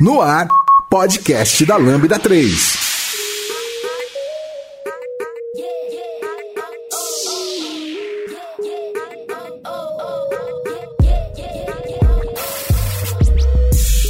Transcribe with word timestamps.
No 0.00 0.22
ar, 0.22 0.48
podcast 0.88 1.66
da 1.66 1.76
Lambda 1.76 2.18
3. 2.18 2.78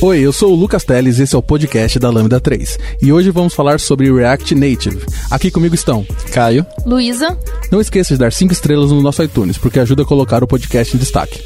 Oi, 0.00 0.20
eu 0.20 0.32
sou 0.32 0.52
o 0.52 0.54
Lucas 0.54 0.84
Teles 0.84 1.18
e 1.18 1.24
esse 1.24 1.34
é 1.34 1.38
o 1.38 1.42
podcast 1.42 1.98
da 1.98 2.08
Lambda 2.08 2.40
3. 2.40 2.78
E 3.02 3.12
hoje 3.12 3.30
vamos 3.30 3.52
falar 3.52 3.80
sobre 3.80 4.12
React 4.12 4.54
Native. 4.54 5.04
Aqui 5.28 5.50
comigo 5.50 5.74
estão 5.74 6.06
Caio, 6.32 6.64
Luísa. 6.86 7.36
Não 7.70 7.80
esqueça 7.80 8.14
de 8.14 8.20
dar 8.20 8.32
5 8.32 8.52
estrelas 8.52 8.92
no 8.92 9.02
nosso 9.02 9.22
iTunes, 9.24 9.58
porque 9.58 9.80
ajuda 9.80 10.02
a 10.02 10.06
colocar 10.06 10.44
o 10.44 10.46
podcast 10.46 10.96
em 10.96 11.00
destaque. 11.00 11.42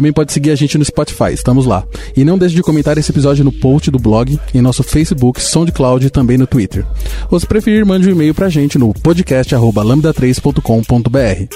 Também 0.00 0.14
pode 0.14 0.32
seguir 0.32 0.50
a 0.50 0.54
gente 0.54 0.78
no 0.78 0.84
Spotify, 0.84 1.34
estamos 1.34 1.66
lá. 1.66 1.84
E 2.16 2.24
não 2.24 2.38
deixe 2.38 2.54
de 2.54 2.62
comentar 2.62 2.96
esse 2.96 3.12
episódio 3.12 3.44
no 3.44 3.52
post 3.52 3.90
do 3.90 3.98
blog, 3.98 4.40
em 4.54 4.62
nosso 4.62 4.82
Facebook, 4.82 5.42
SoundCloud 5.42 6.06
e 6.06 6.08
também 6.08 6.38
no 6.38 6.46
Twitter. 6.46 6.86
Ou 7.30 7.38
se 7.38 7.46
preferir, 7.46 7.84
mande 7.84 8.08
um 8.08 8.12
e-mail 8.12 8.34
pra 8.34 8.48
gente 8.48 8.78
no 8.78 8.94
podcast.lambda3.com.br. 8.94 11.54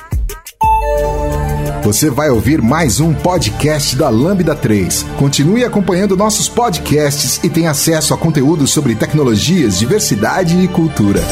Você 1.85 2.11
vai 2.11 2.29
ouvir 2.29 2.61
mais 2.61 3.01
um 3.01 3.15
podcast 3.15 3.97
da 3.97 4.11
Lambda 4.11 4.55
3. 4.55 5.07
Continue 5.19 5.65
acompanhando 5.65 6.15
nossos 6.15 6.47
podcasts 6.47 7.41
e 7.43 7.49
tenha 7.49 7.71
acesso 7.71 8.13
a 8.13 8.19
conteúdos 8.19 8.73
sobre 8.73 8.95
tecnologias, 8.95 9.79
diversidade 9.79 10.63
e 10.63 10.69
cultura. 10.69 11.23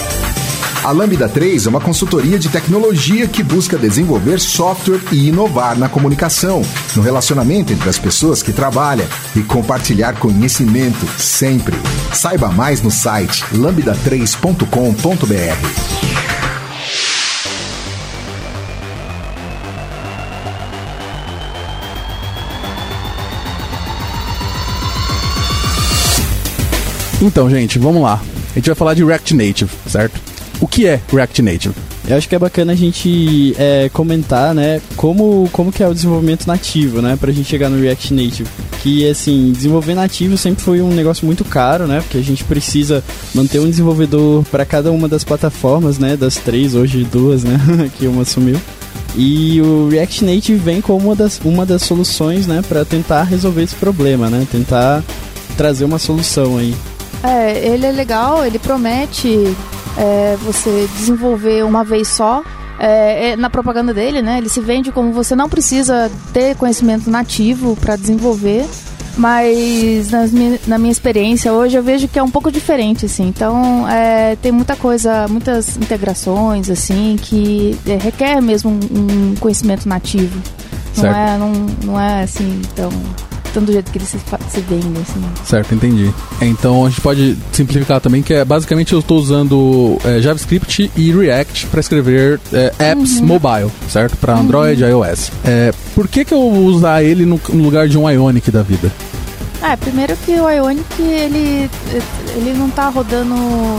A 0.84 0.90
Lambda 0.90 1.28
3 1.28 1.66
é 1.66 1.68
uma 1.68 1.80
consultoria 1.80 2.36
de 2.36 2.48
tecnologia 2.48 3.28
que 3.28 3.40
busca 3.40 3.78
desenvolver 3.78 4.40
software 4.40 5.00
e 5.12 5.28
inovar 5.28 5.78
na 5.78 5.88
comunicação, 5.88 6.60
no 6.96 7.02
relacionamento 7.02 7.72
entre 7.72 7.88
as 7.88 8.00
pessoas 8.00 8.42
que 8.42 8.52
trabalham 8.52 9.06
e 9.36 9.44
compartilhar 9.44 10.18
conhecimento 10.18 11.06
sempre. 11.16 11.76
Saiba 12.12 12.48
mais 12.48 12.82
no 12.82 12.90
site 12.90 13.44
lambda3.com.br. 13.54 14.66
Então, 27.20 27.48
gente, 27.48 27.78
vamos 27.78 28.02
lá. 28.02 28.20
A 28.50 28.54
gente 28.56 28.66
vai 28.66 28.74
falar 28.74 28.94
de 28.94 29.04
React 29.04 29.36
Native, 29.36 29.70
certo? 29.86 30.31
O 30.62 30.68
que 30.68 30.86
é 30.86 31.00
React 31.12 31.42
Native? 31.42 31.74
Eu 32.06 32.16
acho 32.16 32.28
que 32.28 32.36
é 32.36 32.38
bacana 32.38 32.72
a 32.72 32.76
gente 32.76 33.52
é, 33.58 33.90
comentar, 33.92 34.54
né, 34.54 34.80
como, 34.96 35.50
como 35.52 35.72
que 35.72 35.82
é 35.82 35.88
o 35.88 35.92
desenvolvimento 35.92 36.46
nativo, 36.46 37.02
né, 37.02 37.18
pra 37.20 37.32
gente 37.32 37.48
chegar 37.48 37.68
no 37.68 37.80
React 37.80 38.14
Native. 38.14 38.48
Que, 38.80 39.10
assim, 39.10 39.50
desenvolver 39.50 39.96
nativo 39.96 40.38
sempre 40.38 40.62
foi 40.62 40.80
um 40.80 40.94
negócio 40.94 41.26
muito 41.26 41.44
caro, 41.44 41.88
né, 41.88 42.00
porque 42.00 42.16
a 42.16 42.22
gente 42.22 42.44
precisa 42.44 43.02
manter 43.34 43.58
um 43.58 43.68
desenvolvedor 43.68 44.44
para 44.52 44.64
cada 44.64 44.92
uma 44.92 45.08
das 45.08 45.24
plataformas, 45.24 45.98
né, 45.98 46.16
das 46.16 46.36
três, 46.36 46.76
hoje 46.76 47.02
duas, 47.02 47.42
né, 47.42 47.58
que 47.98 48.06
uma 48.06 48.24
sumiu. 48.24 48.60
E 49.16 49.60
o 49.60 49.88
React 49.88 50.24
Native 50.24 50.58
vem 50.58 50.80
como 50.80 51.06
uma 51.06 51.16
das, 51.16 51.40
uma 51.44 51.66
das 51.66 51.82
soluções, 51.82 52.46
né, 52.46 52.62
para 52.68 52.84
tentar 52.84 53.24
resolver 53.24 53.64
esse 53.64 53.74
problema, 53.74 54.30
né, 54.30 54.46
tentar 54.48 55.02
trazer 55.56 55.84
uma 55.84 55.98
solução 55.98 56.56
aí. 56.56 56.72
É, 57.24 57.66
ele 57.66 57.84
é 57.84 57.90
legal, 57.90 58.46
ele 58.46 58.60
promete 58.60 59.56
é, 59.96 60.36
você 60.40 60.88
desenvolver 60.96 61.64
uma 61.64 61.84
vez 61.84 62.08
só. 62.08 62.42
É, 62.78 63.30
é 63.30 63.36
na 63.36 63.48
propaganda 63.48 63.94
dele, 63.94 64.22
né? 64.22 64.38
Ele 64.38 64.48
se 64.48 64.60
vende 64.60 64.90
como 64.90 65.12
você 65.12 65.36
não 65.36 65.48
precisa 65.48 66.10
ter 66.32 66.56
conhecimento 66.56 67.08
nativo 67.10 67.76
para 67.76 67.96
desenvolver. 67.96 68.66
Mas 69.16 70.10
na 70.66 70.78
minha 70.78 70.90
experiência 70.90 71.52
hoje 71.52 71.76
eu 71.76 71.82
vejo 71.82 72.08
que 72.08 72.18
é 72.18 72.22
um 72.22 72.30
pouco 72.30 72.50
diferente, 72.50 73.06
assim. 73.06 73.28
Então 73.28 73.86
é, 73.88 74.36
tem 74.36 74.50
muita 74.50 74.74
coisa, 74.74 75.28
muitas 75.28 75.76
integrações, 75.76 76.70
assim, 76.70 77.16
que 77.20 77.78
é, 77.86 77.96
requer 77.96 78.40
mesmo 78.40 78.70
um, 78.70 79.32
um 79.32 79.34
conhecimento 79.36 79.86
nativo. 79.86 80.40
Não 80.96 81.06
é, 81.06 81.38
não, 81.38 81.52
não 81.84 82.00
é 82.00 82.22
assim 82.22 82.60
tão 82.74 82.90
tanto 83.52 83.66
do 83.66 83.72
jeito 83.72 83.90
que 83.90 83.98
ele 83.98 84.04
se, 84.04 84.18
se 84.18 84.60
vende, 84.60 85.00
assim. 85.00 85.22
Certo, 85.44 85.74
entendi. 85.74 86.12
Então 86.40 86.84
a 86.84 86.88
gente 86.88 87.00
pode 87.00 87.36
simplificar 87.52 88.00
também 88.00 88.22
que 88.22 88.34
é 88.34 88.44
basicamente 88.44 88.92
eu 88.92 89.00
estou 89.00 89.18
usando 89.18 89.98
é, 90.04 90.20
JavaScript 90.20 90.90
e 90.96 91.12
React 91.12 91.66
para 91.66 91.80
escrever 91.80 92.40
é, 92.52 92.72
apps 92.78 93.18
uhum. 93.18 93.26
mobile, 93.26 93.70
certo? 93.88 94.16
Para 94.16 94.36
Android 94.36 94.80
e 94.80 94.84
uhum. 94.84 95.04
iOS. 95.04 95.30
É, 95.44 95.72
por 95.94 96.08
que, 96.08 96.24
que 96.24 96.34
eu 96.34 96.50
vou 96.50 96.64
usar 96.64 97.02
ele 97.02 97.24
no, 97.24 97.40
no 97.50 97.62
lugar 97.62 97.88
de 97.88 97.98
um 97.98 98.08
Ionic 98.08 98.50
da 98.50 98.62
vida? 98.62 98.92
É, 99.62 99.76
primeiro 99.76 100.16
que 100.16 100.32
o 100.32 100.50
Ionic 100.50 101.00
ele, 101.00 101.70
ele 102.34 102.52
não 102.54 102.66
está 102.66 102.88
rodando 102.88 103.34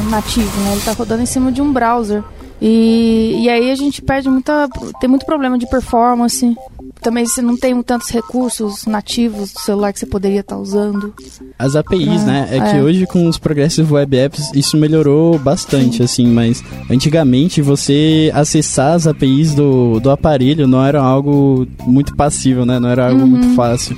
nativo, 0.09 0.61
né? 0.61 0.71
Ele 0.71 0.79
está 0.79 0.93
rodando 0.93 1.21
em 1.21 1.25
cima 1.25 1.51
de 1.51 1.61
um 1.61 1.73
browser. 1.73 2.23
E, 2.61 3.41
e 3.43 3.49
aí 3.49 3.69
a 3.69 3.75
gente 3.75 4.01
perde 4.01 4.29
muita. 4.29 4.69
tem 5.01 5.09
muito 5.09 5.25
problema 5.25 5.57
de 5.57 5.67
performance 5.67 6.55
também 7.03 7.25
você 7.25 7.41
não 7.41 7.57
tem 7.57 7.79
tantos 7.83 8.09
recursos 8.09 8.85
nativos 8.85 9.51
do 9.51 9.59
celular 9.59 9.91
que 9.91 9.99
você 9.99 10.05
poderia 10.05 10.39
estar 10.39 10.55
tá 10.55 10.61
usando. 10.61 11.13
As 11.59 11.75
APIs, 11.75 12.23
é, 12.23 12.25
né? 12.25 12.47
É, 12.49 12.57
é, 12.57 12.71
que 12.71 12.79
hoje 12.79 13.05
com 13.05 13.27
os 13.27 13.37
Progressive 13.37 13.91
Web 13.91 14.17
Apps 14.17 14.51
isso 14.55 14.77
melhorou 14.77 15.37
bastante, 15.37 15.97
Sim. 15.97 16.03
assim, 16.03 16.27
mas 16.27 16.63
antigamente 16.89 17.61
você 17.61 18.31
acessar 18.33 18.93
as 18.93 19.05
APIs 19.05 19.53
do, 19.53 19.99
do 19.99 20.09
aparelho 20.09 20.67
não 20.67 20.83
era 20.83 21.01
algo 21.01 21.67
muito 21.85 22.15
passível, 22.15 22.65
né? 22.65 22.79
Não 22.79 22.89
era 22.89 23.09
algo 23.09 23.21
uhum. 23.21 23.27
muito 23.27 23.53
fácil. 23.55 23.97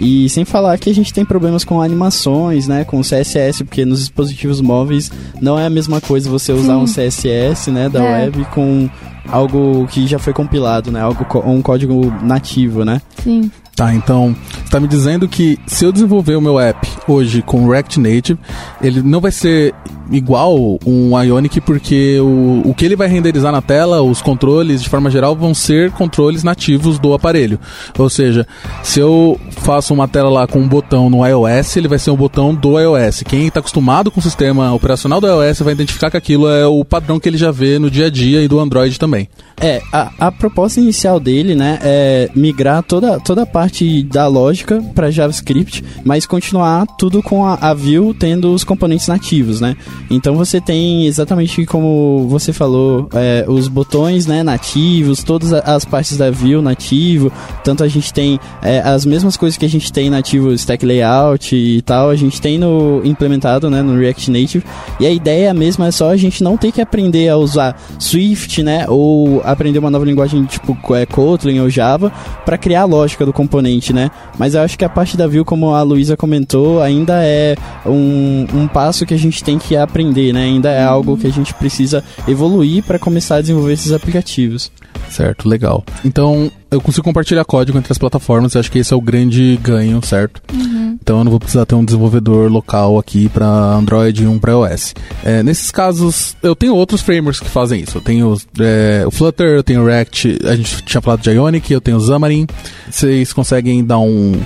E 0.00 0.30
sem 0.30 0.46
falar 0.46 0.78
que 0.78 0.88
a 0.88 0.94
gente 0.94 1.12
tem 1.12 1.26
problemas 1.26 1.62
com 1.62 1.82
animações, 1.82 2.66
né, 2.66 2.84
com 2.84 3.02
CSS, 3.02 3.62
porque 3.64 3.84
nos 3.84 3.98
dispositivos 4.00 4.58
móveis 4.62 5.12
não 5.42 5.58
é 5.58 5.66
a 5.66 5.70
mesma 5.70 6.00
coisa 6.00 6.30
você 6.30 6.52
usar 6.52 6.74
Sim. 6.74 6.80
um 6.80 6.84
CSS, 6.86 7.70
né, 7.70 7.86
da 7.90 8.02
é. 8.02 8.24
web 8.24 8.46
com 8.46 8.88
algo 9.28 9.86
que 9.88 10.06
já 10.06 10.18
foi 10.18 10.32
compilado, 10.32 10.90
né? 10.90 11.00
Algo 11.00 11.26
um 11.46 11.62
código 11.62 12.12
nativo, 12.22 12.84
né? 12.84 13.00
Sim. 13.22 13.50
Tá, 13.76 13.94
então, 13.94 14.36
está 14.64 14.78
me 14.78 14.86
dizendo 14.86 15.26
que 15.26 15.58
se 15.66 15.84
eu 15.84 15.92
desenvolver 15.92 16.36
o 16.36 16.40
meu 16.40 16.60
app 16.60 16.86
hoje 17.08 17.40
com 17.40 17.66
React 17.68 17.98
Native, 17.98 18.38
ele 18.82 19.02
não 19.02 19.20
vai 19.20 19.32
ser 19.32 19.74
igual 20.10 20.78
um 20.86 21.20
Ionic 21.20 21.60
porque 21.60 22.18
o, 22.20 22.62
o 22.64 22.74
que 22.74 22.84
ele 22.84 22.96
vai 22.96 23.08
renderizar 23.08 23.52
na 23.52 23.62
tela, 23.62 24.02
os 24.02 24.20
controles, 24.22 24.82
de 24.82 24.88
forma 24.88 25.10
geral, 25.10 25.34
vão 25.36 25.54
ser 25.54 25.90
controles 25.92 26.42
nativos 26.42 26.98
do 26.98 27.14
aparelho. 27.14 27.58
Ou 27.98 28.10
seja, 28.10 28.46
se 28.82 29.00
eu 29.00 29.38
faço 29.58 29.94
uma 29.94 30.08
tela 30.08 30.30
lá 30.30 30.46
com 30.46 30.58
um 30.58 30.68
botão 30.68 31.08
no 31.10 31.26
iOS, 31.26 31.76
ele 31.76 31.88
vai 31.88 31.98
ser 31.98 32.10
um 32.10 32.16
botão 32.16 32.54
do 32.54 32.78
iOS. 32.78 33.22
Quem 33.22 33.46
está 33.46 33.60
acostumado 33.60 34.10
com 34.10 34.20
o 34.20 34.22
sistema 34.22 34.72
operacional 34.72 35.20
do 35.20 35.26
iOS 35.26 35.60
vai 35.60 35.72
identificar 35.72 36.10
que 36.10 36.16
aquilo 36.16 36.48
é 36.48 36.66
o 36.66 36.84
padrão 36.84 37.20
que 37.20 37.28
ele 37.28 37.38
já 37.38 37.50
vê 37.50 37.78
no 37.78 37.90
dia 37.90 38.06
a 38.06 38.10
dia 38.10 38.42
e 38.42 38.48
do 38.48 38.58
Android 38.58 38.98
também. 38.98 39.28
É, 39.60 39.82
a, 39.92 40.10
a 40.18 40.32
proposta 40.32 40.80
inicial 40.80 41.20
dele, 41.20 41.54
né, 41.54 41.78
é 41.82 42.30
migrar 42.34 42.82
toda, 42.82 43.20
toda 43.20 43.42
a 43.42 43.46
parte 43.46 44.02
da 44.04 44.26
lógica 44.26 44.82
para 44.94 45.10
JavaScript, 45.10 45.84
mas 46.04 46.26
continuar 46.26 46.86
tudo 46.98 47.22
com 47.22 47.44
a, 47.44 47.54
a 47.54 47.74
tendo 48.18 48.52
os 48.52 48.64
componentes 48.64 49.08
nativos, 49.08 49.60
né? 49.60 49.76
Então 50.08 50.36
você 50.36 50.60
tem 50.60 51.06
exatamente 51.06 51.66
como 51.66 52.26
você 52.28 52.52
falou, 52.52 53.08
é, 53.12 53.44
os 53.48 53.68
botões, 53.68 54.26
né, 54.26 54.42
nativos, 54.42 55.22
todas 55.22 55.52
as 55.52 55.84
partes 55.84 56.16
da 56.16 56.30
Vue 56.30 56.60
nativo, 56.60 57.32
tanto 57.64 57.84
a 57.84 57.88
gente 57.88 58.12
tem 58.12 58.38
é, 58.62 58.80
as 58.80 59.04
mesmas 59.04 59.36
coisas 59.36 59.58
que 59.58 59.64
a 59.64 59.68
gente 59.68 59.92
tem 59.92 60.10
nativo 60.10 60.52
Stack 60.52 60.84
Layout 60.84 61.54
e 61.54 61.80
tal, 61.82 62.10
a 62.10 62.16
gente 62.16 62.40
tem 62.40 62.58
no 62.58 63.00
implementado, 63.04 63.70
né, 63.70 63.82
no 63.82 63.98
React 63.98 64.30
Native, 64.30 64.64
e 64.98 65.06
a 65.06 65.10
ideia 65.10 65.52
mesma 65.54 65.88
é 65.88 65.90
só 65.90 66.10
a 66.10 66.16
gente 66.16 66.42
não 66.42 66.56
ter 66.56 66.72
que 66.72 66.80
aprender 66.80 67.28
a 67.28 67.36
usar 67.36 67.80
Swift, 67.98 68.62
né, 68.62 68.86
ou 68.88 69.40
aprender 69.44 69.78
uma 69.78 69.90
nova 69.90 70.04
linguagem 70.04 70.44
tipo 70.44 70.76
é, 70.94 71.06
Kotlin 71.06 71.60
ou 71.60 71.70
Java 71.70 72.12
para 72.44 72.58
criar 72.58 72.82
a 72.82 72.84
lógica 72.84 73.24
do 73.24 73.32
componente, 73.32 73.92
né? 73.92 74.10
Mas 74.38 74.54
eu 74.54 74.62
acho 74.62 74.78
que 74.78 74.84
a 74.84 74.88
parte 74.88 75.16
da 75.16 75.26
Vue, 75.26 75.44
como 75.44 75.74
a 75.74 75.82
Luísa 75.82 76.16
comentou, 76.16 76.82
ainda 76.82 77.24
é 77.24 77.56
um, 77.86 78.46
um 78.54 78.68
passo 78.68 79.06
que 79.06 79.14
a 79.14 79.18
gente 79.18 79.42
tem 79.42 79.58
que 79.58 79.76
aprender, 79.76 79.89
né? 80.32 80.44
Ainda 80.44 80.70
é 80.70 80.82
algo 80.82 81.16
que 81.16 81.26
a 81.26 81.30
gente 81.30 81.52
precisa 81.54 82.02
evoluir 82.26 82.82
para 82.82 82.98
começar 82.98 83.36
a 83.36 83.40
desenvolver 83.40 83.72
esses 83.72 83.92
aplicativos. 83.92 84.70
Certo, 85.08 85.48
legal. 85.48 85.84
Então, 86.04 86.50
eu 86.70 86.80
consigo 86.80 87.04
compartilhar 87.04 87.44
código 87.44 87.76
entre 87.76 87.92
as 87.92 87.98
plataformas, 87.98 88.54
eu 88.54 88.60
acho 88.60 88.70
que 88.70 88.78
esse 88.78 88.92
é 88.92 88.96
o 88.96 89.00
grande 89.00 89.58
ganho, 89.62 90.00
certo? 90.04 90.40
Uhum. 90.52 90.80
Então 91.02 91.18
eu 91.18 91.24
não 91.24 91.30
vou 91.30 91.40
precisar 91.40 91.66
ter 91.66 91.74
um 91.74 91.84
desenvolvedor 91.84 92.50
local 92.50 92.98
aqui 92.98 93.28
para 93.28 93.46
Android 93.46 94.22
e 94.22 94.26
um 94.26 94.38
para 94.38 94.52
iOS. 94.52 94.94
É, 95.24 95.42
nesses 95.42 95.70
casos, 95.70 96.36
eu 96.42 96.54
tenho 96.54 96.74
outros 96.74 97.00
frameworks 97.00 97.40
que 97.40 97.48
fazem 97.48 97.80
isso. 97.80 97.98
Eu 97.98 98.02
tenho 98.02 98.36
é, 98.60 99.02
o 99.06 99.10
Flutter, 99.10 99.48
eu 99.48 99.62
tenho 99.64 99.82
o 99.82 99.86
React, 99.86 100.38
a 100.44 100.54
gente 100.54 100.82
tinha 100.82 101.00
falado 101.00 101.22
de 101.22 101.30
Ionic, 101.30 101.72
eu 101.72 101.80
tenho 101.80 101.96
o 101.96 102.00
Xamarin. 102.00 102.46
Vocês 102.88 103.32
conseguem 103.32 103.84
dar 103.84 103.98
um, 103.98 104.40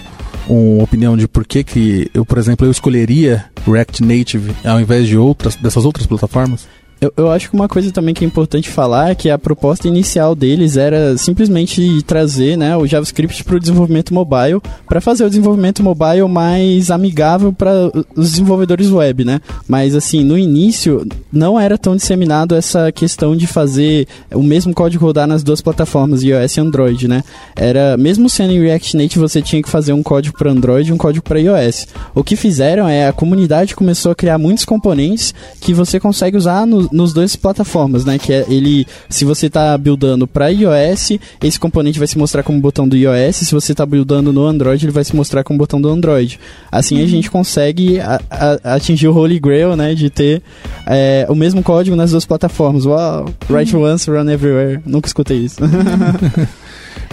uma 0.48 0.84
opinião 0.84 1.16
de 1.16 1.26
por 1.26 1.46
que 1.46 1.64
que 1.64 2.10
eu, 2.12 2.24
por 2.24 2.38
exemplo, 2.38 2.66
eu 2.66 2.70
escolheria 2.70 3.44
React 3.66 4.02
Native 4.02 4.54
ao 4.64 4.80
invés 4.80 5.06
de 5.06 5.16
outras 5.16 5.56
dessas 5.56 5.84
outras 5.84 6.06
plataformas? 6.06 6.66
Eu, 7.04 7.12
eu 7.18 7.30
acho 7.30 7.50
que 7.50 7.54
uma 7.54 7.68
coisa 7.68 7.92
também 7.92 8.14
que 8.14 8.24
é 8.24 8.26
importante 8.26 8.70
falar 8.70 9.10
é 9.10 9.14
que 9.14 9.28
a 9.28 9.36
proposta 9.36 9.86
inicial 9.86 10.34
deles 10.34 10.78
era 10.78 11.18
simplesmente 11.18 12.02
trazer 12.04 12.56
né, 12.56 12.74
o 12.78 12.86
JavaScript 12.86 13.44
para 13.44 13.56
o 13.56 13.60
desenvolvimento 13.60 14.14
mobile, 14.14 14.60
para 14.88 15.02
fazer 15.02 15.24
o 15.24 15.28
desenvolvimento 15.28 15.82
mobile 15.82 16.26
mais 16.26 16.90
amigável 16.90 17.52
para 17.52 17.90
os 18.16 18.30
desenvolvedores 18.30 18.90
web, 18.90 19.22
né? 19.22 19.40
Mas 19.68 19.94
assim, 19.94 20.24
no 20.24 20.38
início 20.38 21.06
não 21.30 21.60
era 21.60 21.76
tão 21.76 21.94
disseminado 21.94 22.54
essa 22.54 22.90
questão 22.90 23.36
de 23.36 23.46
fazer 23.46 24.06
o 24.32 24.42
mesmo 24.42 24.72
código 24.72 25.04
rodar 25.04 25.26
nas 25.26 25.42
duas 25.42 25.60
plataformas, 25.60 26.22
iOS 26.22 26.56
e 26.56 26.60
Android, 26.60 27.06
né? 27.06 27.22
Era 27.54 27.98
mesmo 27.98 28.30
sendo 28.30 28.52
em 28.52 28.60
React 28.60 28.96
Native 28.96 29.20
você 29.20 29.42
tinha 29.42 29.62
que 29.62 29.68
fazer 29.68 29.92
um 29.92 30.02
código 30.02 30.38
para 30.38 30.50
Android 30.50 30.88
e 30.88 30.92
um 30.92 30.96
código 30.96 31.24
para 31.24 31.38
iOS. 31.38 31.86
O 32.14 32.24
que 32.24 32.34
fizeram 32.34 32.88
é 32.88 33.06
a 33.06 33.12
comunidade 33.12 33.76
começou 33.76 34.12
a 34.12 34.14
criar 34.14 34.38
muitos 34.38 34.64
componentes 34.64 35.34
que 35.60 35.74
você 35.74 36.00
consegue 36.00 36.36
usar 36.38 36.66
no, 36.66 36.88
nos 36.94 37.12
dois 37.12 37.34
plataformas, 37.34 38.04
né? 38.04 38.18
Que 38.18 38.32
é 38.32 38.44
ele, 38.48 38.86
se 39.10 39.24
você 39.24 39.46
está 39.46 39.76
buildando 39.76 40.26
para 40.26 40.48
iOS, 40.48 41.18
esse 41.42 41.58
componente 41.58 41.98
vai 41.98 42.06
se 42.06 42.16
mostrar 42.16 42.42
como 42.44 42.60
botão 42.60 42.88
do 42.88 42.96
iOS. 42.96 43.36
Se 43.36 43.52
você 43.52 43.72
está 43.72 43.84
buildando 43.84 44.32
no 44.32 44.46
Android, 44.46 44.84
ele 44.84 44.92
vai 44.92 45.02
se 45.02 45.14
mostrar 45.14 45.42
como 45.42 45.58
botão 45.58 45.80
do 45.80 45.88
Android. 45.88 46.38
Assim 46.70 46.98
uhum. 46.98 47.04
a 47.04 47.06
gente 47.06 47.30
consegue 47.30 48.00
a, 48.00 48.20
a, 48.30 48.74
atingir 48.76 49.08
o 49.08 49.14
Holy 49.14 49.40
Grail, 49.40 49.76
né? 49.76 49.94
De 49.94 50.08
ter 50.08 50.40
é, 50.86 51.26
o 51.28 51.34
mesmo 51.34 51.62
código 51.62 51.96
nas 51.96 52.12
duas 52.12 52.24
plataformas. 52.24 52.86
Uau! 52.86 53.26
Write 53.50 53.74
uhum. 53.74 53.92
once, 53.92 54.08
run 54.08 54.30
everywhere. 54.30 54.80
Nunca 54.86 55.08
escutei 55.08 55.38
isso. 55.38 55.56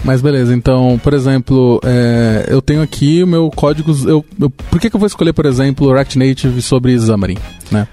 Mas 0.04 0.22
beleza, 0.22 0.54
então, 0.54 1.00
por 1.04 1.14
exemplo, 1.14 1.80
é, 1.84 2.48
eu 2.50 2.60
tenho 2.62 2.82
aqui 2.82 3.24
o 3.24 3.28
meu 3.28 3.52
código. 3.52 3.96
Eu, 4.08 4.26
eu, 4.40 4.50
por 4.50 4.80
que, 4.80 4.90
que 4.90 4.96
eu 4.96 5.00
vou 5.00 5.08
escolher, 5.08 5.32
por 5.34 5.46
exemplo, 5.46 5.92
React 5.92 6.18
Native 6.18 6.62
sobre 6.62 7.00
Xamarin, 7.00 7.38
né? 7.72 7.88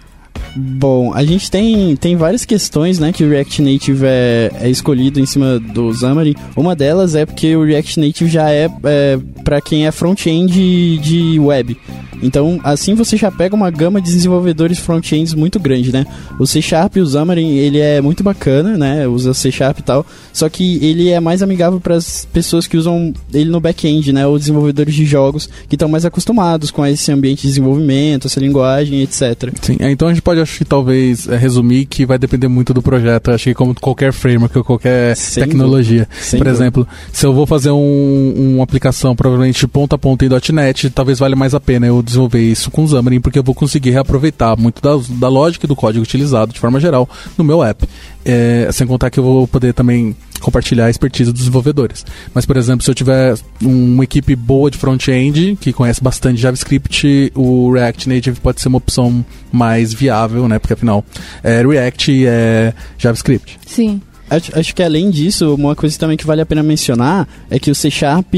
Bom, 0.61 1.13
a 1.15 1.25
gente 1.25 1.49
tem, 1.49 1.95
tem 1.95 2.17
várias 2.17 2.45
questões, 2.45 2.99
né, 2.99 3.13
que 3.13 3.23
o 3.23 3.31
React 3.31 3.63
Native 3.63 4.05
é, 4.05 4.51
é 4.61 4.69
escolhido 4.69 5.21
em 5.21 5.27
cima 5.27 5.61
do 5.61 5.95
Xamarin. 5.95 6.35
Uma 6.57 6.75
delas 6.75 7.15
é 7.15 7.25
porque 7.25 7.55
o 7.55 7.65
React 7.65 8.01
Native 8.01 8.29
já 8.29 8.51
é, 8.51 8.69
é 8.83 9.19
para 9.45 9.61
quem 9.61 9.87
é 9.87 9.93
front-end 9.93 10.99
de 10.99 11.39
web. 11.39 11.77
Então, 12.23 12.61
assim 12.65 12.95
você 12.95 13.17
já 13.17 13.31
pega 13.31 13.55
uma 13.55 13.71
gama 13.71 14.01
de 14.01 14.11
desenvolvedores 14.13 14.79
front-ends 14.79 15.35
muito 15.35 15.59
grande, 15.61 15.93
né? 15.93 16.07
O 16.39 16.47
C 16.47 16.61
Sharp 16.61 16.97
e 16.97 17.01
o 17.01 17.07
Xamarin, 17.07 17.57
ele 17.57 17.79
é 17.79 18.01
muito 18.01 18.23
bacana, 18.23 18.77
né? 18.77 19.07
Usa 19.07 19.33
C 19.35 19.51
Sharp 19.51 19.79
e 19.79 19.83
tal, 19.83 20.05
só 20.33 20.49
que 20.49 20.85
ele 20.85 21.11
é 21.11 21.21
mais 21.21 21.43
amigável 21.43 21.81
para 21.81 21.95
as 21.95 22.25
pessoas 22.25 22.67
que 22.67 22.77
usam 22.77 23.13
ele 23.33 23.51
no 23.51 23.61
back-end, 23.61 24.13
né? 24.13 24.27
Ou 24.27 24.39
desenvolvedores 24.39 24.95
de 24.95 25.05
jogos 25.05 25.49
que 25.69 25.77
estão 25.77 25.89
mais 25.89 26.05
acostumados 26.05 26.71
com 26.71 26.85
esse 26.85 27.11
ambiente 27.13 27.43
de 27.43 27.49
desenvolvimento, 27.49 28.27
essa 28.27 28.41
linguagem, 28.41 29.03
etc. 29.03 29.53
Sim, 29.63 29.77
é, 29.79 29.91
então 29.91 30.09
a 30.09 30.13
gente 30.13 30.23
pode, 30.23 30.41
acho 30.49 30.59
que 30.59 30.65
talvez, 30.65 31.29
é, 31.29 31.37
resumir 31.37 31.85
que 31.85 32.07
vai 32.07 32.19
depender 32.19 32.49
muito 32.49 32.73
do 32.73 32.81
projeto. 32.81 33.31
Acho 33.31 33.45
que 33.45 33.55
como 33.55 33.75
qualquer 33.75 34.13
framework 34.13 34.57
ou 34.57 34.65
qualquer 34.65 35.15
Sem 35.15 35.45
tecnologia. 35.45 36.09
Por 36.37 36.47
exemplo, 36.47 36.89
se 37.13 37.27
eu 37.27 37.33
vou 37.33 37.47
fazer 37.47 37.71
um, 37.71 38.55
uma 38.55 38.65
aplicação 38.65 39.15
provavelmente 39.15 39.67
ponta 39.69 39.97
a 39.97 39.99
ponta 39.99 40.25
em 40.25 40.29
.NET, 40.53 40.91
talvez 40.91 41.19
valha 41.19 41.37
mais 41.37 41.55
a 41.55 41.61
pena 41.61 41.87
eu 41.87 42.03
desenvolver 42.03 42.41
isso 42.41 42.71
com 42.71 42.89
Xamarin, 42.89 43.21
porque 43.21 43.39
eu 43.39 43.43
vou 43.43 43.55
conseguir 43.55 43.91
reaproveitar 43.91 44.57
muito 44.59 44.81
da, 44.81 44.99
da 45.19 45.29
lógica 45.29 45.67
do 45.67 45.77
código 45.77 46.03
utilizado 46.03 46.53
de 46.53 46.59
forma 46.59 46.81
geral 46.81 47.09
no 47.37 47.45
meu 47.45 47.63
app. 47.63 47.87
É, 48.25 48.69
sem 48.73 48.87
contar 48.87 49.11
que 49.11 49.19
eu 49.19 49.25
vou 49.25 49.47
poder 49.47 49.73
também 49.73 50.17
compartilhar 50.41 50.87
a 50.87 50.91
expertise 50.91 51.31
dos 51.31 51.41
desenvolvedores. 51.41 52.05
Mas, 52.35 52.47
por 52.47 52.57
exemplo, 52.57 52.85
se 52.85 52.91
eu 52.91 52.95
tiver 52.95 53.35
uma 53.63 54.05
equipe 54.05 54.35
boa 54.35 54.71
de 54.71 54.79
front-end, 54.79 55.57
que 55.61 55.73
conhece 55.73 56.03
bastante 56.03 56.41
JavaScript, 56.41 57.33
o 57.35 57.73
React 57.73 58.09
Native 58.09 58.41
pode 58.41 58.61
ser 58.61 58.69
uma 58.69 58.79
opção 58.79 59.25
mais 59.53 59.93
viável, 59.93 60.49
né? 60.49 60.59
Porque 60.59 60.75
afinal, 60.75 61.05
é 61.43 61.63
React 61.63 62.27
é 62.27 62.75
JavaScript. 62.99 63.59
Sim. 63.67 64.01
Acho, 64.31 64.59
acho, 64.59 64.75
que 64.75 64.83
além 64.83 65.11
disso, 65.11 65.55
uma 65.55 65.75
coisa 65.75 65.99
também 65.99 66.17
que 66.17 66.27
vale 66.27 66.41
a 66.41 66.47
pena 66.47 66.63
mencionar 66.63 67.27
é 67.51 67.59
que 67.59 67.71
o 67.71 67.75
C 67.75 67.91
Sharp 67.91 68.35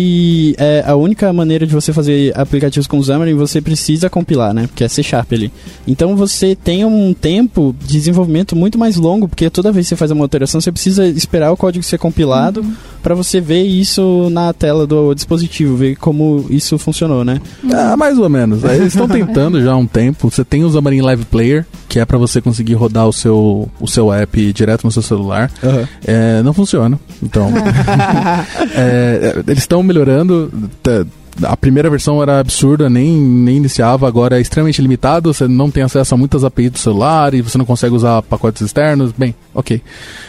é 0.57 0.85
a 0.87 0.95
única 0.95 1.33
maneira 1.33 1.67
de 1.67 1.75
você 1.75 1.93
fazer 1.93 2.33
aplicativos 2.39 2.87
com 2.87 3.03
Xamarin, 3.03 3.35
você 3.35 3.61
precisa 3.61 4.09
compilar, 4.09 4.55
né? 4.55 4.67
Porque 4.67 4.85
é 4.85 4.89
C 4.89 5.03
Sharp 5.03 5.33
ali. 5.33 5.53
Então 5.87 6.17
você 6.17 6.55
tem 6.55 6.85
um 6.85 7.13
tempo 7.13 7.75
de 7.81 7.93
desenvolvimento 7.95 8.55
muito 8.55 8.79
mais 8.79 8.97
longo, 8.97 9.29
porque 9.29 9.51
toda 9.51 9.73
vez 9.73 9.87
que 9.87 9.91
você 9.91 9.97
faz 9.97 10.11
uma 10.11 10.25
alteração, 10.25 10.61
você 10.61 10.71
precisa 10.71 11.07
esperar 11.07 11.51
o 11.53 11.57
código 11.57 11.85
ser 11.85 11.99
compilado 11.99 12.61
uhum. 12.61 12.75
para 13.03 13.15
você 13.15 13.41
ver 13.41 13.63
isso 13.63 14.29
na 14.31 14.53
tela 14.53 14.87
do 14.87 15.15
dispositivo, 15.15 15.77
ver 15.77 15.97
como 15.97 16.47
isso 16.51 16.79
funcionou, 16.79 17.25
né? 17.25 17.41
Ah, 17.73 17.97
mais 17.97 18.19
ou 18.19 18.29
menos. 18.29 18.63
Eles 18.65 18.89
estão 18.89 19.07
tentando 19.09 19.61
já 19.63 19.73
há 19.73 19.77
um 19.77 19.87
tempo. 19.87 20.31
Você 20.31 20.45
tem 20.45 20.65
o 20.65 20.71
Xamarin 20.71 21.01
Live 21.01 21.25
Player, 21.25 21.67
que 21.91 21.99
é 21.99 22.05
para 22.05 22.17
você 22.17 22.41
conseguir 22.41 22.75
rodar 22.75 23.09
o 23.09 23.13
seu, 23.13 23.69
o 23.81 23.89
seu 23.89 24.13
app 24.13 24.53
direto 24.53 24.85
no 24.85 24.93
seu 24.93 25.03
celular. 25.03 25.51
Uhum. 25.61 25.87
É, 26.07 26.41
não 26.41 26.53
funciona. 26.55 26.99
Então, 27.21 27.51
é, 28.77 29.43
eles 29.45 29.59
estão 29.59 29.83
melhorando. 29.83 30.53
A 31.43 31.57
primeira 31.57 31.91
versão 31.91 32.23
era 32.23 32.39
absurda, 32.39 32.89
nem, 32.89 33.11
nem 33.11 33.57
iniciava, 33.57 34.07
agora 34.07 34.39
é 34.39 34.41
extremamente 34.41 34.81
limitado, 34.81 35.35
você 35.35 35.49
não 35.49 35.69
tem 35.69 35.83
acesso 35.83 36.15
a 36.15 36.17
muitas 36.17 36.45
APIs 36.45 36.71
do 36.71 36.79
celular 36.79 37.35
e 37.35 37.43
você 37.43 37.59
não 37.59 37.65
consegue 37.65 37.95
usar 37.95 38.23
pacotes 38.23 38.63
externos. 38.63 39.11
Bem, 39.11 39.35
ok. 39.53 39.83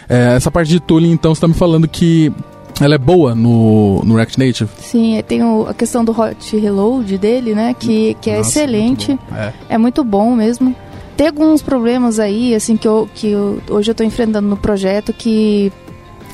É, 0.09 0.35
essa 0.35 0.49
parte 0.49 0.69
de 0.69 0.79
tooling, 0.79 1.11
então, 1.11 1.35
você 1.35 1.37
está 1.37 1.47
me 1.47 1.53
falando 1.53 1.87
que 1.87 2.33
ela 2.79 2.95
é 2.95 2.97
boa 2.97 3.35
no, 3.35 4.01
no 4.03 4.15
React 4.15 4.39
Native? 4.39 4.69
Sim, 4.79 5.21
tem 5.27 5.43
o, 5.43 5.67
a 5.67 5.75
questão 5.75 6.03
do 6.03 6.11
hot 6.11 6.57
reload 6.57 7.19
dele, 7.19 7.53
né? 7.53 7.75
Que, 7.77 8.17
que 8.19 8.31
é 8.31 8.37
Nossa, 8.37 8.49
excelente. 8.49 9.09
Muito 9.09 9.35
é. 9.35 9.53
é. 9.69 9.77
muito 9.77 10.03
bom 10.03 10.35
mesmo 10.35 10.75
tem 11.21 11.27
alguns 11.27 11.62
problemas 11.62 12.18
aí, 12.18 12.56
assim, 12.56 12.75
que, 12.75 12.88
eu, 12.88 13.07
que 13.13 13.29
eu, 13.29 13.62
hoje 13.69 13.91
eu 13.91 13.91
estou 13.91 14.03
enfrentando 14.03 14.47
no 14.47 14.57
projeto, 14.57 15.13
que 15.13 15.71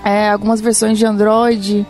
é, 0.01 0.29
algumas 0.29 0.61
versões 0.61 0.97
de 0.97 1.05
Android, 1.05 1.85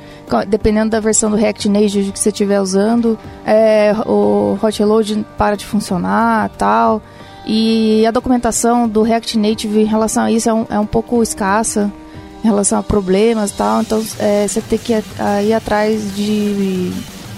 dependendo 0.48 0.90
da 0.90 1.00
versão 1.00 1.30
do 1.30 1.36
React 1.36 1.70
Native 1.70 2.12
que 2.12 2.18
você 2.18 2.30
estiver 2.30 2.60
usando, 2.60 3.16
é, 3.46 3.94
o 4.04 4.58
hot 4.60 4.80
reload 4.80 5.24
para 5.38 5.56
de 5.56 5.64
funcionar 5.64 6.50
tal. 6.58 7.00
E 7.46 8.04
a 8.04 8.10
documentação 8.10 8.90
do 8.90 9.04
React 9.04 9.38
Native 9.38 9.80
em 9.80 9.86
relação 9.86 10.24
a 10.24 10.32
isso 10.32 10.50
é 10.50 10.54
um, 10.56 10.66
é 10.68 10.80
um 10.80 10.88
pouco 10.88 11.22
escassa 11.22 11.94
em 12.44 12.48
relação 12.48 12.80
a 12.80 12.84
problemas 12.84 13.52
tal. 13.52 13.84
Então 13.84 14.04
é, 14.18 14.48
você 14.48 14.60
tem 14.60 14.80
que 14.80 14.94
ir, 14.94 15.04
ir 15.46 15.54
atrás 15.54 16.16
de 16.16 16.92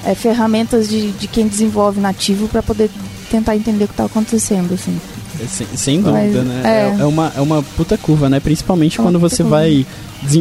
é, 0.05 0.15
ferramentas 0.15 0.87
de, 0.87 1.11
de 1.11 1.27
quem 1.27 1.49
desenvolve 1.49 1.99
nativo 1.99 2.47
para 2.47 2.63
poder 2.63 2.89
tentar 3.29 3.57
entender 3.57 3.83
o 3.83 3.87
que 3.87 3.93
está 3.93 4.05
acontecendo. 4.05 4.73
Assim. 4.73 4.97
É, 5.41 5.45
sem, 5.47 5.67
sem 5.75 6.01
dúvida, 6.01 6.43
Mas, 6.43 6.45
né? 6.45 6.93
É. 6.97 7.01
é. 7.01 7.05
uma, 7.05 7.31
é 7.35 7.41
uma 7.41 7.63
puta 7.63 7.97
curva, 7.97 8.29
né? 8.29 8.39
Principalmente 8.39 8.99
é 8.99 9.03
quando 9.03 9.19
você 9.19 9.43
curva. 9.43 9.57
vai 9.57 9.85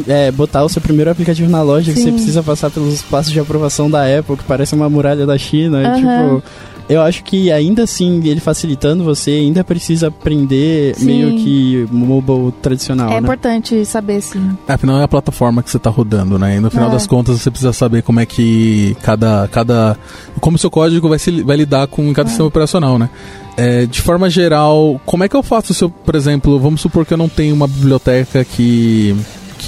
é, 0.09 0.31
botar 0.31 0.65
o 0.65 0.69
seu 0.69 0.83
primeiro 0.83 1.11
aplicativo 1.11 1.51
na 1.51 1.63
loja, 1.63 1.93
Sim. 1.93 1.95
que 1.95 2.03
você 2.03 2.13
precisa 2.13 2.43
passar 2.43 2.71
pelos 2.71 3.03
passos 3.03 3.33
de 3.33 3.41
aprovação 3.41 3.91
da 3.91 4.03
Apple, 4.05 4.37
que 4.37 4.45
parece 4.45 4.75
uma 4.75 4.89
muralha 4.89 5.25
da 5.25 5.39
China. 5.39 5.79
Uhum. 5.79 5.95
Tipo, 5.95 6.43
eu 6.89 7.03
acho 7.03 7.23
que 7.23 7.53
ainda 7.53 7.83
assim, 7.83 8.21
ele 8.25 8.41
facilitando 8.41 9.05
você, 9.05 9.33
ainda 9.33 9.63
precisa 9.63 10.09
aprender 10.09 10.95
sim. 10.95 11.05
meio 11.05 11.37
que 11.37 11.87
mobile 11.91 12.53
tradicional. 12.63 13.11
É 13.11 13.15
né? 13.15 13.19
importante 13.19 13.85
saber, 13.85 14.21
sim. 14.23 14.57
É, 14.67 14.73
afinal, 14.73 14.99
é 15.01 15.05
a 15.05 15.09
plataforma 15.09 15.63
que 15.63 15.71
você 15.71 15.77
está 15.77 15.91
rodando, 15.91 16.39
né? 16.39 16.57
E 16.57 16.61
no 16.61 16.71
final 16.71 16.89
é. 16.89 16.93
das 16.93 17.07
contas, 17.07 17.41
você 17.41 17.51
precisa 17.51 17.73
saber 17.73 18.03
como 18.03 18.21
é 18.21 18.27
que 18.27 18.97
cada. 19.03 19.47
cada 19.49 19.97
como 20.41 20.57
o 20.57 20.59
seu 20.59 20.71
código 20.71 21.09
vai, 21.09 21.19
se, 21.19 21.43
vai 21.43 21.57
lidar 21.57 21.87
com 21.89 22.13
cada 22.15 22.29
é. 22.29 22.31
sistema 22.31 22.49
operacional, 22.49 22.99
né? 22.99 23.11
É, 23.57 23.87
de 23.87 24.01
forma 24.01 24.31
geral, 24.31 25.01
como 25.05 25.25
é 25.25 25.29
que 25.29 25.35
eu 25.35 25.43
faço 25.43 25.75
se 25.75 25.83
eu, 25.83 25.91
por 25.91 26.15
exemplo, 26.15 26.59
vamos 26.61 26.81
supor 26.81 27.05
que 27.05 27.13
eu 27.13 27.19
não 27.19 27.29
tenho 27.29 27.55
uma 27.55 27.67
biblioteca 27.67 28.45
que 28.45 29.17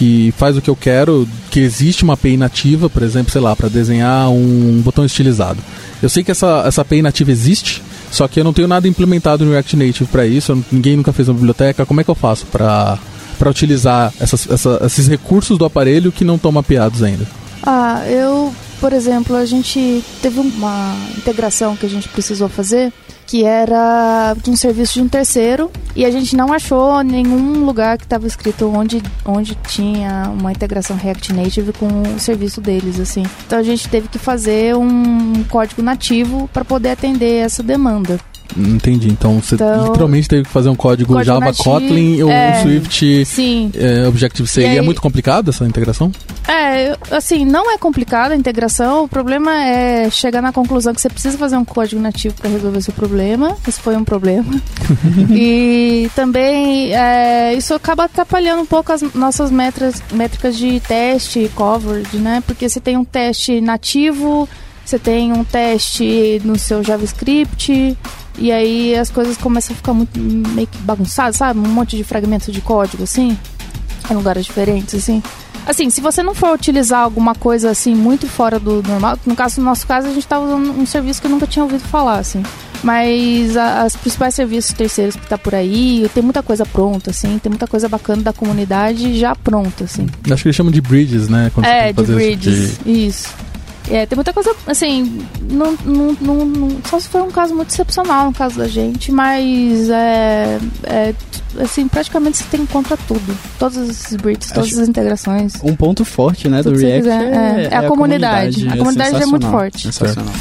que 0.01 0.33
faz 0.39 0.57
o 0.57 0.63
que 0.63 0.71
eu 0.71 0.75
quero, 0.75 1.29
que 1.51 1.61
existe 1.61 2.05
uma 2.05 2.15
API 2.15 2.35
nativa, 2.35 2.89
por 2.89 3.03
exemplo, 3.03 3.31
sei 3.31 3.43
lá, 3.43 3.55
para 3.55 3.69
desenhar 3.69 4.31
um 4.31 4.81
botão 4.83 5.05
estilizado. 5.05 5.59
Eu 6.03 6.09
sei 6.09 6.25
que 6.25 6.31
essa, 6.31 6.63
essa 6.67 6.81
API 6.81 7.03
nativa 7.03 7.31
existe, 7.31 7.83
só 8.11 8.27
que 8.27 8.41
eu 8.41 8.45
não 8.45 8.55
tenho 8.55 8.67
nada 8.67 8.89
implementado 8.89 9.45
no 9.45 9.51
React 9.51 9.77
Native 9.77 10.07
para 10.07 10.27
isso, 10.27 10.65
ninguém 10.73 10.97
nunca 10.97 11.13
fez 11.13 11.29
uma 11.29 11.35
biblioteca. 11.35 11.85
Como 11.85 12.01
é 12.01 12.05
que 12.05 12.11
eu 12.11 12.15
faço 12.15 12.47
para 12.47 12.99
utilizar 13.45 14.11
essas, 14.19 14.49
essa, 14.51 14.81
esses 14.87 15.07
recursos 15.07 15.59
do 15.59 15.67
aparelho 15.67 16.11
que 16.11 16.25
não 16.25 16.37
estão 16.37 16.51
mapeados 16.51 17.03
ainda? 17.03 17.27
Ah, 17.63 18.03
eu, 18.09 18.55
por 18.81 18.93
exemplo, 18.93 19.37
a 19.37 19.45
gente 19.45 20.03
teve 20.23 20.41
uma 20.41 20.97
integração 21.17 21.77
que 21.77 21.87
a 21.87 21.89
gente 21.89 22.09
precisou 22.09 22.49
fazer 22.49 22.93
que 23.31 23.45
era 23.45 24.35
de 24.43 24.51
um 24.51 24.57
serviço 24.57 24.95
de 24.95 25.03
um 25.03 25.09
terceiro 25.09 25.71
e 25.95 26.05
a 26.05 26.11
gente 26.11 26.35
não 26.35 26.53
achou 26.53 27.01
nenhum 27.05 27.65
lugar 27.65 27.97
que 27.97 28.03
estava 28.03 28.27
escrito 28.27 28.69
onde, 28.69 29.01
onde 29.25 29.55
tinha 29.55 30.29
uma 30.37 30.51
integração 30.51 30.97
React 30.97 31.33
Native 31.33 31.73
com 31.75 31.87
o 32.17 32.19
serviço 32.19 32.61
deles, 32.61 32.99
assim. 32.99 33.23
Então 33.47 33.57
a 33.57 33.63
gente 33.63 33.89
teve 33.89 34.09
que 34.09 34.19
fazer 34.19 34.75
um 34.75 35.45
código 35.45 35.81
nativo 35.81 36.51
para 36.53 36.65
poder 36.65 36.91
atender 36.91 37.37
essa 37.37 37.63
demanda. 37.63 38.19
Entendi. 38.57 39.09
Então 39.09 39.41
você 39.41 39.55
então, 39.55 39.87
literalmente 39.87 40.29
teve 40.29 40.45
que 40.45 40.51
fazer 40.51 40.69
um 40.69 40.77
código, 40.77 41.15
código 41.15 41.25
Java 41.25 41.53
Kotlin 41.53 42.23
ou 42.23 42.31
é, 42.31 42.59
um 42.59 42.63
Swift 42.63 43.71
é, 43.75 44.09
Objective-C. 44.09 44.63
E, 44.63 44.75
e, 44.75 44.79
é 44.79 44.83
muito 44.83 45.01
complicado 45.01 45.51
essa 45.51 45.65
integração? 45.65 46.13
É, 46.49 46.97
assim, 47.11 47.45
não 47.45 47.73
é 47.73 47.79
complicada 47.79 48.35
a 48.35 48.37
integração. 48.37 49.05
O 49.05 49.09
problema 49.09 49.53
é 49.65 50.11
chegar 50.11 50.43
na 50.43 50.53
conclusão 50.53 50.93
que 50.93 51.01
você 51.01 51.09
precisa 51.09 51.39
fazer 51.39 51.57
um 51.57 51.65
código 51.65 52.01
nativo 52.01 52.35
para 52.35 52.51
resolver 52.51 52.81
seu 52.83 52.95
problema. 52.95 53.57
Isso 53.67 53.81
foi 53.81 53.97
um 53.97 54.05
problema. 54.05 54.53
e 55.31 56.11
também 56.15 56.95
é, 56.95 57.55
isso 57.55 57.75
acaba 57.75 58.05
atrapalhando 58.05 58.63
um 58.63 58.67
pouco 58.67 58.93
as 58.93 59.03
nossas 59.15 59.51
metras, 59.51 60.03
métricas 60.13 60.57
de 60.57 60.81
teste, 60.81 61.51
coverage, 61.55 62.17
né? 62.17 62.43
Porque 62.47 62.69
você 62.69 62.81
tem 62.81 62.97
um 62.97 63.05
teste 63.05 63.61
nativo, 63.61 64.49
você 64.85 64.99
tem 64.99 65.33
um 65.33 65.45
teste 65.45 66.41
no 66.45 66.59
seu 66.59 66.83
JavaScript. 66.83 67.97
E 68.41 68.51
aí 68.51 68.97
as 68.97 69.11
coisas 69.11 69.37
começam 69.37 69.75
a 69.75 69.77
ficar 69.77 69.93
muito 69.93 70.19
meio 70.19 70.67
que 70.67 70.79
bagunçadas, 70.79 71.37
sabe? 71.37 71.61
Um 71.61 71.69
monte 71.69 71.97
de 71.97 72.03
fragmentos 72.03 72.53
de 72.53 72.61
código, 72.61 73.03
assim, 73.03 73.37
em 74.11 74.15
lugares 74.15 74.47
diferentes, 74.47 74.95
assim. 74.95 75.23
Assim, 75.67 75.91
se 75.91 76.01
você 76.01 76.23
não 76.23 76.35
for 76.35 76.55
utilizar 76.55 77.01
alguma 77.01 77.35
coisa 77.35 77.71
assim 77.71 77.95
muito 77.95 78.27
fora 78.27 78.59
do 78.59 78.83
normal, 78.83 79.19
no 79.27 79.37
caso 79.37 79.61
no 79.61 79.67
nosso 79.67 79.87
caso 79.87 80.07
a 80.07 80.11
gente 80.11 80.21
está 80.21 80.41
usando 80.41 80.71
um 80.71 80.87
serviço 80.87 81.21
que 81.21 81.27
eu 81.27 81.31
nunca 81.31 81.47
tinha 81.47 81.63
ouvido 81.63 81.83
falar, 81.83 82.19
assim. 82.19 82.43
Mas 82.83 83.57
a, 83.57 83.83
as 83.83 83.95
principais 83.95 84.35
serviços 84.35 84.73
terceiros 84.73 85.15
que 85.15 85.29
tá 85.29 85.37
por 85.37 85.55
aí, 85.55 86.11
tem 86.15 86.23
muita 86.23 86.43
coisa 86.43 86.65
pronta, 86.65 87.11
assim, 87.11 87.39
tem 87.39 87.51
muita 87.51 87.67
coisa 87.67 87.89
bacana 87.89 88.23
da 88.23 88.33
comunidade 88.33 89.19
já 89.19 89.37
pronta, 89.37 89.85
assim. 89.85 90.07
Acho 90.31 90.43
que 90.43 90.49
eles 90.49 90.57
chamam 90.57 90.73
de 90.73 90.81
bridges, 90.81 91.29
né? 91.29 91.51
Quando 91.55 91.67
é, 91.67 91.93
de 91.93 92.03
bridges, 92.03 92.71
tipo 92.73 92.85
de... 92.85 93.07
isso. 93.07 93.29
É, 93.91 94.07
tem 94.07 94.17
muita 94.17 94.33
coisa, 94.33 94.55
assim, 94.69 95.21
não, 95.51 95.77
não, 95.85 96.17
não, 96.21 96.45
não, 96.45 96.79
só 96.89 97.01
se 97.01 97.09
for 97.09 97.23
um 97.23 97.31
caso 97.31 97.55
muito 97.57 97.71
excepcional 97.71 98.27
no 98.27 98.33
caso 98.33 98.57
da 98.57 98.69
gente, 98.69 99.11
mas 99.11 99.91
é, 99.91 100.59
é 100.85 101.15
assim, 101.59 101.89
praticamente 101.89 102.39
você 102.39 102.45
tem 102.45 102.65
contra 102.67 102.97
tudo. 102.97 103.37
Todos 103.59 103.77
os 103.77 104.17
bridges, 104.17 104.53
todas 104.53 104.79
as 104.79 104.89
integrações. 104.89 105.55
Um 105.63 105.75
ponto 105.75 106.05
forte, 106.05 106.49
né, 106.49 106.63
do 106.63 106.71
React 106.77 107.09
é, 107.09 107.13
é, 107.13 107.69
é, 107.71 107.77
a, 107.77 107.81
a, 107.81 107.89
comunidade. 107.89 108.69
A 108.69 108.77
comunidade 108.77 109.17
é, 109.17 109.23
é 109.23 109.27
muito 109.27 109.47
forte. 109.49 109.83
Sensacional. 109.83 110.35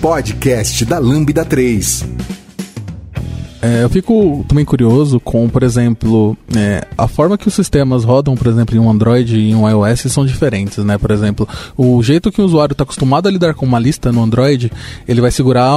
Podcast 0.00 0.84
da 0.86 0.98
Lambda 0.98 1.44
3. 1.44 2.04
É, 3.62 3.82
eu 3.82 3.90
fico 3.90 4.44
também 4.48 4.64
curioso 4.64 5.20
com, 5.20 5.48
por 5.48 5.62
exemplo, 5.62 6.36
é, 6.56 6.86
a 6.96 7.06
forma 7.06 7.36
que 7.36 7.46
os 7.46 7.52
sistemas 7.52 8.04
rodam, 8.04 8.34
por 8.34 8.46
exemplo, 8.46 8.74
em 8.74 8.78
um 8.78 8.90
Android 8.90 9.36
e 9.36 9.50
em 9.50 9.54
um 9.54 9.68
iOS 9.68 10.00
são 10.12 10.24
diferentes, 10.24 10.82
né? 10.82 10.96
Por 10.96 11.10
exemplo, 11.10 11.46
o 11.76 12.02
jeito 12.02 12.32
que 12.32 12.40
o 12.40 12.44
usuário 12.44 12.72
está 12.72 12.84
acostumado 12.84 13.28
a 13.28 13.30
lidar 13.30 13.54
com 13.54 13.66
uma 13.66 13.78
lista 13.78 14.10
no 14.10 14.22
Android, 14.22 14.72
ele 15.06 15.20
vai 15.20 15.30
segurar 15.30 15.76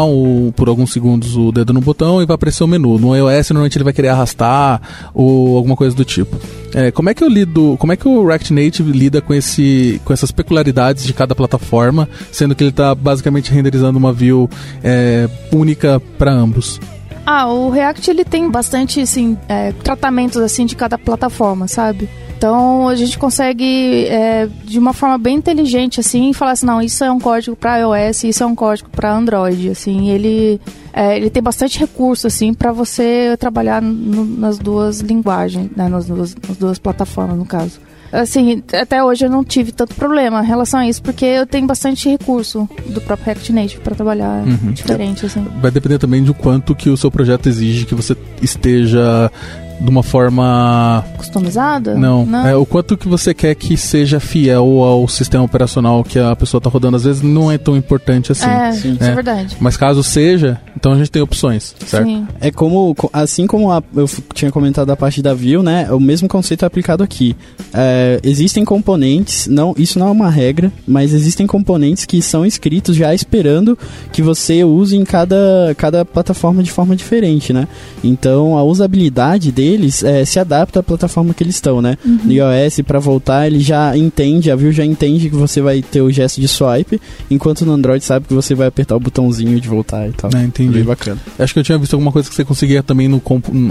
por 0.55 0.69
alguns 0.69 0.93
segundos 0.93 1.35
o 1.35 1.51
dedo 1.51 1.73
no 1.73 1.81
botão 1.81 2.21
e 2.21 2.25
vai 2.25 2.35
aparecer 2.35 2.63
o 2.63 2.67
menu. 2.67 2.97
No 2.97 3.15
iOS, 3.15 3.49
normalmente 3.49 3.77
ele 3.77 3.83
vai 3.83 3.93
querer 3.93 4.09
arrastar 4.09 4.81
ou 5.13 5.57
alguma 5.57 5.75
coisa 5.75 5.95
do 5.95 6.05
tipo. 6.05 6.37
É, 6.73 6.89
como 6.89 7.09
é 7.09 7.13
que 7.13 7.23
eu 7.23 7.27
lido, 7.27 7.75
como 7.79 7.91
é 7.91 7.97
que 7.97 8.07
o 8.07 8.25
React 8.25 8.53
Native 8.53 8.91
lida 8.91 9.21
com, 9.21 9.33
esse, 9.33 10.01
com 10.05 10.13
essas 10.13 10.31
peculiaridades 10.31 11.03
de 11.03 11.13
cada 11.13 11.35
plataforma, 11.35 12.07
sendo 12.31 12.55
que 12.55 12.63
ele 12.63 12.69
está 12.69 12.95
basicamente 12.95 13.51
renderizando 13.51 13.99
uma 13.99 14.13
view 14.13 14.49
é, 14.81 15.29
única 15.51 16.01
para 16.17 16.31
ambos? 16.31 16.79
Ah, 17.25 17.47
o 17.47 17.69
React 17.69 18.09
ele 18.09 18.25
tem 18.25 18.49
bastante 18.49 18.99
assim, 18.99 19.37
é, 19.47 19.71
tratamentos 19.71 20.37
assim 20.37 20.65
de 20.65 20.75
cada 20.75 20.97
plataforma, 20.97 21.67
sabe? 21.67 22.09
Então 22.37 22.89
a 22.89 22.95
gente 22.95 23.17
consegue 23.17 24.05
é, 24.07 24.49
de 24.65 24.77
uma 24.77 24.91
forma 24.91 25.17
bem 25.17 25.37
inteligente 25.37 26.01
assim 26.01 26.33
falar 26.33 26.51
assim, 26.51 26.65
não, 26.65 26.81
isso 26.81 27.01
é 27.01 27.09
um 27.09 27.19
código 27.19 27.55
para 27.55 27.77
iOS, 27.77 28.25
isso 28.25 28.43
é 28.43 28.45
um 28.45 28.53
código 28.53 28.89
para 28.89 29.15
Android, 29.15 29.69
assim. 29.69 30.09
Ele 30.09 30.59
é, 30.91 31.15
ele 31.15 31.29
tem 31.29 31.41
bastante 31.41 31.79
recurso 31.79 32.27
assim 32.27 32.53
para 32.53 32.73
você 32.73 33.37
trabalhar 33.39 33.81
no, 33.81 34.25
nas 34.25 34.59
duas 34.59 34.99
linguagens, 34.99 35.71
né, 35.75 35.87
nas 35.87 36.05
duas, 36.05 36.35
nas 36.47 36.57
duas 36.57 36.77
plataformas 36.77 37.37
no 37.37 37.45
caso 37.45 37.79
assim, 38.13 38.63
até 38.71 39.03
hoje 39.03 39.25
eu 39.25 39.29
não 39.29 39.43
tive 39.43 39.71
tanto 39.71 39.95
problema 39.95 40.43
em 40.43 40.47
relação 40.47 40.79
a 40.79 40.87
isso, 40.87 41.01
porque 41.01 41.25
eu 41.25 41.45
tenho 41.45 41.65
bastante 41.65 42.07
recurso 42.07 42.69
do 42.85 43.01
próprio 43.01 43.25
React 43.25 43.51
Native 43.51 43.81
para 43.81 43.95
trabalhar 43.95 44.43
uhum. 44.45 44.71
diferente, 44.71 45.25
assim. 45.25 45.45
Vai 45.61 45.71
depender 45.71 45.97
também 45.97 46.23
do 46.23 46.33
quanto 46.33 46.75
que 46.75 46.89
o 46.89 46.95
seu 46.95 47.09
projeto 47.09 47.49
exige 47.49 47.85
que 47.85 47.95
você 47.95 48.15
esteja 48.41 49.31
de 49.79 49.89
uma 49.89 50.03
forma 50.03 51.03
customizada? 51.17 51.95
Não. 51.95 52.25
não. 52.25 52.47
É, 52.47 52.55
o 52.55 52.65
quanto 52.65 52.97
que 52.97 53.07
você 53.07 53.33
quer 53.33 53.55
que 53.55 53.75
seja 53.75 54.19
fiel 54.19 54.81
ao 54.83 55.07
sistema 55.07 55.43
operacional 55.43 56.03
que 56.03 56.19
a 56.19 56.35
pessoa 56.35 56.59
está 56.59 56.69
rodando, 56.69 56.95
às 56.95 57.03
vezes 57.03 57.21
não 57.21 57.51
é 57.51 57.57
tão 57.57 57.75
importante 57.75 58.31
assim. 58.31 58.49
É, 58.49 58.71
Sim. 58.71 58.93
isso 58.93 59.03
é 59.03 59.15
verdade. 59.15 59.57
Mas 59.59 59.75
caso 59.75 60.03
seja, 60.03 60.59
então 60.75 60.93
a 60.93 60.97
gente 60.97 61.11
tem 61.11 61.21
opções, 61.21 61.75
certo? 61.85 62.07
Sim. 62.07 62.27
É 62.39 62.51
como, 62.51 62.95
assim 63.11 63.47
como 63.47 63.71
a, 63.71 63.81
eu 63.95 64.09
tinha 64.33 64.51
comentado 64.51 64.89
a 64.89 64.95
parte 64.95 65.21
da 65.21 65.33
Vue, 65.33 65.61
né? 65.63 65.91
O 65.91 65.99
mesmo 65.99 66.27
conceito 66.27 66.63
é 66.63 66.67
aplicado 66.67 67.03
aqui. 67.03 67.35
É, 67.73 68.19
existem 68.23 68.63
componentes, 68.63 69.47
não, 69.47 69.73
isso 69.77 69.99
não 69.99 70.07
é 70.07 70.11
uma 70.11 70.29
regra, 70.29 70.71
mas 70.87 71.13
existem 71.13 71.47
componentes 71.47 72.05
que 72.05 72.21
são 72.21 72.45
escritos 72.45 72.95
já 72.95 73.13
esperando 73.13 73.77
que 74.11 74.21
você 74.21 74.63
use 74.63 74.95
em 74.95 75.03
cada, 75.03 75.73
cada 75.77 76.05
plataforma 76.05 76.61
de 76.63 76.71
forma 76.71 76.95
diferente, 76.95 77.51
né? 77.51 77.67
Então 78.03 78.57
a 78.57 78.63
usabilidade 78.63 79.51
dele 79.51 79.62
deles 79.63 80.03
é, 80.03 80.25
se 80.25 80.39
adapta 80.39 80.81
à 80.81 80.83
plataforma 80.83 81.33
que 81.33 81.43
eles 81.43 81.55
estão, 81.55 81.81
né? 81.81 81.97
Uhum. 82.05 82.19
No 82.25 82.31
iOS, 82.31 82.81
para 82.85 82.99
voltar, 82.99 83.47
ele 83.47 83.59
já 83.59 83.95
entende, 83.95 84.51
a 84.51 84.55
Vue 84.55 84.71
já 84.71 84.83
entende 84.83 85.29
que 85.29 85.35
você 85.35 85.61
vai 85.61 85.81
ter 85.81 86.01
o 86.01 86.11
gesto 86.11 86.41
de 86.41 86.47
swipe, 86.47 86.99
enquanto 87.31 87.65
no 87.65 87.71
Android 87.71 88.03
sabe 88.03 88.27
que 88.27 88.33
você 88.33 88.53
vai 88.53 88.67
apertar 88.67 88.95
o 88.95 88.99
botãozinho 88.99 89.59
de 89.59 89.67
voltar 89.67 90.07
e 90.07 90.11
tal. 90.11 90.29
É, 90.35 90.43
entendi. 90.43 90.73
Bem 90.73 90.83
bacana. 90.83 91.17
Acho 91.39 91.53
que 91.53 91.59
eu 91.59 91.63
tinha 91.63 91.77
visto 91.77 91.93
alguma 91.93 92.11
coisa 92.11 92.27
que 92.27 92.35
você 92.35 92.43
conseguia 92.43 92.83
também 92.83 93.07
no 93.07 93.21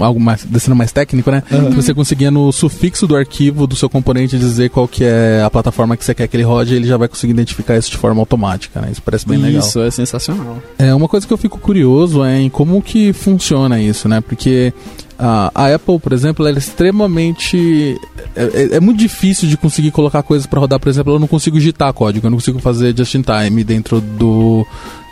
algo 0.01 0.19
mais 0.19 0.43
descendo 0.43 0.75
mais 0.75 0.91
técnico, 0.91 1.29
né? 1.29 1.43
Uhum. 1.51 1.69
Que 1.69 1.75
você 1.75 1.93
conseguia 1.93 2.31
no 2.31 2.51
sufixo 2.51 3.05
do 3.05 3.15
arquivo 3.15 3.67
do 3.67 3.75
seu 3.75 3.89
componente 3.89 4.37
dizer 4.37 4.69
qual 4.69 4.87
que 4.87 5.03
é 5.03 5.43
a 5.43 5.49
plataforma 5.49 5.95
que 5.95 6.03
você 6.03 6.13
quer 6.13 6.27
que 6.27 6.35
ele 6.35 6.43
rode, 6.43 6.73
e 6.73 6.77
ele 6.77 6.87
já 6.87 6.97
vai 6.97 7.07
conseguir 7.07 7.33
identificar 7.33 7.77
isso 7.77 7.91
de 7.91 7.97
forma 7.97 8.19
automática, 8.19 8.81
né? 8.81 8.89
Isso 8.91 9.01
parece 9.01 9.27
bem 9.27 9.37
isso, 9.37 9.45
legal. 9.45 9.67
Isso 9.67 9.79
é 9.79 9.91
sensacional. 9.91 10.61
É 10.77 10.93
uma 10.93 11.07
coisa 11.07 11.27
que 11.27 11.33
eu 11.33 11.37
fico 11.37 11.59
curioso 11.59 12.23
é 12.23 12.39
em 12.39 12.49
como 12.49 12.81
que 12.81 13.13
funciona 13.13 13.79
isso, 13.79 14.07
né? 14.07 14.21
Porque 14.21 14.73
a, 15.17 15.73
Apple, 15.73 15.99
por 15.99 16.13
exemplo, 16.13 16.45
ela 16.45 16.55
é 16.55 16.59
extremamente. 16.59 17.99
É, 18.35 18.43
é, 18.43 18.75
é 18.75 18.79
muito 18.79 18.99
difícil 18.99 19.47
de 19.47 19.57
conseguir 19.57 19.91
colocar 19.91 20.23
coisas 20.23 20.45
para 20.45 20.59
rodar. 20.59 20.79
Por 20.79 20.89
exemplo, 20.89 21.13
eu 21.13 21.19
não 21.19 21.27
consigo 21.27 21.57
digitar 21.57 21.93
código, 21.93 22.25
eu 22.25 22.31
não 22.31 22.37
consigo 22.37 22.59
fazer 22.59 22.95
just 22.97 23.13
in 23.15 23.21
time 23.21 23.63
dentro 23.63 24.01
do, 24.01 24.65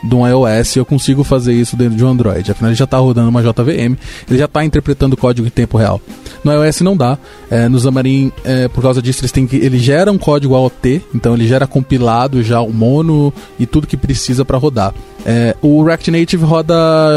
de 0.04 0.16
um 0.16 0.28
iOS, 0.28 0.76
eu 0.76 0.86
consigo 0.86 1.24
fazer 1.24 1.54
isso 1.54 1.76
dentro 1.76 1.96
de 1.96 2.04
um 2.04 2.10
Android. 2.10 2.52
Afinal, 2.52 2.72
ele 2.72 2.78
já 2.78 2.86
está 2.86 2.98
rodando 2.98 3.30
uma 3.30 3.42
JVM, 3.42 3.96
ele 4.30 4.38
já 4.38 4.46
está 4.46 4.64
interpretando 4.66 5.16
código 5.16 5.48
em 5.48 5.52
tempo 5.52 5.78
real. 5.78 6.02
No 6.44 6.52
iOS 6.52 6.82
não 6.82 6.98
dá. 6.98 7.18
É, 7.50 7.70
no 7.70 7.80
Xamarin, 7.80 8.32
é, 8.44 8.68
por 8.68 8.82
causa 8.82 9.02
disso, 9.02 9.22
eles 9.22 9.32
têm 9.32 9.46
que, 9.46 9.58
ele 9.58 9.78
gera 9.78 10.12
um 10.12 10.18
código 10.18 10.56
AOT, 10.56 11.02
então 11.14 11.34
ele 11.34 11.48
gera 11.48 11.68
compilado 11.68 12.42
já 12.42 12.62
o 12.62 12.74
mono 12.74 13.34
e 13.60 13.66
tudo 13.66 13.86
que 13.86 13.98
precisa 13.98 14.44
para 14.44 14.58
rodar. 14.58 14.94
É, 15.26 15.56
o 15.62 15.84
React 15.84 16.12
Native 16.12 16.44
roda 16.44 16.74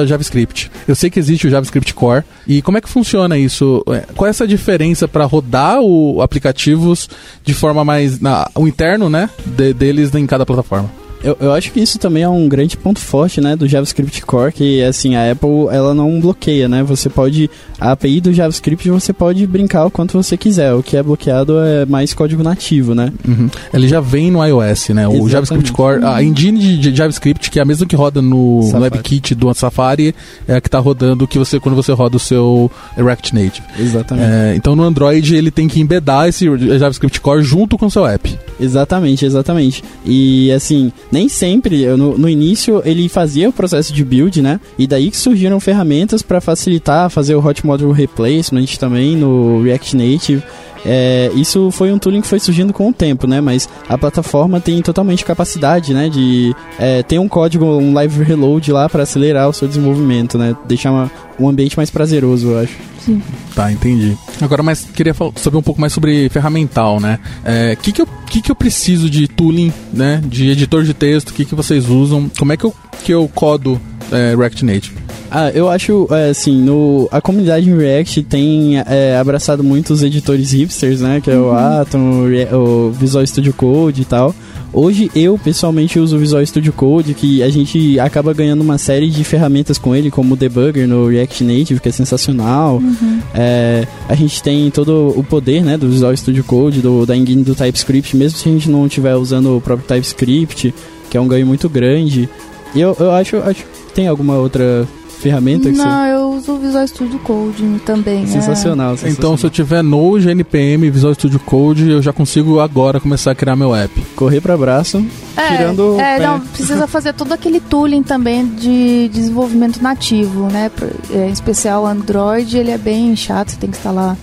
JavaScript. 0.07 0.71
Eu 0.87 0.95
sei 0.95 1.09
que 1.09 1.19
existe 1.19 1.47
o 1.47 1.51
JavaScript 1.51 1.95
Core. 1.95 2.25
E 2.47 2.61
como 2.61 2.77
é 2.77 2.81
que 2.81 2.89
funciona 2.89 3.39
isso? 3.39 3.83
É, 3.89 4.05
qual 4.15 4.27
é 4.27 4.31
essa 4.31 4.47
diferença 4.47 5.09
para 5.09 5.25
rodar 5.25 5.81
o 5.81 6.21
aplicativos 6.21 7.09
de 7.43 7.55
forma 7.55 7.85
mais. 7.85 8.21
Na, 8.21 8.49
o 8.55 8.69
interno, 8.69 9.09
né? 9.09 9.31
De, 9.47 9.73
deles 9.73 10.15
em 10.15 10.27
cada 10.27 10.45
plataforma? 10.45 11.04
Eu, 11.25 11.37
eu 11.41 11.53
acho 11.53 11.73
que 11.73 11.81
isso 11.81 11.99
também 11.99 12.23
é 12.23 12.29
um 12.29 12.49
grande 12.49 12.77
ponto 12.77 13.01
forte, 13.01 13.41
né, 13.41 13.57
do 13.57 13.67
JavaScript 13.67 14.21
Core, 14.23 14.53
que 14.53 14.83
assim, 14.83 15.17
a 15.17 15.33
Apple, 15.33 15.69
ela 15.73 15.95
não 15.95 16.21
bloqueia, 16.21 16.69
né? 16.69 16.83
Você 16.83 17.09
pode 17.09 17.51
a 17.81 17.93
API 17.93 18.21
do 18.21 18.33
JavaScript 18.33 18.89
você 18.89 19.13
pode 19.13 19.47
brincar 19.47 19.87
o 19.87 19.91
quanto 19.91 20.13
você 20.13 20.37
quiser. 20.37 20.73
O 20.75 20.83
que 20.83 20.97
é 20.97 21.03
bloqueado 21.03 21.59
é 21.59 21.85
mais 21.87 22.15
código 22.15 22.43
nativo, 22.43 22.95
né? 22.95 23.13
Uhum. 23.27 23.51
Ele 23.73 23.89
já 23.89 24.01
vem 24.01 24.31
no 24.31 24.45
iOS, 24.45 24.91
né? 24.91 25.07
O 25.09 25.29
JavaScript 25.29 25.73
Core, 25.73 26.05
a 26.05 26.23
engine 26.23 26.79
de 26.79 26.95
JavaScript, 26.95 27.51
que 27.51 27.59
é 27.59 27.63
a 27.63 27.65
mesma 27.65 27.87
que 27.87 27.97
roda 27.97 28.23
no, 28.23 28.61
no 28.71 28.81
WebKit 28.81 29.35
do 29.35 29.53
Safari, 29.55 30.15
é 30.47 30.55
a 30.55 30.61
que 30.61 30.69
está 30.69 30.79
rodando 30.79 31.27
que 31.27 31.39
você 31.39 31.59
quando 31.59 31.75
você 31.75 31.93
roda 31.93 32.17
o 32.17 32.21
seu 32.21 32.71
React 32.97 33.35
Native. 33.35 33.67
Exatamente. 33.79 34.29
É, 34.31 34.55
então 34.57 34.77
no 34.77 34.83
Android 34.83 35.35
ele 35.35 35.51
tem 35.51 35.69
que 35.69 35.81
embedar 35.81 36.29
esse 36.29 36.47
JavaScript 36.79 37.21
Core 37.21 37.43
junto 37.43 37.77
com 37.77 37.87
o 37.87 37.91
seu 37.91 38.07
app. 38.07 38.39
Exatamente, 38.59 39.25
exatamente. 39.25 39.83
E 40.05 40.51
assim, 40.53 40.93
nem 41.11 41.29
sempre, 41.29 41.87
no, 41.97 42.17
no 42.17 42.29
início 42.29 42.83
ele 42.85 43.09
fazia 43.09 43.49
o 43.49 43.53
processo 43.53 43.93
de 43.93 44.05
build, 44.05 44.41
né? 44.41 44.61
E 44.79 44.87
daí 44.87 45.11
que 45.11 45.17
surgiram 45.17 45.59
ferramentas 45.61 46.23
para 46.23 46.41
facilitar, 46.41 47.11
fazer 47.11 47.35
o 47.35 47.45
hot 47.45 47.65
module 47.67 47.93
replacement 47.93 48.67
também 48.79 49.17
no 49.17 49.63
React 49.63 49.97
Native. 49.97 50.43
É, 50.85 51.31
isso 51.35 51.71
foi 51.71 51.93
um 51.93 51.99
tooling 51.99 52.21
que 52.21 52.27
foi 52.27 52.39
surgindo 52.39 52.73
com 52.73 52.89
o 52.89 52.93
tempo, 52.93 53.27
né? 53.27 53.41
Mas 53.41 53.69
a 53.89 53.97
plataforma 53.97 54.61
tem 54.61 54.83
totalmente 54.83 55.25
capacidade, 55.25 55.95
né? 55.95 56.09
De 56.09 56.55
é, 56.79 57.03
ter 57.03 57.19
um 57.19 57.29
código, 57.29 57.65
um 57.65 57.93
live 57.95 58.23
reload 58.23 58.71
lá 58.73 58.89
para 58.89 59.03
acelerar 59.03 59.49
o 59.49 59.53
seu 59.53 59.67
desenvolvimento, 59.67 60.37
né? 60.37 60.57
Deixar 60.67 60.93
uma, 60.93 61.11
um 61.39 61.49
ambiente 61.49 61.77
mais 61.77 61.91
prazeroso, 61.91 62.49
eu 62.49 62.59
acho. 62.59 62.75
Sim. 63.01 63.23
Tá, 63.55 63.71
entendi. 63.71 64.17
Agora, 64.41 64.63
mas 64.63 64.85
queria 64.85 65.15
saber 65.37 65.57
um 65.57 65.63
pouco 65.63 65.81
mais 65.81 65.93
sobre 65.93 66.29
ferramental, 66.29 67.01
né? 67.01 67.19
O 67.45 67.49
é, 67.49 67.77
que, 67.77 67.93
que, 67.93 68.03
eu, 68.03 68.09
que, 68.27 68.41
que 68.41 68.51
eu 68.51 68.57
preciso 68.57 69.11
de 69.11 69.29
tooling, 69.29 69.73
né? 69.93 70.23
De 70.25 70.51
editor 70.51 70.85
de 70.85 70.95
texto, 70.95 71.31
o 71.31 71.35
que, 71.35 71.45
que 71.45 71.55
vocês 71.55 71.89
usam? 71.89 72.31
Como 72.39 72.53
é 72.53 72.57
que 72.57 72.65
eu, 72.65 72.75
que 73.05 73.13
eu 73.13 73.29
codo 73.35 73.81
é, 74.11 74.35
React 74.35 74.65
Native? 74.65 74.97
Ah, 75.31 75.51
eu 75.51 75.69
acho, 75.69 76.07
é, 76.11 76.31
assim, 76.31 76.61
no, 76.63 77.09
a 77.11 77.21
comunidade 77.21 77.73
React 77.73 78.23
tem 78.25 78.79
é, 78.79 79.17
abraçado 79.17 79.65
muito 79.65 79.93
os 79.93 80.03
editores 80.03 80.53
hipsters, 80.53 81.01
né? 81.01 81.21
Que 81.21 81.31
é 81.31 81.37
o 81.37 81.53
Atom, 81.53 82.27
o, 82.53 82.91
Visual 82.91 83.27
Studio 83.27 83.53
Code 83.53 84.03
e 84.03 84.05
tal. 84.05 84.35
Hoje 84.73 85.11
eu 85.15 85.39
pessoalmente 85.39 86.01
uso 86.01 86.17
o 86.17 86.19
Visual 86.19 86.45
Studio 86.45 86.73
Code, 86.73 87.15
que 87.15 87.43
a 87.43 87.49
gente 87.49 87.99
acaba 88.01 88.33
ganhando 88.33 88.61
uma 88.61 88.77
série 88.77 89.09
de 89.09 89.23
ferramentas 89.23 89.79
com 89.79 89.95
ele, 89.95 90.11
como 90.11 90.35
o 90.35 90.37
debugger 90.37 90.89
no 90.89 91.07
React 91.07 91.45
Native, 91.45 91.81
que 91.81 91.89
é 91.89 91.93
sensacional. 91.93 92.79
Uhum. 92.79 93.21
É, 93.33 93.87
a 94.09 94.15
gente 94.17 94.43
tem 94.43 94.69
todo 94.71 95.13
o 95.17 95.23
poder 95.23 95.63
né, 95.63 95.79
do 95.79 95.89
Visual 95.89 96.17
Studio 96.17 96.43
Code, 96.43 96.81
do, 96.81 97.07
da 97.07 97.17
engine 97.17 97.45
do 97.45 97.55
TypeScript, 97.55 98.17
mesmo 98.17 98.39
se 98.39 98.49
a 98.49 98.53
gente 98.53 98.69
não 98.69 98.87
estiver 98.87 99.15
usando 99.15 99.57
o 99.57 99.61
próprio 99.61 99.87
TypeScript, 99.87 100.75
que 101.09 101.17
é 101.17 101.21
um 101.21 101.29
ganho 101.29 101.47
muito 101.47 101.69
grande. 101.69 102.29
E 102.75 102.81
eu, 102.81 102.97
eu 102.99 103.13
acho, 103.13 103.37
acho 103.37 103.63
que 103.63 103.93
tem 103.95 104.09
alguma 104.09 104.35
outra 104.35 104.85
ferramenta 105.25 105.71
que 105.71 105.79
Não, 105.79 106.07
eu 106.07 106.31
uso 106.33 106.53
o 106.53 106.59
Visual 106.59 106.87
Studio 106.87 107.19
Code 107.21 107.65
também. 107.87 108.27
você... 108.27 108.37
é. 108.37 108.41
Sensacional, 108.43 108.93
Então, 108.93 109.09
sensacional. 109.09 109.39
se 109.39 109.47
eu 109.47 109.51
tiver 109.51 109.83
Node, 109.83 110.29
NPM, 110.29 110.91
Visual 110.91 111.15
Studio 111.15 111.41
Code, 111.41 111.91
eu 111.91 112.03
já 112.03 112.13
consigo 112.13 112.61
agora 112.61 113.01
começar 113.01 113.31
a 113.31 113.35
criar 113.35 113.57
meu 113.57 113.75
app. 113.75 113.99
Correr 114.15 114.43
pra 114.43 114.55
braço, 114.57 115.05
É, 115.35 115.57
tirando 115.57 115.97
o 115.97 116.01
é, 116.01 116.21
não, 116.21 116.41
precisa 116.41 116.87
fazer 116.87 117.15
todo 117.15 117.33
aquele 117.33 117.59
tooling 117.59 118.03
também 118.03 118.47
de 118.47 119.09
desenvolvimento 119.09 119.81
nativo, 119.83 120.49
né? 120.53 120.71
É, 121.11 121.29
em 121.29 121.33
especial 121.33 121.85
o 121.85 121.87
Android, 121.87 122.59
ele 122.59 122.71
é 122.71 122.79
bem 122.79 123.17
chato, 123.17 123.51
você 123.53 123.57
tem 123.57 123.71
que 123.71 123.77
instalar 123.79 124.17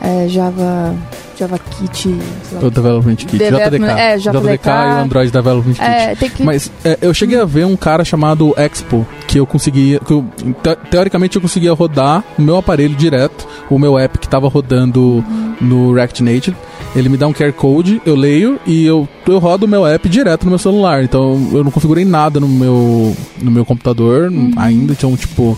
é, 0.00 0.28
Java, 0.28 0.94
JavaKit, 1.38 1.98
sei 2.02 2.58
lá. 2.60 2.66
O 2.66 2.70
Development 2.70 3.16
Kit, 3.16 3.36
Development- 3.36 3.86
JDK. 3.88 4.00
é, 4.00 4.16
JDK. 4.18 4.68
e 4.68 4.70
o 4.70 5.02
Android 5.04 5.30
Development 5.32 5.72
Kit. 5.74 5.82
É, 5.84 6.14
que 6.14 6.42
Mas 6.42 6.70
é, 6.84 6.98
eu 7.02 7.12
cheguei 7.14 7.38
a 7.38 7.44
ver 7.44 7.66
um 7.66 7.76
cara 7.76 8.04
chamado 8.04 8.54
Expo, 8.56 9.06
que 9.26 9.38
eu 9.38 9.46
conseguia. 9.46 9.98
Que 10.00 10.12
eu, 10.12 10.24
te- 10.62 10.76
teoricamente 10.90 11.36
eu 11.36 11.42
conseguia 11.42 11.72
rodar 11.72 12.24
no 12.38 12.44
meu 12.44 12.56
aparelho 12.56 12.94
direto, 12.94 13.46
o 13.70 13.78
meu 13.78 13.98
app 13.98 14.18
que 14.18 14.26
estava 14.26 14.48
rodando 14.48 15.24
no 15.60 15.92
React 15.92 16.22
Native. 16.22 16.56
Ele 16.94 17.10
me 17.10 17.16
dá 17.18 17.26
um 17.26 17.32
QR 17.32 17.52
Code, 17.52 18.00
eu 18.06 18.14
leio 18.14 18.58
e 18.66 18.86
eu, 18.86 19.06
eu 19.28 19.38
rodo 19.38 19.66
o 19.66 19.68
meu 19.68 19.86
app 19.86 20.08
direto 20.08 20.44
no 20.44 20.50
meu 20.50 20.58
celular. 20.58 21.04
Então 21.04 21.50
eu 21.52 21.62
não 21.62 21.70
configurei 21.70 22.06
nada 22.06 22.40
no 22.40 22.48
meu, 22.48 23.14
no 23.42 23.50
meu 23.50 23.64
computador 23.66 24.32
ainda. 24.56 24.92
Então, 24.92 25.14
tipo. 25.16 25.56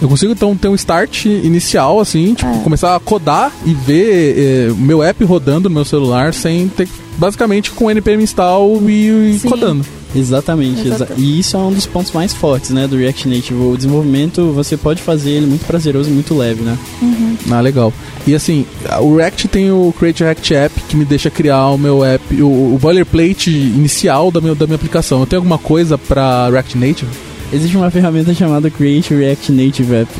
Eu 0.00 0.08
consigo 0.08 0.32
então 0.32 0.56
ter 0.56 0.68
um 0.68 0.74
start 0.74 1.26
inicial, 1.26 2.00
assim, 2.00 2.34
tipo, 2.34 2.50
É. 2.50 2.58
começar 2.62 2.96
a 2.96 3.00
codar 3.00 3.52
e 3.66 3.74
ver 3.74 4.34
eh, 4.38 4.72
o 4.72 4.76
meu 4.76 5.02
app 5.02 5.22
rodando 5.24 5.68
no 5.68 5.74
meu 5.74 5.84
celular 5.84 6.32
sem 6.32 6.68
ter. 6.68 6.88
Basicamente 7.18 7.70
com 7.72 7.90
npm 7.90 8.22
install 8.22 8.80
e, 8.88 9.38
Sim. 9.40 9.48
codando. 9.48 9.84
Exatamente, 10.16 10.88
exa- 10.88 11.06
e 11.16 11.38
isso 11.38 11.56
é 11.56 11.60
um 11.60 11.70
dos 11.72 11.86
pontos 11.86 12.10
mais 12.12 12.32
fortes, 12.34 12.70
né, 12.70 12.88
do 12.88 12.96
React 12.96 13.28
Native. 13.28 13.54
O 13.62 13.76
desenvolvimento, 13.76 14.50
você 14.52 14.76
pode 14.76 15.00
fazer 15.00 15.30
ele 15.30 15.46
muito 15.46 15.64
prazeroso 15.66 16.08
e 16.10 16.12
muito 16.12 16.34
leve, 16.34 16.62
né? 16.62 16.76
Ah, 17.50 17.60
legal. 17.60 17.92
E 18.26 18.34
assim, 18.34 18.64
o 19.02 19.16
React 19.16 19.46
tem 19.48 19.70
o 19.70 19.94
Create 19.96 20.24
React 20.24 20.54
App 20.54 20.80
que 20.88 20.96
me 20.96 21.04
deixa 21.04 21.30
criar 21.30 21.68
o 21.68 21.78
meu 21.78 22.02
app, 22.04 22.42
o, 22.42 22.74
o 22.74 22.78
boilerplate 22.80 23.50
inicial 23.50 24.30
da 24.32 24.40
minha, 24.40 24.54
da 24.54 24.66
minha 24.66 24.76
aplicação. 24.76 25.20
Eu 25.20 25.26
tenho 25.26 25.40
alguma 25.40 25.58
coisa 25.58 25.96
pra 25.96 26.48
React 26.50 26.76
Native? 26.78 27.10
Existe 27.52 27.76
uma 27.76 27.90
ferramenta 27.90 28.32
chamada 28.32 28.70
Create 28.70 29.14
React 29.14 29.52
Native 29.52 29.94
App. 29.94 30.12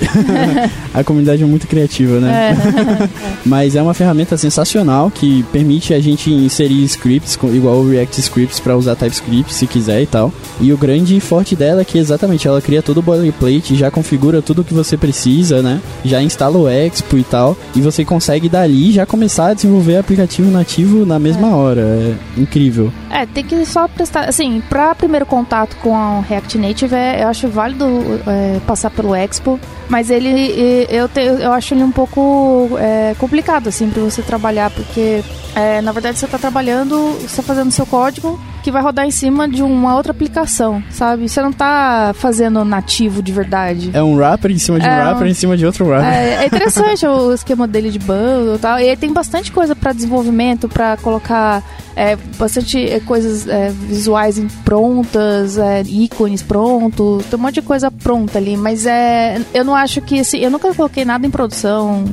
a 0.93 1.05
comunidade 1.05 1.43
é 1.43 1.47
muito 1.47 1.67
criativa, 1.67 2.19
né? 2.19 2.57
É. 2.57 3.09
Mas 3.47 3.77
é 3.77 3.83
uma 3.83 3.95
ferramenta 3.95 4.37
sensacional 4.37 5.11
que 5.11 5.45
permite 5.45 5.95
a 5.95 6.01
gente 6.01 6.31
inserir 6.33 6.83
scripts, 6.85 7.39
igual 7.55 7.77
o 7.77 7.89
React 7.89 8.21
Scripts, 8.21 8.59
para 8.59 8.77
usar 8.77 8.97
TypeScript 8.97 9.55
se 9.55 9.67
quiser 9.67 10.03
e 10.03 10.07
tal. 10.07 10.33
E 10.61 10.73
o 10.73 10.77
grande 10.77 11.17
e 11.17 11.21
forte 11.21 11.55
dela 11.55 11.83
é 11.83 11.85
que 11.85 11.99
exatamente 11.99 12.49
ela 12.49 12.61
cria 12.61 12.83
todo 12.83 12.99
o 12.99 13.03
boilerplate, 13.03 13.77
já 13.77 13.91
configura 13.91 14.43
tudo 14.43 14.63
o 14.63 14.65
que 14.65 14.75
você 14.75 14.97
precisa, 14.97 15.63
né? 15.63 15.81
Já 16.05 16.21
instala 16.21 16.59
o 16.59 16.69
Expo 16.69 17.17
e 17.17 17.23
tal. 17.23 17.57
E 17.77 17.81
você 17.81 18.05
consegue 18.05 18.49
dali 18.49 18.91
já 18.93 19.07
começar 19.07 19.49
a 19.49 19.55
desenvolver 19.55 19.99
aplicativo 19.99 20.51
nativo 20.51 21.07
na 21.07 21.19
mesma 21.19 21.55
hora. 21.55 21.81
É 21.81 22.41
incrível. 22.41 22.93
É, 23.11 23.27
tem 23.27 23.45
que 23.45 23.65
só 23.65 23.87
prestar. 23.87 24.29
Assim, 24.29 24.63
pra 24.69 24.95
primeiro 24.95 25.27
contato 25.27 25.77
com 25.77 25.91
o 25.91 26.21
React 26.23 26.59
Native, 26.59 26.95
é, 26.95 27.20
eu 27.21 27.29
acho 27.29 27.49
válido 27.49 27.85
é, 28.27 28.59
passar 28.67 28.91
pelo 28.91 29.15
Expo, 29.15 29.59
mas 29.89 30.11
ele, 30.11 30.87
eu, 30.89 31.09
te- 31.09 31.21
eu 31.21 31.53
acho 31.53 31.75
ele 31.75 31.83
um 31.83 31.91
pouco 31.93 32.69
é, 32.79 33.15
complicado, 33.19 33.69
assim, 33.69 33.89
pra 33.91 34.03
você 34.03 34.23
trabalhar, 34.23 34.71
porque 34.71 35.23
é, 35.55 35.81
na 35.81 35.93
verdade 35.93 36.19
você 36.19 36.27
tá 36.27 36.39
trabalhando, 36.39 36.97
você 37.21 37.37
tá 37.37 37.43
fazendo 37.43 37.71
seu 37.71 37.87
código 37.87 38.39
que 38.61 38.71
vai 38.71 38.83
rodar 38.83 39.07
em 39.07 39.11
cima 39.11 39.49
de 39.49 39.63
uma 39.63 39.97
outra 39.97 40.13
aplicação, 40.13 40.83
sabe? 40.91 41.29
Você 41.29 41.41
não 41.43 41.53
tá 41.53 42.13
fazendo 42.15 42.65
nativo 42.65 43.23
de 43.23 43.33
verdade. 43.33 43.91
É 43.93 44.03
um 44.03 44.15
wrapper 44.17 44.51
em 44.51 44.59
cima 44.59 44.79
de 44.79 44.87
um 44.87 44.91
É, 44.91 45.05
wrapper 45.05 45.27
em 45.29 45.35
cima 45.35 45.57
de 45.57 45.67
outro 45.67 45.87
wrapper. 45.87 46.09
É, 46.09 46.43
é 46.43 46.47
interessante 46.47 47.07
o 47.09 47.33
esquema 47.33 47.67
dele 47.67 47.91
de 47.91 47.99
bundle 47.99 48.57
e 48.57 48.59
tal. 48.59 48.79
E 48.79 48.89
aí 48.89 48.97
tem 48.97 49.13
bastante 49.13 49.51
coisa 49.51 49.75
para 49.75 49.93
desenvolvimento, 49.93 50.69
para 50.69 50.97
colocar 50.99 51.63
é, 51.97 52.17
bastante 52.39 52.79
é, 52.79 53.01
coisas 53.01 53.47
é, 53.47 53.71
visuais 53.71 54.41
prontas, 54.65 55.59
é, 55.59 55.83
ícones 55.83 56.43
prontos, 56.43 57.25
tem 57.27 57.39
um 57.39 57.43
monte 57.43 57.55
de 57.55 57.63
coisa 57.63 57.91
pronta 57.91 58.39
ali. 58.39 58.57
Mas 58.57 58.87
é, 58.87 59.41
eu 59.53 59.65
não 59.65 59.75
acho 59.75 60.01
que 60.01 60.17
esse, 60.17 60.41
eu 60.41 60.51
nunca 60.51 60.73
coloquei 60.75 61.05
nada 61.05 61.27
em 61.27 61.31
produção, 61.31 62.05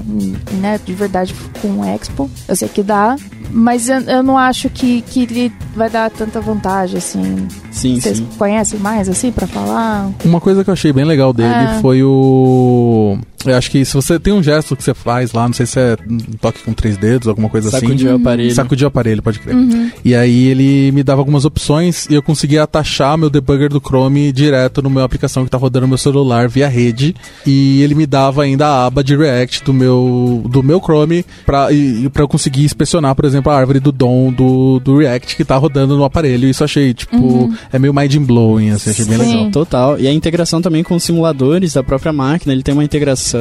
né, 0.61 0.79
de 0.83 0.93
verdade 0.93 1.33
com 1.61 1.79
o 1.79 1.85
Expo. 1.85 2.29
Eu 2.47 2.55
sei 2.55 2.67
que 2.67 2.83
dá. 2.83 3.15
Mas 3.51 3.87
eu, 3.89 3.99
eu 4.01 4.23
não 4.23 4.37
acho 4.37 4.69
que, 4.69 5.01
que 5.01 5.23
ele 5.23 5.51
vai 5.75 5.89
dar 5.89 6.09
tanta 6.09 6.39
vantagem, 6.41 6.97
assim. 6.97 7.47
Sim, 7.71 7.99
Vocês 7.99 8.17
sim. 8.17 8.27
conhecem 8.37 8.79
mais, 8.79 9.07
assim, 9.07 9.31
pra 9.31 9.47
falar? 9.47 10.09
Uma 10.25 10.41
coisa 10.41 10.63
que 10.63 10.69
eu 10.69 10.73
achei 10.73 10.91
bem 10.91 11.05
legal 11.05 11.31
dele 11.33 11.53
É. 11.53 11.79
foi 11.81 12.03
o. 12.03 13.17
Eu 13.51 13.57
acho 13.57 13.71
que 13.71 13.83
se 13.83 13.93
você 13.93 14.19
tem 14.19 14.33
um 14.33 14.43
gesto 14.43 14.75
que 14.75 14.83
você 14.83 14.93
faz 14.93 15.31
lá, 15.33 15.45
não 15.45 15.53
sei 15.53 15.65
se 15.65 15.79
é 15.79 15.97
um 16.07 16.17
toque 16.39 16.61
com 16.63 16.73
três 16.73 16.97
dedos, 16.97 17.27
alguma 17.27 17.49
coisa 17.49 17.69
assim. 17.69 17.87
Sacudir 17.87 18.11
o 18.11 18.15
aparelho. 18.15 18.51
Sacudir 18.53 18.85
o 18.85 18.87
aparelho, 18.87 19.21
pode 19.21 19.39
crer. 19.39 19.55
Uhum. 19.55 19.91
E 20.03 20.15
aí 20.15 20.47
ele 20.47 20.91
me 20.91 21.03
dava 21.03 21.21
algumas 21.21 21.45
opções 21.45 22.05
e 22.09 22.13
eu 22.13 22.21
conseguia 22.21 22.63
atachar 22.63 23.17
meu 23.17 23.29
debugger 23.29 23.69
do 23.69 23.79
Chrome 23.79 24.31
direto 24.31 24.81
no 24.81 24.89
meu 24.89 25.03
aplicação 25.03 25.45
que 25.45 25.51
tá 25.51 25.57
rodando 25.57 25.85
no 25.85 25.89
meu 25.89 25.97
celular 25.97 26.47
via 26.47 26.67
rede. 26.67 27.15
E 27.45 27.81
ele 27.81 27.95
me 27.95 28.05
dava 28.05 28.43
ainda 28.43 28.67
a 28.67 28.85
aba 28.85 29.03
de 29.03 29.15
React 29.15 29.63
do 29.63 29.73
meu, 29.73 30.43
do 30.49 30.63
meu 30.63 30.79
Chrome 30.79 31.25
pra, 31.45 31.71
e, 31.71 32.09
pra 32.09 32.23
eu 32.23 32.27
conseguir 32.27 32.63
inspecionar, 32.63 33.15
por 33.15 33.25
exemplo, 33.25 33.51
a 33.51 33.57
árvore 33.57 33.79
do 33.79 33.91
DOM 33.91 34.31
do, 34.31 34.79
do 34.79 34.97
React 34.97 35.35
que 35.35 35.45
tá 35.45 35.55
rodando 35.57 35.95
no 35.97 36.03
aparelho. 36.03 36.47
Isso 36.47 36.63
eu 36.63 36.65
achei, 36.65 36.93
tipo, 36.93 37.53
é 37.71 37.79
meio 37.79 37.93
mind 37.93 38.15
blowing, 38.17 38.71
assim, 38.71 38.89
achei 38.89 39.05
bem 39.05 39.17
legal. 39.17 39.51
Total. 39.51 39.99
E 39.99 40.07
a 40.07 40.13
integração 40.13 40.61
também 40.61 40.83
com 40.83 40.95
os 40.95 41.03
simuladores 41.03 41.73
da 41.73 41.83
própria 41.83 42.11
máquina. 42.11 42.53
Ele 42.53 42.63
tem 42.63 42.73
uma 42.73 42.83
integração 42.83 43.36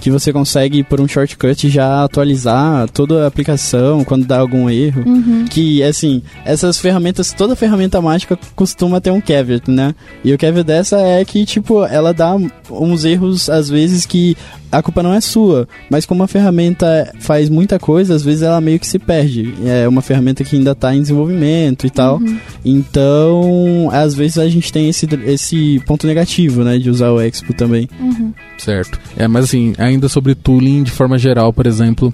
que 0.00 0.10
você 0.10 0.32
consegue, 0.32 0.82
por 0.82 1.00
um 1.00 1.08
shortcut, 1.08 1.68
já 1.68 2.04
atualizar 2.04 2.88
toda 2.88 3.24
a 3.24 3.26
aplicação 3.26 4.04
quando 4.04 4.26
dá 4.26 4.38
algum 4.38 4.68
erro. 4.68 5.02
Uhum. 5.06 5.44
Que, 5.48 5.82
assim, 5.82 6.22
essas 6.44 6.78
ferramentas, 6.78 7.32
toda 7.32 7.56
ferramenta 7.56 8.00
mágica 8.00 8.38
costuma 8.54 9.00
ter 9.00 9.10
um 9.10 9.20
caveat, 9.20 9.70
né? 9.70 9.94
E 10.24 10.32
o 10.32 10.38
caveat 10.38 10.66
dessa 10.66 10.98
é 10.98 11.24
que, 11.24 11.44
tipo, 11.44 11.84
ela 11.84 12.12
dá 12.12 12.36
uns 12.70 13.04
erros, 13.04 13.48
às 13.48 13.68
vezes, 13.68 14.06
que 14.06 14.36
a 14.70 14.82
culpa 14.82 15.02
não 15.02 15.12
é 15.12 15.20
sua. 15.20 15.68
Mas 15.88 16.06
como 16.06 16.22
a 16.22 16.28
ferramenta 16.28 17.12
faz 17.20 17.48
muita 17.48 17.78
coisa, 17.78 18.14
às 18.14 18.22
vezes 18.22 18.42
ela 18.42 18.60
meio 18.60 18.78
que 18.78 18.86
se 18.86 18.98
perde. 18.98 19.54
É 19.64 19.88
uma 19.88 20.02
ferramenta 20.02 20.44
que 20.44 20.56
ainda 20.56 20.72
está 20.72 20.94
em 20.94 21.00
desenvolvimento 21.00 21.86
e 21.86 21.90
tal. 21.90 22.20
Então, 22.64 23.88
às 23.92 24.14
vezes 24.14 24.38
a 24.38 24.48
gente 24.48 24.72
tem 24.72 24.88
esse, 24.88 25.06
esse 25.26 25.80
ponto 25.86 26.06
negativo, 26.06 26.62
né? 26.62 26.78
De 26.78 26.90
usar 26.90 27.10
o 27.10 27.20
Expo 27.20 27.52
também. 27.52 27.88
Uhum. 27.98 28.32
Certo. 28.58 28.98
É, 29.16 29.26
mas 29.26 29.44
assim, 29.44 29.74
ainda 29.78 30.08
sobre 30.08 30.34
tooling 30.34 30.82
de 30.82 30.90
forma 30.90 31.18
geral, 31.18 31.52
por 31.52 31.66
exemplo, 31.66 32.12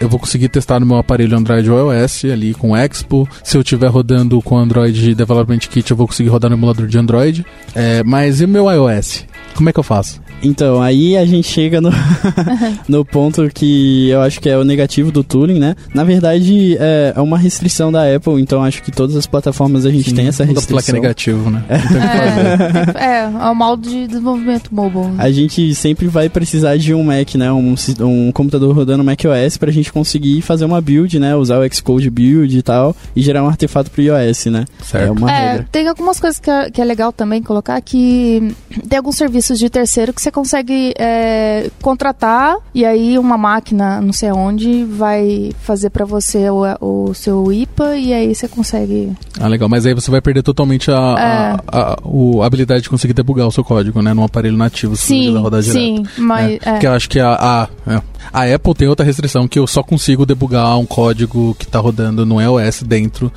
eu 0.00 0.08
vou 0.08 0.18
conseguir 0.18 0.48
testar 0.48 0.78
no 0.78 0.86
meu 0.86 0.96
aparelho 0.96 1.36
Android 1.36 1.68
ou 1.70 1.92
iOS 1.92 2.24
ali 2.26 2.54
com 2.54 2.70
o 2.70 2.76
Expo. 2.76 3.28
Se 3.42 3.56
eu 3.56 3.62
estiver 3.62 3.88
rodando 3.88 4.40
com 4.42 4.54
o 4.54 4.58
Android 4.58 5.14
Development 5.14 5.58
Kit, 5.58 5.90
eu 5.90 5.96
vou 5.96 6.06
conseguir 6.06 6.28
rodar 6.28 6.50
no 6.50 6.56
emulador 6.56 6.86
de 6.86 6.98
Android. 6.98 7.44
É, 7.74 8.02
mas 8.04 8.40
e 8.40 8.44
o 8.44 8.48
meu 8.48 8.70
iOS? 8.70 9.26
Como 9.54 9.68
é 9.68 9.72
que 9.72 9.78
eu 9.78 9.84
faço? 9.84 10.20
Então, 10.42 10.80
aí 10.80 11.16
a 11.16 11.24
gente 11.26 11.48
chega 11.48 11.80
no, 11.80 11.90
no 12.88 13.04
ponto 13.04 13.48
que 13.52 14.08
eu 14.08 14.20
acho 14.22 14.40
que 14.40 14.48
é 14.48 14.56
o 14.56 14.64
negativo 14.64 15.10
do 15.10 15.24
tooling, 15.24 15.58
né? 15.58 15.74
Na 15.94 16.04
verdade, 16.04 16.76
é, 16.78 17.12
é 17.16 17.20
uma 17.20 17.36
restrição 17.38 17.90
da 17.90 18.14
Apple, 18.14 18.40
então 18.40 18.62
acho 18.62 18.82
que 18.82 18.90
todas 18.90 19.16
as 19.16 19.26
plataformas 19.26 19.84
a 19.84 19.90
gente 19.90 20.14
tem 20.14 20.26
essa 20.28 20.44
pra 20.46 20.54
falar 20.60 20.82
que 20.82 20.90
é 20.90 20.94
restrição. 20.94 20.94
negativo, 20.94 21.50
né? 21.50 21.64
Não 21.68 21.78
tem 21.78 21.98
o 21.98 22.00
que 22.00 22.92
fazer. 22.92 22.98
É, 22.98 23.22
é 23.24 23.50
o 23.50 23.54
mal 23.54 23.76
de 23.76 24.06
desenvolvimento 24.06 24.74
mobile. 24.74 25.14
A 25.18 25.30
gente 25.30 25.74
sempre 25.74 26.06
vai 26.06 26.28
precisar 26.28 26.76
de 26.76 26.94
um 26.94 27.02
Mac, 27.02 27.34
né? 27.34 27.50
Um, 27.52 27.74
um 28.00 28.32
computador 28.32 28.74
rodando 28.74 29.02
macOS 29.04 29.56
pra 29.58 29.70
gente 29.72 29.92
conseguir 29.92 30.40
fazer 30.42 30.64
uma 30.64 30.80
build, 30.80 31.18
né? 31.18 31.34
Usar 31.34 31.58
o 31.58 31.74
Xcode 31.74 32.10
build 32.10 32.56
e 32.56 32.62
tal 32.62 32.94
e 33.16 33.22
gerar 33.22 33.42
um 33.42 33.48
artefato 33.48 33.90
pro 33.90 34.02
iOS, 34.02 34.46
né? 34.46 34.64
Certo. 34.82 35.08
É 35.08 35.10
uma 35.10 35.30
É, 35.30 35.50
regra. 35.52 35.68
tem 35.72 35.88
algumas 35.88 36.20
coisas 36.20 36.38
que 36.38 36.50
é, 36.50 36.70
que 36.70 36.80
é 36.80 36.84
legal 36.84 37.12
também 37.12 37.42
colocar 37.42 37.80
que 37.80 38.54
tem 38.88 38.98
alguns 38.98 39.16
serviços 39.16 39.58
de 39.58 39.68
terceiro 39.68 40.12
que 40.12 40.20
você 40.22 40.27
você 40.28 40.30
consegue 40.30 40.94
é, 40.98 41.70
contratar 41.80 42.56
e 42.74 42.84
aí 42.84 43.18
uma 43.18 43.38
máquina, 43.38 44.00
não 44.00 44.12
sei 44.12 44.30
onde, 44.30 44.84
vai 44.84 45.52
fazer 45.62 45.90
para 45.90 46.04
você 46.04 46.50
o, 46.50 46.64
o, 46.80 47.14
seu 47.14 47.50
IPA 47.52 47.96
e 47.96 48.12
aí 48.12 48.34
você 48.34 48.46
consegue. 48.46 49.12
Ah, 49.40 49.48
legal. 49.48 49.68
Mas 49.68 49.86
aí 49.86 49.94
você 49.94 50.10
vai 50.10 50.20
perder 50.20 50.42
totalmente 50.42 50.90
a, 50.90 50.94
é. 50.94 50.96
a, 50.96 51.60
a, 51.66 51.96
a, 52.42 52.46
habilidade 52.46 52.82
de 52.82 52.90
conseguir 52.90 53.14
debugar 53.14 53.46
o 53.46 53.52
seu 53.52 53.64
código, 53.64 54.02
né? 54.02 54.12
Num 54.12 54.24
aparelho 54.24 54.56
nativo, 54.56 54.96
se 54.96 55.06
sim, 55.06 55.32
você 55.32 55.38
rodar 55.38 55.62
direto. 55.62 55.78
Sim, 55.78 56.04
mas. 56.18 56.58
É. 56.62 56.72
Porque 56.72 56.86
eu 56.86 56.92
acho 56.92 57.08
que 57.08 57.20
a, 57.20 57.34
a, 57.34 57.68
é, 57.86 58.02
a 58.32 58.44
Apple 58.44 58.74
tem 58.74 58.88
outra 58.88 59.04
restrição 59.04 59.46
que 59.48 59.58
eu 59.58 59.66
só 59.66 59.82
consigo 59.82 60.26
debugar 60.26 60.78
um 60.78 60.86
código 60.86 61.54
que 61.58 61.64
está 61.64 61.78
rodando 61.78 62.24
no 62.26 62.40
iOS 62.40 62.82
dentro 62.82 63.32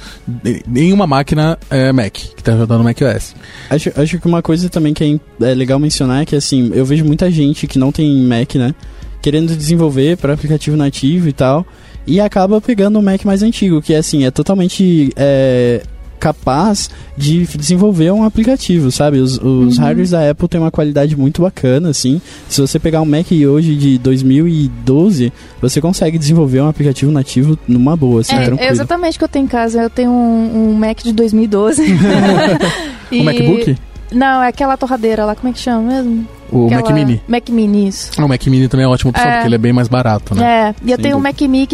em 0.76 0.92
uma 0.94 1.08
máquina 1.08 1.58
é, 1.70 1.92
Mac, 1.92 2.14
que 2.14 2.42
está 2.42 2.54
rodando 2.54 2.80
no 2.80 2.84
macOS. 2.84 3.36
Acho, 3.70 3.92
acho 3.96 4.20
que 4.20 4.28
uma 4.28 4.42
coisa 4.42 4.70
também 4.70 4.94
que 4.94 5.20
é, 5.42 5.52
é 5.52 5.54
legal 5.54 5.80
mencionar 5.80 6.24
é 6.24 6.26
que 6.26 6.36
assim, 6.36 6.72
eu 6.74 6.86
vejo 6.86 7.06
muita 7.06 7.30
gente 7.32 7.68
que 7.68 7.80
não 7.80 7.92
tem 7.92 8.16
Mac, 8.26 8.56
né? 8.56 8.74
Querendo 9.22 9.56
desenvolver 9.56 10.18
para 10.18 10.34
aplicativo 10.34 10.76
nativo 10.76 11.30
e 11.30 11.34
tal. 11.34 11.66
E 12.08 12.20
acaba 12.20 12.60
pegando 12.60 12.98
o 12.98 13.04
Mac 13.04 13.24
mais 13.24 13.44
antigo, 13.44 13.82
que 13.82 13.94
assim, 13.94 14.26
é 14.26 14.32
totalmente 14.32 15.12
é, 15.16 15.84
capaz 16.22 16.88
de 17.18 17.48
desenvolver 17.58 18.12
um 18.12 18.24
aplicativo, 18.24 18.92
sabe? 18.92 19.18
Os, 19.18 19.38
os 19.38 19.78
uhum. 19.78 19.84
hardwares 19.84 20.12
da 20.12 20.30
Apple 20.30 20.48
têm 20.48 20.62
uma 20.62 20.70
qualidade 20.70 21.18
muito 21.18 21.42
bacana, 21.42 21.90
assim. 21.90 22.22
Se 22.48 22.62
você 22.62 22.78
pegar 22.78 23.02
um 23.02 23.06
Mac 23.06 23.26
hoje 23.32 23.76
de 23.76 23.98
2012, 23.98 25.34
você 25.60 25.82
consegue 25.82 26.20
desenvolver 26.20 26.62
um 26.62 26.70
aplicativo 26.70 27.12
nativo 27.12 27.58
numa 27.68 27.98
boa, 27.98 28.22
assim, 28.22 28.36
é, 28.36 28.46
tranquilo. 28.46 28.70
É 28.70 28.72
exatamente 28.72 29.16
o 29.16 29.20
que 29.20 29.24
eu 29.24 29.30
tenho 29.30 29.46
em 29.46 29.48
casa. 29.48 29.82
Eu 29.82 29.90
tenho 29.90 30.12
um, 30.12 30.70
um 30.70 30.74
Mac 30.76 31.00
de 31.02 31.12
2012. 31.12 31.82
e... 31.82 31.92
Um 33.22 33.24
MacBook? 33.26 33.76
Não, 34.12 34.44
é 34.44 34.48
aquela 34.48 34.78
torradeira 34.78 35.26
lá, 35.26 35.36
como 35.36 35.50
é 35.50 35.54
que 35.54 35.60
chama 35.60 35.82
mesmo? 35.82 36.28
O 36.52 36.66
Aquela... 36.66 36.82
Mac 36.82 36.92
Mini. 36.92 37.22
Mac 37.28 37.50
Mini, 37.50 37.88
isso. 37.88 38.22
O 38.22 38.28
Mac 38.28 38.46
Mini 38.46 38.68
também 38.68 38.84
é 38.84 38.88
uma 38.88 38.94
ótima 38.94 39.12
opção, 39.12 39.26
é. 39.26 39.34
porque 39.36 39.48
ele 39.48 39.56
é 39.56 39.58
bem 39.58 39.72
mais 39.72 39.88
barato, 39.88 40.36
né? 40.36 40.44
É, 40.70 40.76
e 40.86 40.92
eu 40.92 40.98
tenho 40.98 41.16
o 41.16 41.20
um 41.20 41.22
Mac 41.22 41.40
Mini 41.40 41.68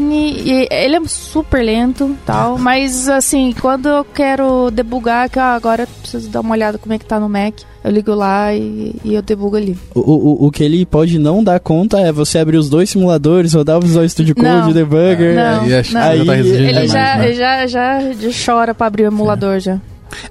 e 0.45 0.67
ele 0.69 0.95
é 0.95 1.01
super 1.07 1.63
lento 1.63 2.15
tal, 2.25 2.59
mas 2.59 3.09
assim, 3.09 3.55
quando 3.59 3.89
eu 3.89 4.05
quero 4.05 4.69
debugar, 4.69 5.29
que 5.29 5.39
agora 5.39 5.83
eu 5.83 5.87
preciso 6.01 6.29
dar 6.29 6.41
uma 6.41 6.53
olhada 6.53 6.77
como 6.77 6.93
é 6.93 6.99
que 6.99 7.05
tá 7.05 7.19
no 7.19 7.27
Mac, 7.27 7.55
eu 7.83 7.91
ligo 7.91 8.13
lá 8.13 8.53
e, 8.53 8.95
e 9.03 9.15
eu 9.15 9.21
debugo 9.21 9.55
ali. 9.55 9.75
O, 9.95 9.99
o, 9.99 10.47
o 10.47 10.51
que 10.51 10.63
ele 10.63 10.85
pode 10.85 11.17
não 11.17 11.43
dar 11.43 11.59
conta 11.59 11.99
é 11.99 12.11
você 12.11 12.37
abrir 12.37 12.57
os 12.57 12.69
dois 12.69 12.89
simuladores, 12.89 13.53
rodar 13.53 13.77
o 13.77 13.81
Visual 13.81 14.07
Studio 14.07 14.35
Code, 14.35 14.73
Debugger. 14.73 15.35
Não, 15.35 15.61
aí, 15.61 15.69
não. 15.91 16.01
aí, 16.01 16.25
tá 16.25 16.37
ele 16.37 16.87
já, 16.87 17.17
né? 17.17 17.33
já, 17.33 17.67
já, 17.67 17.99
já 18.11 18.29
chora 18.45 18.75
pra 18.75 18.87
abrir 18.87 19.03
o 19.03 19.07
emulador 19.07 19.55
é. 19.55 19.59
já. 19.59 19.81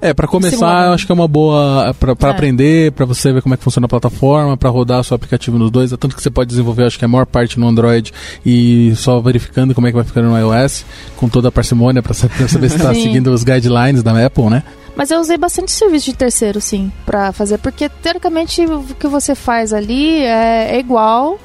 É, 0.01 0.13
para 0.13 0.27
começar, 0.27 0.87
eu 0.87 0.93
acho 0.93 1.05
que 1.05 1.11
é 1.11 1.15
uma 1.15 1.27
boa 1.27 1.93
para 1.99 2.29
é. 2.29 2.31
aprender, 2.31 2.91
para 2.91 3.05
você 3.05 3.31
ver 3.31 3.41
como 3.41 3.53
é 3.53 3.57
que 3.57 3.63
funciona 3.63 3.85
a 3.85 3.89
plataforma, 3.89 4.57
para 4.57 4.69
rodar 4.69 5.03
seu 5.03 5.15
aplicativo 5.15 5.57
nos 5.57 5.71
dois, 5.71 5.91
é 5.91 5.97
tanto 5.97 6.15
que 6.15 6.21
você 6.21 6.29
pode 6.29 6.49
desenvolver, 6.49 6.83
acho 6.83 6.99
que 6.99 7.05
a 7.05 7.07
maior 7.07 7.25
parte 7.25 7.59
no 7.59 7.67
Android 7.67 8.13
e 8.45 8.93
só 8.95 9.19
verificando 9.19 9.73
como 9.73 9.87
é 9.87 9.91
que 9.91 9.95
vai 9.95 10.05
ficar 10.05 10.21
no 10.21 10.37
iOS, 10.37 10.85
com 11.15 11.27
toda 11.29 11.49
a 11.49 11.51
parcimônia 11.51 12.01
para 12.01 12.13
saber, 12.13 12.49
saber 12.49 12.69
se 12.69 12.75
está 12.77 12.93
seguindo 12.93 13.27
os 13.31 13.43
guidelines 13.43 14.03
da 14.03 14.25
Apple, 14.25 14.49
né? 14.49 14.63
Mas 14.95 15.11
eu 15.11 15.19
usei 15.19 15.37
bastante 15.37 15.71
serviço 15.71 16.05
de 16.05 16.17
terceiro, 16.17 16.59
sim, 16.59 16.91
para 17.05 17.31
fazer, 17.31 17.59
porque 17.59 17.87
teoricamente 17.87 18.65
o 18.65 18.83
que 18.99 19.07
você 19.07 19.35
faz 19.35 19.71
ali 19.71 20.23
é, 20.23 20.75
é 20.75 20.79
igual 20.79 21.39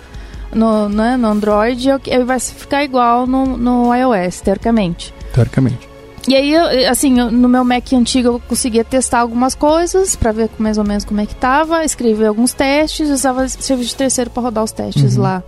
no, 0.55 0.88
né, 0.88 1.16
no 1.16 1.29
Android 1.29 1.88
e 2.07 2.25
vai 2.25 2.40
ficar 2.40 2.83
igual 2.83 3.27
no, 3.27 3.57
no 3.59 3.95
iOS, 3.95 4.40
teoricamente. 4.40 5.12
Teoricamente. 5.35 5.91
E 6.28 6.37
aí, 6.37 6.54
assim, 6.87 7.12
no 7.14 7.48
meu 7.48 7.64
Mac 7.64 7.92
antigo 7.92 8.28
eu 8.28 8.40
conseguia 8.40 8.85
testar 8.85 9.20
algumas 9.20 9.54
coisas 9.56 10.14
para 10.14 10.30
ver 10.30 10.48
mais 10.56 10.78
ou 10.78 10.85
menos 10.85 11.04
como 11.04 11.20
é 11.20 11.26
que 11.26 11.35
tava, 11.35 11.85
escrever 11.85 12.26
alguns 12.26 12.52
testes, 12.52 13.11
usava 13.11 13.48
serviço 13.48 13.90
de 13.90 13.96
terceiro 13.96 14.30
para 14.30 14.44
rodar 14.44 14.62
os 14.62 14.70
testes 14.70 15.16
uhum. 15.16 15.22
lá 15.22 15.42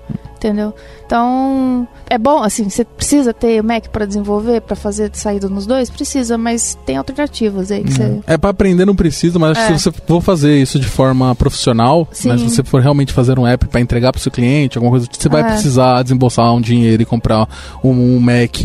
entendeu? 0.45 0.75
Então, 1.15 1.87
é 2.11 2.19
bom, 2.19 2.43
assim, 2.43 2.69
você 2.69 2.85
precisa 2.85 3.33
ter 3.33 3.61
o 3.61 3.65
Mac 3.65 3.87
para 3.87 4.05
desenvolver, 4.05 4.61
para 4.61 4.75
fazer 4.75 5.11
saída 5.13 5.49
nos 5.49 5.65
dois? 5.65 5.89
Precisa, 5.89 6.37
mas 6.37 6.77
tem 6.85 6.97
alternativas 6.97 7.71
aí 7.71 7.85
que 7.85 7.93
você... 7.93 8.03
Uhum. 8.03 8.21
É, 8.27 8.37
para 8.37 8.51
aprender 8.51 8.85
não 8.85 8.97
precisa, 8.97 9.39
mas 9.39 9.57
é. 9.57 9.69
se 9.69 9.75
você 9.75 9.93
for 9.93 10.21
fazer 10.21 10.61
isso 10.61 10.77
de 10.77 10.89
forma 10.89 11.33
profissional, 11.37 12.09
né, 12.25 12.37
se 12.37 12.51
você 12.51 12.65
for 12.65 12.83
realmente 12.83 13.13
fazer 13.13 13.39
um 13.39 13.47
app 13.47 13.65
para 13.69 13.81
entregar 13.81 14.11
para 14.11 14.19
o 14.19 14.23
seu 14.23 14.33
cliente, 14.33 14.77
alguma 14.77 14.91
coisa, 14.91 15.07
você 15.09 15.29
vai 15.29 15.43
é. 15.43 15.53
precisar 15.53 16.03
desembolsar 16.03 16.53
um 16.53 16.61
dinheiro 16.61 17.01
e 17.01 17.07
comprar 17.07 17.49
um, 17.85 17.91
um 17.91 18.19
Mac 18.19 18.57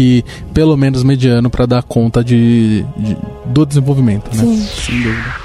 pelo 0.51 0.75
menos 0.75 1.03
mediano 1.03 1.51
para 1.51 1.67
dar 1.67 1.83
conta 1.83 2.23
de, 2.23 2.83
de, 2.97 3.15
do 3.45 3.63
desenvolvimento, 3.63 4.35
né? 4.35 4.43
Sim. 4.43 4.67
Sem 4.87 5.03
dúvida. 5.03 5.35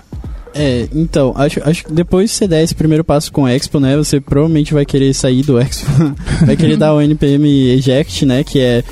É, 0.53 0.87
então, 0.93 1.33
acho, 1.37 1.61
acho 1.63 1.85
que 1.85 1.93
depois 1.93 2.29
que 2.31 2.37
você 2.37 2.47
der 2.47 2.63
esse 2.63 2.75
primeiro 2.75 3.03
passo 3.03 3.31
com 3.31 3.43
o 3.43 3.47
Expo, 3.47 3.79
né, 3.79 3.95
você 3.95 4.19
provavelmente 4.19 4.73
vai 4.73 4.85
querer 4.85 5.13
sair 5.13 5.43
do 5.43 5.57
Expo, 5.57 5.87
vai 6.45 6.57
querer 6.57 6.75
dar 6.75 6.93
o 6.93 7.01
NPM 7.01 7.69
Eject, 7.69 8.25
né, 8.25 8.43
que 8.43 8.59
é 8.59 8.83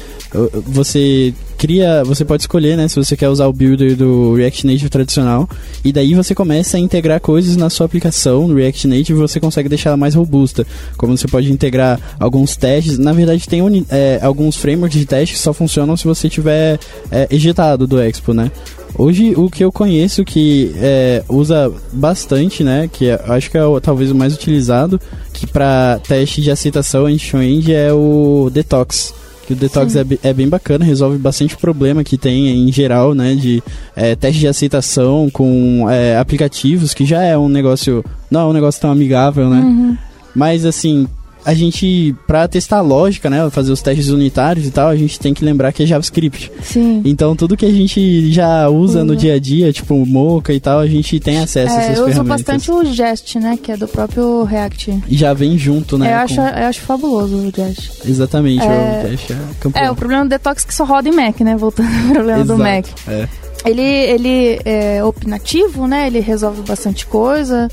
você 0.66 1.34
cria, 1.60 2.06
você 2.06 2.24
pode 2.24 2.44
escolher, 2.44 2.78
né, 2.78 2.88
se 2.88 2.96
você 2.96 3.18
quer 3.18 3.28
usar 3.28 3.46
o 3.46 3.52
builder 3.52 3.94
do 3.94 4.34
React 4.34 4.66
Native 4.66 4.90
tradicional, 4.90 5.48
e 5.84 5.92
daí 5.92 6.16
você 6.16 6.34
começa 6.34 6.78
a 6.78 6.80
integrar 6.80 7.20
coisas 7.20 7.58
na 7.58 7.70
sua 7.70 7.86
aplicação 7.86 8.48
no 8.48 8.56
React 8.56 8.88
Native 8.88 9.14
você 9.14 9.42
consegue 9.42 9.68
deixar 9.68 9.90
ela 9.90 9.98
mais 9.98 10.16
robusta. 10.16 10.66
Como 10.96 11.18
você 11.18 11.28
pode 11.28 11.52
integrar 11.52 12.00
alguns 12.18 12.56
testes, 12.56 12.98
na 12.98 13.12
verdade 13.12 13.46
tem 13.48 13.62
é, 13.90 14.20
alguns 14.22 14.56
frameworks 14.56 14.98
de 14.98 15.06
teste 15.06 15.36
que 15.36 15.42
só 15.42 15.52
funcionam 15.52 15.98
se 15.98 16.06
você 16.06 16.30
tiver 16.30 16.80
é, 17.12 17.28
ejetado 17.30 17.86
do 17.86 18.02
Expo, 18.02 18.34
né? 18.34 18.50
Hoje 18.98 19.34
o 19.36 19.50
que 19.50 19.64
eu 19.64 19.72
conheço 19.72 20.24
que 20.24 20.72
é, 20.78 21.24
usa 21.28 21.72
bastante, 21.92 22.64
né, 22.64 22.90
que 22.92 23.08
é, 23.08 23.22
acho 23.28 23.52
que 23.52 23.58
é 23.58 23.66
o, 23.66 23.82
talvez 23.82 24.12
o 24.12 24.16
mais 24.16 24.34
utilizado, 24.34 25.00
que 25.34 25.46
para 25.46 26.00
teste 26.08 26.42
de 26.42 26.50
aceitação 26.52 27.08
end-to-end 27.08 27.74
é 27.74 27.92
o 27.92 28.50
Detox 28.52 29.14
que 29.50 29.54
o 29.54 29.56
Detox 29.56 29.96
é, 29.96 30.06
é, 30.22 30.32
bem 30.32 30.48
bacana, 30.48 30.86
resolve 30.86 31.18
bastante 31.18 31.58
problema 31.58 32.04
que 32.04 32.20
tem 32.20 32.50
em 32.50 32.72
geral, 32.72 33.16
né? 33.16 33.34
De 33.34 33.64
é, 33.96 34.16
teste 34.16 34.42
de 34.42 34.48
aceitação 34.48 35.28
com 35.28 35.90
é, 35.90 36.20
aplicativos, 36.20 36.94
que 36.94 37.04
já 37.04 37.24
é 37.24 37.36
um 37.36 37.50
negócio. 37.50 38.06
Não 38.30 38.42
é 38.42 38.46
um 38.46 38.54
negócio 38.54 38.80
tão 38.80 38.92
amigável, 38.92 39.50
né? 39.50 39.60
Uhum. 39.62 39.98
Mas 40.36 40.66
assim, 40.66 41.08
a 41.46 41.54
gente, 41.54 42.16
para 42.28 42.48
testar 42.48 42.78
a 42.78 42.82
lógica, 42.82 43.30
né, 43.30 43.50
fazer 43.50 43.72
os 43.72 43.82
testes 43.82 44.10
unitários 44.10 44.68
e 44.68 44.72
tal, 44.72 44.90
a 44.90 44.96
gente 44.96 45.20
tem 45.20 45.34
que 45.34 45.44
lembrar 45.44 45.72
que 45.72 45.84
é 45.84 45.86
JavaScript. 45.86 46.52
Sim. 46.62 47.02
Então 47.06 47.36
tudo 47.36 47.56
que 47.56 47.66
a 47.66 47.72
gente 47.72 48.32
já 48.32 48.68
usa 48.70 49.00
uhum. 49.00 49.06
no 49.06 49.16
dia 49.16 49.36
a 49.36 49.40
dia, 49.40 49.72
tipo 49.72 50.06
Mocha 50.06 50.54
e 50.54 50.60
tal, 50.60 50.80
a 50.80 50.88
gente 50.88 51.20
tem 51.20 51.40
acesso 51.40 51.74
é, 51.74 51.78
a 51.78 51.82
essas 51.82 51.98
eu 51.98 52.06
ferramentas. 52.06 52.18
Eu 52.18 52.22
uso 52.22 52.24
bastante 52.24 52.72
o 52.72 52.94
Jest, 52.94 53.40
né, 53.40 53.58
que 53.62 53.72
é 53.72 53.78
do 53.78 53.88
próprio 53.88 54.44
React. 54.44 55.04
E 55.08 55.18
já 55.18 55.34
vem 55.34 55.58
junto, 55.58 55.98
né? 55.98 56.08
Eu, 56.08 56.18
com... 56.18 56.24
acho, 56.24 56.42
eu 56.42 56.66
acho 56.68 56.82
fabuloso 56.82 57.38
o 57.38 57.52
Jest. 57.56 58.08
Exatamente, 58.08 58.64
é... 58.64 59.04
o 59.06 59.10
Jest 59.10 59.32
é 59.32 59.38
campeão. 59.60 59.84
É, 59.84 59.92
o 59.92 59.96
problema 59.96 60.24
do 60.26 60.30
Detox 60.30 60.64
é 60.64 60.68
que 60.68 60.74
só 60.74 60.84
roda 60.84 61.08
em 61.08 61.14
Mac, 61.14 61.40
né, 61.42 61.56
voltando 61.56 61.90
ao 62.08 62.14
problema 62.14 62.42
Exato. 62.42 62.58
do 62.58 62.58
Mac. 62.58 62.86
É. 63.08 63.28
Ele, 63.66 63.82
ele 63.82 64.60
é 64.64 65.04
opinativo, 65.04 65.86
né, 65.86 66.08
ele 66.08 66.20
resolve 66.20 66.62
bastante 66.62 67.06
coisa 67.06 67.70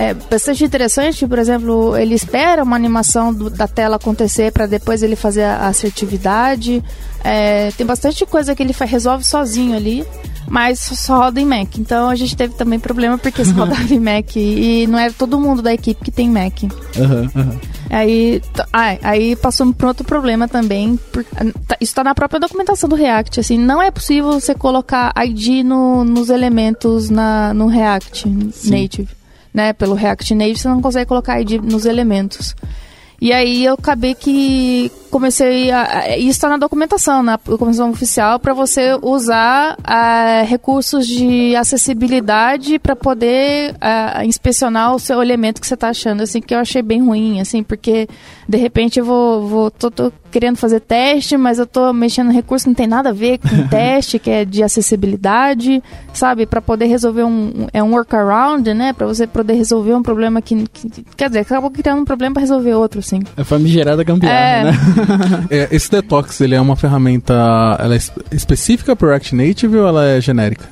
é 0.00 0.14
bastante 0.14 0.64
interessante, 0.64 1.26
por 1.26 1.38
exemplo, 1.38 1.94
ele 1.94 2.14
espera 2.14 2.62
uma 2.62 2.74
animação 2.74 3.34
do, 3.34 3.50
da 3.50 3.68
tela 3.68 3.96
acontecer 3.96 4.50
para 4.50 4.64
depois 4.64 5.02
ele 5.02 5.14
fazer 5.14 5.42
a 5.42 5.66
assertividade. 5.66 6.82
É, 7.22 7.70
tem 7.72 7.84
bastante 7.86 8.24
coisa 8.24 8.54
que 8.54 8.62
ele 8.62 8.72
faz, 8.72 8.90
resolve 8.90 9.22
sozinho 9.24 9.76
ali, 9.76 10.02
mas 10.48 10.78
só 10.78 11.18
roda 11.18 11.38
em 11.38 11.44
Mac. 11.44 11.76
Então 11.76 12.08
a 12.08 12.14
gente 12.14 12.34
teve 12.34 12.54
também 12.54 12.80
problema 12.80 13.18
porque 13.18 13.44
só 13.44 13.52
rodava 13.52 13.92
em 13.92 14.00
Mac 14.00 14.34
e 14.36 14.86
não 14.86 14.98
é 14.98 15.10
todo 15.10 15.38
mundo 15.38 15.60
da 15.60 15.74
equipe 15.74 16.02
que 16.02 16.10
tem 16.10 16.30
Mac. 16.30 16.62
Uhum, 16.62 17.30
uhum. 17.34 17.58
Aí, 17.90 18.40
ah, 18.72 18.96
aí 19.02 19.36
passou 19.36 19.70
por 19.74 19.88
outro 19.88 20.06
problema 20.06 20.48
também. 20.48 20.98
Por, 21.12 21.24
tá, 21.24 21.76
isso 21.78 21.90
está 21.90 22.02
na 22.02 22.14
própria 22.14 22.40
documentação 22.40 22.88
do 22.88 22.96
React. 22.96 23.38
Assim, 23.38 23.58
não 23.58 23.82
é 23.82 23.90
possível 23.90 24.32
você 24.32 24.54
colocar 24.54 25.12
ID 25.26 25.62
no, 25.62 26.04
nos 26.04 26.30
elementos 26.30 27.10
na, 27.10 27.52
no 27.52 27.66
React 27.66 28.22
Sim. 28.54 28.70
Native 28.70 29.19
né? 29.52 29.72
Pelo 29.72 29.94
React 29.94 30.34
Native 30.34 30.58
você 30.58 30.68
não 30.68 30.82
consegue 30.82 31.06
colocar 31.06 31.40
ID 31.40 31.62
nos 31.62 31.84
elementos. 31.84 32.54
E 33.20 33.34
aí 33.34 33.66
eu 33.66 33.74
acabei 33.74 34.14
que 34.14 34.90
comecei 35.10 35.70
a. 35.70 36.16
Isso 36.16 36.30
está 36.30 36.48
na 36.48 36.56
documentação, 36.56 37.22
na 37.22 37.36
documentação 37.36 37.90
oficial, 37.90 38.40
para 38.40 38.54
você 38.54 38.98
usar 39.02 39.76
uh, 39.80 40.46
recursos 40.46 41.06
de 41.06 41.54
acessibilidade 41.54 42.78
para 42.78 42.96
poder 42.96 43.72
uh, 43.72 44.24
inspecionar 44.24 44.94
o 44.94 44.98
seu 44.98 45.20
elemento 45.20 45.60
que 45.60 45.66
você 45.66 45.74
está 45.74 45.90
achando, 45.90 46.22
assim, 46.22 46.40
que 46.40 46.54
eu 46.54 46.58
achei 46.58 46.80
bem 46.80 47.02
ruim, 47.02 47.40
assim, 47.40 47.62
porque 47.62 48.08
de 48.48 48.56
repente 48.56 48.98
eu 48.98 49.04
vou. 49.04 49.46
vou 49.46 49.70
tô, 49.70 49.90
tô 49.90 50.10
querendo 50.30 50.56
fazer 50.56 50.80
teste, 50.80 51.36
mas 51.36 51.58
eu 51.58 51.66
tô 51.66 51.92
mexendo 51.92 52.28
no 52.28 52.32
recurso 52.32 52.64
que 52.64 52.70
não 52.70 52.74
tem 52.74 52.86
nada 52.86 53.10
a 53.10 53.12
ver 53.12 53.38
com 53.38 53.48
teste, 53.68 54.18
que 54.18 54.30
é 54.30 54.44
de 54.44 54.62
acessibilidade, 54.62 55.82
sabe? 56.12 56.46
Para 56.46 56.60
poder 56.60 56.86
resolver 56.86 57.24
um. 57.24 57.66
É 57.72 57.82
um 57.82 57.92
workaround, 57.94 58.72
né? 58.74 58.92
Para 58.92 59.06
você 59.06 59.26
poder 59.26 59.54
resolver 59.54 59.94
um 59.94 60.02
problema 60.02 60.40
que, 60.40 60.66
que. 60.72 61.04
Quer 61.16 61.28
dizer, 61.28 61.40
acabou 61.40 61.70
criando 61.70 62.00
um 62.00 62.04
problema 62.04 62.34
para 62.34 62.40
resolver 62.42 62.74
outro, 62.74 63.02
sim. 63.02 63.20
É 63.36 63.44
famigerada 63.44 64.02
gambiarra, 64.04 64.34
É. 64.36 64.64
né? 64.64 64.72
É, 65.50 65.68
esse 65.72 65.90
Detox, 65.90 66.40
ele 66.40 66.54
é 66.54 66.60
uma 66.60 66.76
ferramenta 66.76 67.34
ela 67.78 67.94
é 67.94 67.96
es- 67.96 68.12
específica 68.30 68.94
para 68.94 69.08
React 69.08 69.34
Native 69.34 69.76
ou 69.78 69.86
ela 69.88 70.06
é 70.06 70.20
genérica? 70.20 70.64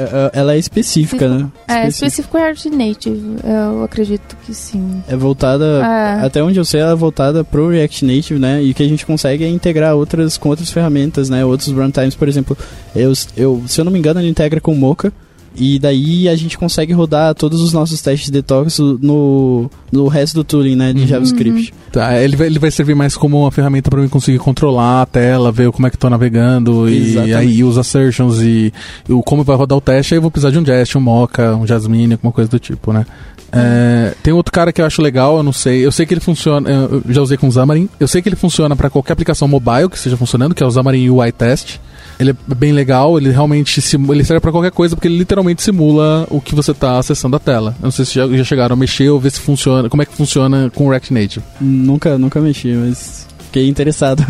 É, 0.00 0.02
é, 0.02 0.30
Ela 0.40 0.54
é 0.54 0.58
específica, 0.58 1.28
né? 1.28 1.48
É, 1.68 1.88
específico 1.88 2.38
React 2.38 2.70
Native, 2.70 3.36
eu 3.44 3.84
acredito 3.84 4.36
que 4.44 4.54
sim. 4.54 5.02
É 5.06 5.14
voltada, 5.16 5.64
É. 5.84 6.24
até 6.24 6.42
onde 6.42 6.58
eu 6.58 6.64
sei, 6.64 6.80
ela 6.80 6.92
é 6.92 6.96
voltada 6.96 7.44
pro 7.44 7.68
React 7.68 8.04
Native, 8.06 8.38
né? 8.40 8.62
E 8.62 8.70
o 8.70 8.74
que 8.74 8.82
a 8.82 8.88
gente 8.88 9.04
consegue 9.04 9.44
é 9.44 9.48
integrar 9.48 9.94
outras 9.94 10.38
com 10.38 10.48
outras 10.48 10.70
ferramentas, 10.70 11.28
né? 11.28 11.44
Outros 11.44 11.68
runtimes, 11.72 12.14
por 12.14 12.28
exemplo, 12.28 12.56
eu, 12.96 13.12
eu, 13.36 13.62
se 13.66 13.80
eu 13.80 13.84
não 13.84 13.92
me 13.92 13.98
engano, 13.98 14.20
ele 14.20 14.28
integra 14.28 14.60
com 14.60 14.74
Mocha. 14.74 15.12
E 15.56 15.78
daí 15.78 16.28
a 16.28 16.36
gente 16.36 16.56
consegue 16.56 16.92
rodar 16.92 17.34
todos 17.34 17.60
os 17.60 17.72
nossos 17.72 18.00
testes 18.00 18.26
de 18.26 18.32
detox 18.32 18.78
no, 18.78 19.68
no 19.90 20.06
resto 20.06 20.34
do 20.36 20.44
tooling, 20.44 20.76
né? 20.76 20.92
De 20.92 21.00
Uhum. 21.00 21.06
JavaScript. 21.08 21.74
Tá, 21.90 22.20
ele 22.22 22.36
vai, 22.36 22.46
ele 22.46 22.58
vai 22.58 22.70
servir 22.70 22.94
mais 22.94 23.16
como 23.16 23.40
uma 23.40 23.50
ferramenta 23.50 23.90
para 23.90 24.00
mim 24.00 24.08
conseguir 24.08 24.38
controlar 24.38 25.02
a 25.02 25.06
tela, 25.06 25.50
ver 25.50 25.70
como 25.72 25.86
é 25.86 25.90
que 25.90 25.98
tô 25.98 26.08
navegando 26.08 26.88
e 26.88 26.98
Exatamente. 27.10 27.34
aí 27.34 27.64
os 27.64 27.76
assertions 27.76 28.40
e, 28.40 28.72
e 29.08 29.12
o 29.12 29.22
como 29.22 29.42
vai 29.42 29.56
rodar 29.56 29.76
o 29.76 29.80
teste. 29.80 30.14
Aí 30.14 30.18
eu 30.18 30.22
vou 30.22 30.30
precisar 30.30 30.50
de 30.50 30.58
um 30.58 30.64
Jest, 30.64 30.96
um 30.96 31.00
Mocha, 31.00 31.54
um 31.56 31.66
Jasmine, 31.66 32.12
alguma 32.14 32.32
coisa 32.32 32.48
do 32.48 32.58
tipo, 32.58 32.92
né? 32.92 33.04
É, 33.52 34.14
tem 34.22 34.32
outro 34.32 34.52
cara 34.52 34.72
que 34.72 34.80
eu 34.80 34.86
acho 34.86 35.02
legal, 35.02 35.38
eu 35.38 35.42
não 35.42 35.52
sei. 35.52 35.84
Eu 35.84 35.90
sei 35.90 36.06
que 36.06 36.14
ele 36.14 36.20
funciona. 36.20 36.70
Eu 36.70 37.02
já 37.08 37.20
usei 37.20 37.36
com 37.36 37.48
o 37.48 37.52
Xamarin. 37.52 37.88
Eu 37.98 38.06
sei 38.06 38.22
que 38.22 38.28
ele 38.28 38.36
funciona 38.36 38.76
para 38.76 38.88
qualquer 38.88 39.12
aplicação 39.12 39.48
mobile 39.48 39.88
que 39.90 39.96
esteja 39.96 40.16
funcionando, 40.16 40.54
que 40.54 40.62
é 40.62 40.66
o 40.66 40.70
Xamarin 40.70 41.10
UI 41.10 41.32
Test. 41.32 41.78
Ele 42.20 42.30
é 42.30 42.54
bem 42.54 42.72
legal, 42.72 43.16
ele 43.18 43.30
realmente 43.30 43.80
simu- 43.80 44.12
ele 44.12 44.22
serve 44.24 44.40
para 44.40 44.52
qualquer 44.52 44.70
coisa 44.70 44.94
porque 44.94 45.08
ele 45.08 45.16
literalmente 45.18 45.62
simula 45.62 46.26
o 46.30 46.40
que 46.40 46.54
você 46.54 46.74
tá 46.74 46.98
acessando 46.98 47.34
a 47.36 47.38
tela. 47.38 47.74
Eu 47.80 47.84
não 47.84 47.90
sei 47.90 48.04
se 48.04 48.14
já, 48.14 48.28
já 48.28 48.44
chegaram 48.44 48.74
a 48.74 48.76
mexer 48.76 49.08
ou 49.08 49.18
ver 49.18 49.30
se 49.30 49.40
funciona, 49.40 49.88
como 49.88 50.02
é 50.02 50.06
que 50.06 50.14
funciona 50.14 50.70
com 50.74 50.86
o 50.86 50.90
React 50.90 51.12
Native. 51.14 51.44
Nunca, 51.60 52.18
nunca 52.18 52.40
mexi, 52.40 52.72
mas 52.74 53.26
fiquei 53.50 53.68
interessado. 53.68 54.24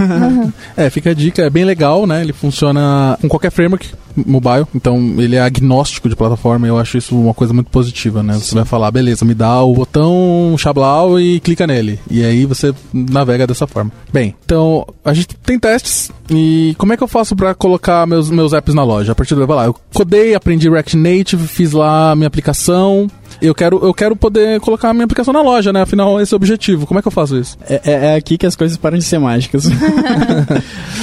É, 0.76 0.88
fica 0.88 1.10
a 1.10 1.14
dica, 1.14 1.42
é 1.42 1.50
bem 1.50 1.64
legal, 1.64 2.06
né? 2.06 2.22
Ele 2.22 2.32
funciona 2.32 3.18
com 3.20 3.28
qualquer 3.28 3.50
framework 3.50 3.88
mobile, 4.16 4.66
então 4.74 5.14
ele 5.18 5.36
é 5.36 5.40
agnóstico 5.40 6.08
de 6.08 6.16
plataforma, 6.16 6.66
eu 6.66 6.78
acho 6.78 6.98
isso 6.98 7.16
uma 7.16 7.34
coisa 7.34 7.52
muito 7.52 7.70
positiva, 7.70 8.22
né? 8.22 8.34
Você 8.34 8.54
vai 8.54 8.64
falar, 8.64 8.90
beleza, 8.90 9.24
me 9.24 9.34
dá 9.34 9.62
o 9.62 9.74
botão 9.74 10.54
Xablau 10.58 11.20
e 11.20 11.38
clica 11.40 11.66
nele. 11.66 11.98
E 12.10 12.24
aí 12.24 12.44
você 12.44 12.74
navega 12.92 13.46
dessa 13.46 13.66
forma. 13.66 13.92
Bem, 14.12 14.34
então 14.44 14.86
a 15.04 15.14
gente 15.14 15.28
tem 15.36 15.58
testes 15.58 16.10
e 16.28 16.74
como 16.78 16.92
é 16.92 16.96
que 16.96 17.02
eu 17.02 17.08
faço 17.08 17.36
pra 17.36 17.54
colocar 17.54 18.06
meus, 18.06 18.30
meus 18.30 18.52
apps 18.52 18.74
na 18.74 18.84
loja? 18.84 19.12
A 19.12 19.14
partir 19.14 19.34
do 19.34 19.46
vai 19.46 19.56
lá, 19.56 19.64
eu 19.66 19.76
codei, 19.94 20.34
aprendi 20.34 20.68
React 20.68 20.96
Native, 20.96 21.46
fiz 21.46 21.72
lá 21.72 22.12
a 22.12 22.16
minha 22.16 22.28
aplicação. 22.28 23.08
Eu 23.40 23.54
quero, 23.54 23.78
eu 23.82 23.94
quero 23.94 24.14
poder 24.14 24.60
colocar 24.60 24.90
a 24.90 24.92
minha 24.94 25.04
aplicação 25.04 25.32
na 25.32 25.40
loja, 25.40 25.72
né? 25.72 25.80
Afinal, 25.82 26.20
esse 26.20 26.32
é 26.32 26.34
o 26.34 26.36
objetivo. 26.36 26.86
Como 26.86 26.98
é 26.98 27.02
que 27.02 27.08
eu 27.08 27.12
faço 27.12 27.36
isso? 27.38 27.56
É, 27.68 27.80
é- 27.84 28.06
é 28.06 28.14
aqui 28.14 28.36
que 28.36 28.44
as 28.46 28.54
coisas 28.54 28.76
param 28.76 28.98
de 28.98 29.04
ser 29.04 29.18
mágicas. 29.18 29.64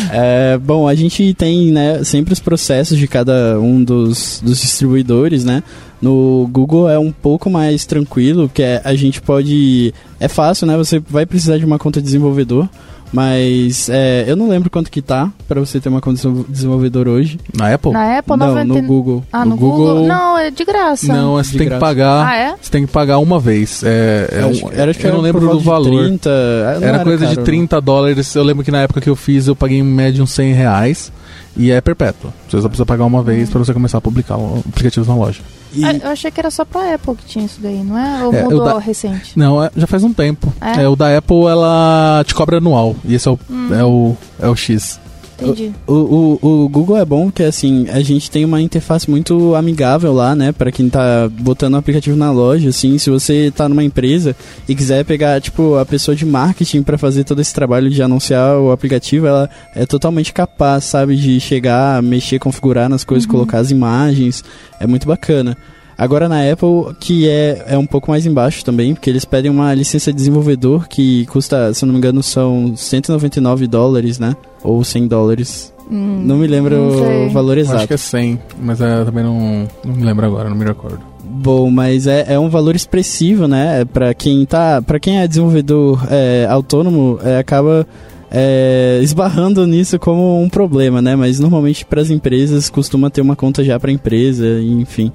É, 0.10 0.58
bom, 0.58 0.88
a 0.88 0.96
gente 0.96 1.34
tem 1.34 1.72
né, 1.72 2.02
sempre 2.04 2.32
os 2.32 2.40
processos 2.40 2.98
de 2.98 3.08
cada 3.08 3.60
um 3.60 3.84
dos, 3.84 4.42
dos 4.44 4.62
distribuidores, 4.62 5.44
né? 5.44 5.62
No 6.02 6.48
Google 6.52 6.90
é 6.90 6.98
um 6.98 7.12
pouco 7.12 7.50
mais 7.50 7.86
tranquilo, 7.86 8.48
porque 8.48 8.64
a 8.84 8.96
gente 8.96 9.22
pode... 9.22 9.94
É 10.20 10.28
fácil, 10.30 10.66
né? 10.66 10.78
Você 10.78 11.00
vai 11.00 11.26
precisar 11.26 11.58
de 11.58 11.66
uma 11.66 11.78
conta 11.78 12.00
de 12.00 12.06
desenvolvedor, 12.06 12.70
mas 13.12 13.90
é, 13.90 14.26
eu 14.28 14.36
não 14.36 14.50
lembro 14.50 14.70
quanto 14.70 14.92
que 14.92 15.02
tá 15.02 15.32
pra 15.48 15.60
você 15.60 15.80
ter 15.80 15.90
uma 15.90 16.02
conta 16.02 16.22
de 16.30 16.44
desenvolvedor 16.50 17.08
hoje. 17.08 17.40
Na 17.58 17.74
Apple? 17.74 17.92
Na 17.92 18.18
Apple, 18.20 18.38
não, 18.38 18.48
90... 18.48 18.66
no 18.66 18.82
Google. 18.88 19.24
Ah, 19.32 19.44
No 19.46 19.52
no, 19.52 19.58
Google... 19.58 19.88
Google- 19.88 20.08
Não, 20.08 20.38
é 20.38 20.52
de 20.52 20.64
graça. 20.66 21.08
Não, 21.14 21.34
você 21.34 21.52
De 21.52 21.58
tem 21.58 21.68
graça. 21.68 21.80
que 21.80 21.86
pagar. 21.86 22.28
Ah, 22.28 22.36
é? 22.36 22.56
Você 22.62 22.72
tem 22.72 22.86
que 22.86 22.92
pagar 22.92 23.18
uma 23.20 23.40
vez. 23.40 23.84
É, 23.84 24.30
é 24.32 24.42
Eu 24.42 24.48
um- 24.48 24.50
acho- 24.52 24.70
era, 24.74 24.92
acho 24.92 25.00
que 25.00 25.06
eu 25.06 25.12
não 25.12 25.18
era 25.20 25.26
lembro 25.28 25.50
do 25.50 25.60
valor. 25.60 26.06
30, 26.06 26.30
ah, 26.30 26.80
não 26.80 26.88
era 26.88 27.04
coisa 27.04 27.26
caro, 27.26 27.38
de 27.38 27.44
30 27.44 27.82
dólares. 27.82 28.36
Eu 28.36 28.44
lembro 28.44 28.64
que 28.64 28.72
na 28.72 28.82
época 28.82 29.02
que 29.02 29.10
eu 29.10 29.16
fiz, 29.16 29.48
eu 29.48 29.56
paguei 29.56 29.80
em 29.80 29.84
média 29.84 30.24
uns 30.24 30.32
100 30.32 30.54
reais. 30.54 31.12
E 31.60 31.72
é 31.72 31.82
perpétuo. 31.82 32.32
Você 32.48 32.62
só 32.62 32.68
precisa 32.68 32.86
pagar 32.86 33.04
uma 33.06 33.24
vez 33.24 33.50
pra 33.50 33.58
você 33.58 33.74
começar 33.74 33.98
a 33.98 34.02
publicar 34.02 34.36
aplicativos 34.70 35.08
na 35.08 35.16
loja. 35.16 35.40
E- 35.74 35.84
Ah, 35.86 35.94
eu 35.94 36.10
achei 36.12 36.32
que 36.32 36.40
era 36.40 36.50
só 36.50 36.64
pra 36.66 36.94
Apple 36.94 37.16
que 37.16 37.26
tinha 37.26 37.46
isso 37.46 37.60
daí, 37.62 37.84
não 37.84 37.98
é? 37.98 38.24
Ou 38.24 38.34
É, 38.34 38.44
mudou 38.44 38.64
da- 38.66 38.80
recente? 38.80 39.38
Não, 39.38 39.64
é- 39.64 39.70
já 39.76 39.86
faz 39.88 40.04
um 40.04 40.14
tempo. 40.14 40.52
É? 40.62 40.84
É, 40.84 40.88
o 40.88 40.96
da 40.96 41.18
Apple, 41.18 41.46
ela 41.48 42.24
te 42.26 42.34
cobra 42.34 42.58
anual. 42.58 42.96
E 43.06 43.14
esse 43.16 43.28
é 43.28 43.32
o, 43.32 43.40
Hum. 43.50 43.74
é 43.74 43.84
o, 43.84 44.16
é 44.40 44.48
o 44.48 44.56
X. 44.56 45.00
Entendi. 45.40 45.72
O, 45.86 46.40
o, 46.42 46.64
o 46.64 46.70
Google 46.70 46.98
é 46.98 47.06
bom 47.06 47.26
porque 47.26 47.44
assim, 47.44 47.88
a 47.90 48.02
gente 48.02 48.30
tem 48.30 48.44
uma 48.44 48.62
interface 48.62 49.10
muito 49.10 49.56
amigável 49.56 50.14
lá, 50.14 50.36
né, 50.36 50.52
Pra 50.52 50.72
quem 50.72 50.90
tá 50.90 51.30
botando 51.30 51.76
o 51.76 51.78
aplicativo 51.78 52.18
na 52.18 52.32
loja, 52.32 52.70
assim, 52.70 52.98
se 52.98 53.10
você 53.10 53.52
tá 53.56 53.70
numa 53.70 53.84
empresa 53.84 54.36
e 54.68 54.76
quiser 54.76 55.06
pegar, 55.06 55.40
tipo, 55.40 55.76
a 55.76 55.86
pessoa 55.86 56.16
de 56.16 56.26
marketing 56.26 56.84
pra 56.84 56.98
fazer 56.98 57.24
todo 57.24 57.42
esse 57.42 57.54
trabalho 57.54 57.90
de 57.90 58.02
anunciar 58.02 58.58
o 58.58 58.72
aplicativo, 58.72 59.28
ela 59.28 59.50
é 59.76 59.86
totalmente 59.86 60.34
capaz, 60.34 60.86
sabe, 60.86 61.16
de 61.16 61.40
chegar, 61.40 62.02
mexer, 62.02 62.40
configurar 62.40 62.90
nas 62.90 63.04
coisas, 63.04 63.26
colocar 63.26 63.60
as 63.60 63.72
imagens, 63.72 64.44
é 64.80 64.88
muito 64.88 65.08
bacana. 65.08 65.58
Agora 65.98 66.30
na 66.30 66.42
Apple, 66.52 66.94
que 67.00 67.28
é, 67.28 67.66
é 67.70 67.78
um 67.78 67.86
pouco 67.88 68.12
mais 68.12 68.26
embaixo 68.26 68.64
também, 68.64 68.94
porque 68.94 69.10
eles 69.10 69.26
pedem 69.26 69.50
uma 69.50 69.74
licença 69.74 70.12
de 70.12 70.18
desenvolvedor 70.18 70.88
que 70.88 71.26
custa, 71.26 71.74
se 71.74 71.84
eu 71.84 71.88
não 71.88 71.94
me 71.94 71.98
engano, 71.98 72.22
são 72.22 72.74
199 72.76 73.66
dólares, 73.68 74.20
né? 74.20 74.36
Ou 74.64 74.84
100 74.84 75.08
dólares. 75.08 75.74
Hum, 75.90 76.22
Não 76.26 76.38
me 76.38 76.46
lembro 76.48 76.76
não 76.76 77.28
o 77.28 77.30
valor 77.32 77.58
Eu 77.58 77.62
exato. 77.62 77.78
acho 77.78 77.88
que 77.88 77.94
é 77.94 77.98
100, 77.98 78.40
mas 78.62 78.82
é, 78.82 79.06
também 79.06 79.24
não, 79.24 79.68
não 79.86 79.94
me 79.96 80.04
lembro 80.04 80.26
agora, 80.26 80.50
não 80.50 80.56
me 80.58 80.66
recordo. 80.66 81.00
Bom, 81.24 81.72
mas 81.72 82.08
é, 82.08 82.26
é 82.34 82.38
um 82.40 82.50
valor 82.50 82.76
expressivo, 82.76 83.48
né? 83.48 83.86
Para 83.86 84.14
quem 84.14 84.46
tá, 84.46 84.82
para 84.82 85.00
quem 85.00 85.20
é 85.20 85.28
desenvolvedor 85.28 86.06
é, 86.12 86.46
autônomo, 86.50 87.20
é, 87.24 87.38
acaba 87.38 87.88
é, 88.30 89.00
esbarrando 89.02 89.66
nisso 89.66 89.98
como 89.98 90.42
um 90.42 90.50
problema, 90.50 91.02
né? 91.02 91.16
Mas 91.16 91.40
normalmente 91.40 91.86
para 91.86 92.02
as 92.02 92.10
empresas 92.10 92.70
costuma 92.70 93.10
ter 93.10 93.22
uma 93.22 93.36
conta 93.36 93.64
já 93.64 93.80
para 93.80 93.92
empresa, 93.92 94.46
enfim. 94.62 95.12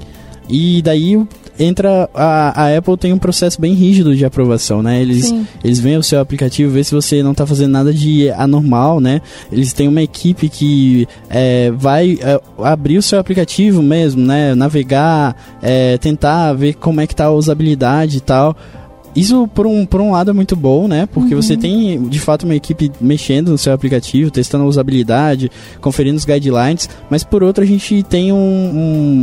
E 0.48 0.82
daí 0.82 1.18
entra 1.58 2.08
a, 2.14 2.64
a 2.64 2.76
Apple 2.76 2.96
tem 2.96 3.12
um 3.12 3.18
processo 3.18 3.60
bem 3.60 3.74
rígido 3.74 4.14
de 4.16 4.24
aprovação, 4.24 4.82
né? 4.82 5.00
Eles 5.00 5.26
Sim. 5.26 5.46
eles 5.62 5.78
veem 5.78 5.96
o 5.96 6.02
seu 6.02 6.20
aplicativo, 6.20 6.72
vê 6.72 6.82
se 6.82 6.94
você 6.94 7.22
não 7.22 7.34
tá 7.34 7.46
fazendo 7.46 7.72
nada 7.72 7.92
de 7.92 8.30
anormal, 8.30 9.00
né? 9.00 9.20
Eles 9.50 9.72
têm 9.72 9.88
uma 9.88 10.02
equipe 10.02 10.48
que 10.48 11.06
é, 11.28 11.70
vai 11.70 12.18
é, 12.20 12.40
abrir 12.62 12.98
o 12.98 13.02
seu 13.02 13.18
aplicativo 13.18 13.82
mesmo, 13.82 14.24
né? 14.24 14.54
Navegar, 14.54 15.36
é, 15.62 15.98
tentar 15.98 16.52
ver 16.54 16.74
como 16.74 17.00
é 17.00 17.06
que 17.06 17.14
tá 17.14 17.26
a 17.26 17.32
usabilidade 17.32 18.18
e 18.18 18.20
tal. 18.20 18.56
Isso, 19.14 19.46
por 19.48 19.66
um, 19.66 19.84
por 19.84 20.00
um 20.00 20.12
lado, 20.12 20.30
é 20.30 20.34
muito 20.34 20.56
bom, 20.56 20.88
né? 20.88 21.06
Porque 21.06 21.34
você 21.34 21.56
tem, 21.56 22.02
de 22.08 22.18
fato, 22.18 22.44
uma 22.44 22.54
equipe 22.54 22.90
mexendo 23.00 23.50
no 23.50 23.58
seu 23.58 23.72
aplicativo, 23.72 24.30
testando 24.30 24.64
a 24.64 24.66
usabilidade, 24.66 25.50
conferindo 25.80 26.16
os 26.16 26.24
guidelines. 26.24 26.88
Mas, 27.10 27.22
por 27.22 27.42
outro, 27.42 27.62
a 27.62 27.66
gente 27.66 28.02
tem 28.02 28.32
um, 28.32 28.36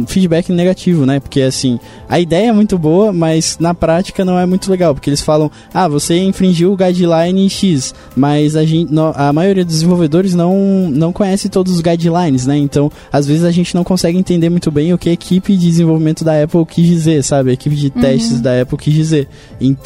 um 0.01 0.05
feedback 0.07 0.51
negativo, 0.51 1.05
né? 1.05 1.19
Porque, 1.19 1.41
assim, 1.41 1.79
a 2.07 2.19
ideia 2.19 2.49
é 2.49 2.53
muito 2.53 2.77
boa, 2.77 3.11
mas 3.11 3.57
na 3.59 3.73
prática 3.73 4.23
não 4.23 4.37
é 4.37 4.45
muito 4.45 4.69
legal. 4.69 4.93
Porque 4.93 5.09
eles 5.09 5.21
falam, 5.21 5.49
ah, 5.73 5.87
você 5.87 6.19
infringiu 6.19 6.71
o 6.71 6.77
guideline 6.77 7.49
X, 7.49 7.93
mas 8.15 8.55
a, 8.55 8.63
gente, 8.65 8.93
a 9.15 9.33
maioria 9.33 9.65
dos 9.65 9.73
desenvolvedores 9.75 10.35
não, 10.35 10.89
não 10.91 11.11
conhece 11.11 11.49
todos 11.49 11.73
os 11.73 11.81
guidelines, 11.81 12.45
né? 12.45 12.57
Então, 12.57 12.91
às 13.11 13.25
vezes 13.25 13.43
a 13.43 13.51
gente 13.51 13.73
não 13.73 13.83
consegue 13.83 14.17
entender 14.17 14.49
muito 14.49 14.69
bem 14.69 14.93
o 14.93 14.97
que 14.97 15.09
a 15.09 15.13
equipe 15.13 15.57
de 15.57 15.67
desenvolvimento 15.67 16.23
da 16.23 16.43
Apple 16.43 16.65
quis 16.65 16.85
dizer, 16.85 17.23
sabe? 17.23 17.49
A 17.49 17.53
equipe 17.53 17.75
de 17.75 17.89
testes 17.89 18.39
da 18.39 18.61
Apple 18.61 18.77
quis 18.77 18.93
dizer. 18.93 19.27
Então, 19.59 19.78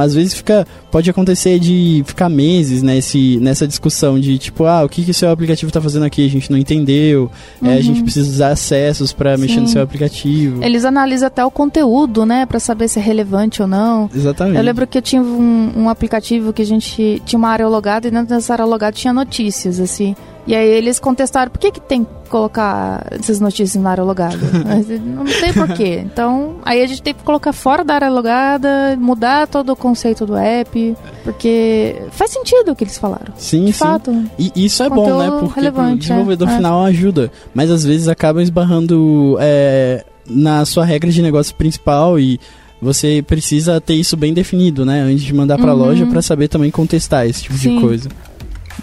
às 0.00 0.14
vezes 0.14 0.34
fica. 0.34 0.66
Pode 0.90 1.10
acontecer 1.10 1.58
de 1.58 2.04
ficar 2.06 2.28
meses 2.28 2.82
nesse, 2.82 3.38
nessa 3.40 3.66
discussão 3.66 4.18
de 4.18 4.38
tipo, 4.38 4.64
ah, 4.64 4.84
o 4.84 4.88
que, 4.88 5.04
que 5.04 5.10
o 5.10 5.14
seu 5.14 5.28
aplicativo 5.30 5.72
tá 5.72 5.80
fazendo 5.80 6.04
aqui? 6.04 6.24
A 6.24 6.30
gente 6.30 6.50
não 6.50 6.58
entendeu. 6.58 7.30
é, 7.62 7.74
a 7.74 7.80
gente 7.80 8.02
precisa 8.02 8.30
usar 8.30 8.50
acessos 8.50 9.12
para 9.12 9.36
mexer 9.36 9.60
no 9.60 9.66
seu 9.66 9.82
aplicativo. 9.82 10.62
Eles 10.62 10.84
analisam 10.84 11.26
até 11.26 11.44
o 11.44 11.50
conteúdo, 11.50 12.24
né? 12.24 12.46
Pra 12.46 12.60
saber 12.60 12.86
se 12.88 12.98
é 12.98 13.02
relevante 13.02 13.60
ou 13.60 13.66
não. 13.66 14.08
Exatamente. 14.14 14.56
Eu 14.56 14.62
lembro 14.62 14.86
que 14.86 14.98
eu 14.98 15.02
tinha 15.02 15.20
um, 15.20 15.72
um 15.76 15.88
aplicativo 15.88 16.52
que 16.52 16.62
a 16.62 16.66
gente 16.66 17.20
tinha 17.24 17.38
uma 17.38 17.48
área 17.48 17.66
logada 17.66 18.06
e 18.06 18.10
dentro 18.10 18.28
dessa 18.28 18.52
área 18.52 18.64
logada 18.64 18.92
tinha 18.92 19.12
notícias, 19.12 19.80
assim. 19.80 20.14
E 20.46 20.54
aí 20.54 20.68
eles 20.68 20.98
contestaram, 20.98 21.50
por 21.50 21.58
que 21.58 21.70
que 21.70 21.80
tem 21.80 22.04
que 22.04 22.10
colocar 22.28 23.06
essas 23.12 23.40
notícias 23.40 23.82
na 23.82 23.90
área 23.90 24.04
logada? 24.04 24.36
Não 25.02 25.24
tem 25.24 25.52
porquê. 25.54 26.02
Então, 26.04 26.56
aí 26.64 26.82
a 26.82 26.86
gente 26.86 27.00
tem 27.02 27.14
que 27.14 27.22
colocar 27.22 27.52
fora 27.52 27.82
da 27.82 27.94
área 27.94 28.10
logada, 28.10 28.94
mudar 29.00 29.46
todo 29.46 29.72
o 29.72 29.76
conceito 29.76 30.26
do 30.26 30.36
app, 30.36 30.94
porque 31.22 31.96
faz 32.10 32.30
sentido 32.30 32.72
o 32.72 32.76
que 32.76 32.84
eles 32.84 32.98
falaram. 32.98 33.32
Sim, 33.38 33.64
De 33.64 33.72
sim. 33.72 33.78
fato. 33.78 34.24
E 34.38 34.52
isso 34.54 34.82
é 34.82 34.90
bom, 34.90 35.18
né? 35.18 35.30
Porque 35.30 35.46
pro 35.46 35.54
relevante, 35.54 35.98
desenvolvedor 36.08 36.48
é. 36.48 36.52
É. 36.52 36.56
final 36.56 36.84
ajuda. 36.84 37.32
Mas 37.54 37.70
às 37.70 37.82
vezes 37.84 38.06
acaba 38.08 38.42
esbarrando 38.42 39.36
é, 39.40 40.04
na 40.28 40.64
sua 40.66 40.84
regra 40.84 41.10
de 41.10 41.22
negócio 41.22 41.54
principal 41.54 42.18
e 42.20 42.38
você 42.82 43.24
precisa 43.26 43.80
ter 43.80 43.94
isso 43.94 44.14
bem 44.14 44.34
definido, 44.34 44.84
né? 44.84 45.00
Antes 45.00 45.22
de 45.24 45.32
mandar 45.32 45.56
pra 45.56 45.72
Uhum. 45.72 45.78
loja 45.80 46.04
pra 46.06 46.20
saber 46.20 46.48
também 46.48 46.70
contestar 46.70 47.26
esse 47.26 47.44
tipo 47.44 47.56
Sim. 47.56 47.76
de 47.76 47.80
coisa. 47.80 48.08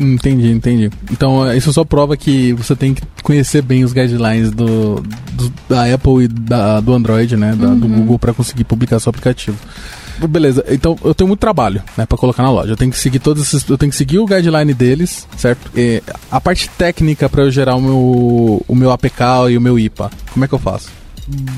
Entendi, 0.02 0.52
entendi. 0.52 0.90
Então 1.12 1.48
é, 1.48 1.56
isso 1.56 1.72
só 1.72 1.84
prova 1.84 2.18
que 2.18 2.54
você 2.54 2.76
tem 2.76 2.94
que 2.94 3.04
conhecer 3.22 3.62
bem 3.62 3.84
os 3.84 3.94
guidelines 3.94 4.50
do, 4.50 4.96
do 4.96 5.54
da 5.70 5.94
Apple 5.94 6.24
e 6.24 6.28
da, 6.28 6.80
do 6.80 6.94
Android, 6.94 7.38
né? 7.38 7.56
Da, 7.56 7.68
Do 7.68 7.88
Google 7.88 8.18
para 8.18 8.34
conseguir 8.34 8.64
publicar 8.64 9.00
seu 9.00 9.12
aplicativo. 9.12 9.58
Beleza, 10.28 10.64
então 10.70 10.96
eu 11.04 11.16
tenho 11.16 11.28
muito 11.28 11.40
trabalho, 11.40 11.82
né, 11.98 12.06
para 12.06 12.18
colocar 12.18 12.44
na 12.44 12.52
loja. 12.52 12.74
Eu 12.74 12.78
tenho 12.78 12.92
que 12.92 12.98
seguir 12.98 13.18
todos 13.18 13.42
esses, 13.42 13.68
eu 13.68 13.78
tenho 13.78 13.92
que 13.92 13.98
seguir 13.98 14.20
o 14.20 14.26
guideline 14.26 14.74
deles, 14.74 15.28
certo? 15.36 15.72
E 15.76 16.02
a 16.30 16.40
parte 16.40 16.70
técnica 16.70 17.28
para 17.28 17.44
eu 17.44 17.52
gerar 17.52 17.76
o 17.76 17.82
meu 17.82 18.64
o 18.68 18.76
meu 18.76 18.92
APK 18.92 19.50
e 19.52 19.58
o 19.58 19.62
meu 19.62 19.80
IPA, 19.80 20.12
como 20.32 20.46
é 20.46 20.48
que 20.48 20.54
eu 20.54 20.60
faço? 20.60 20.90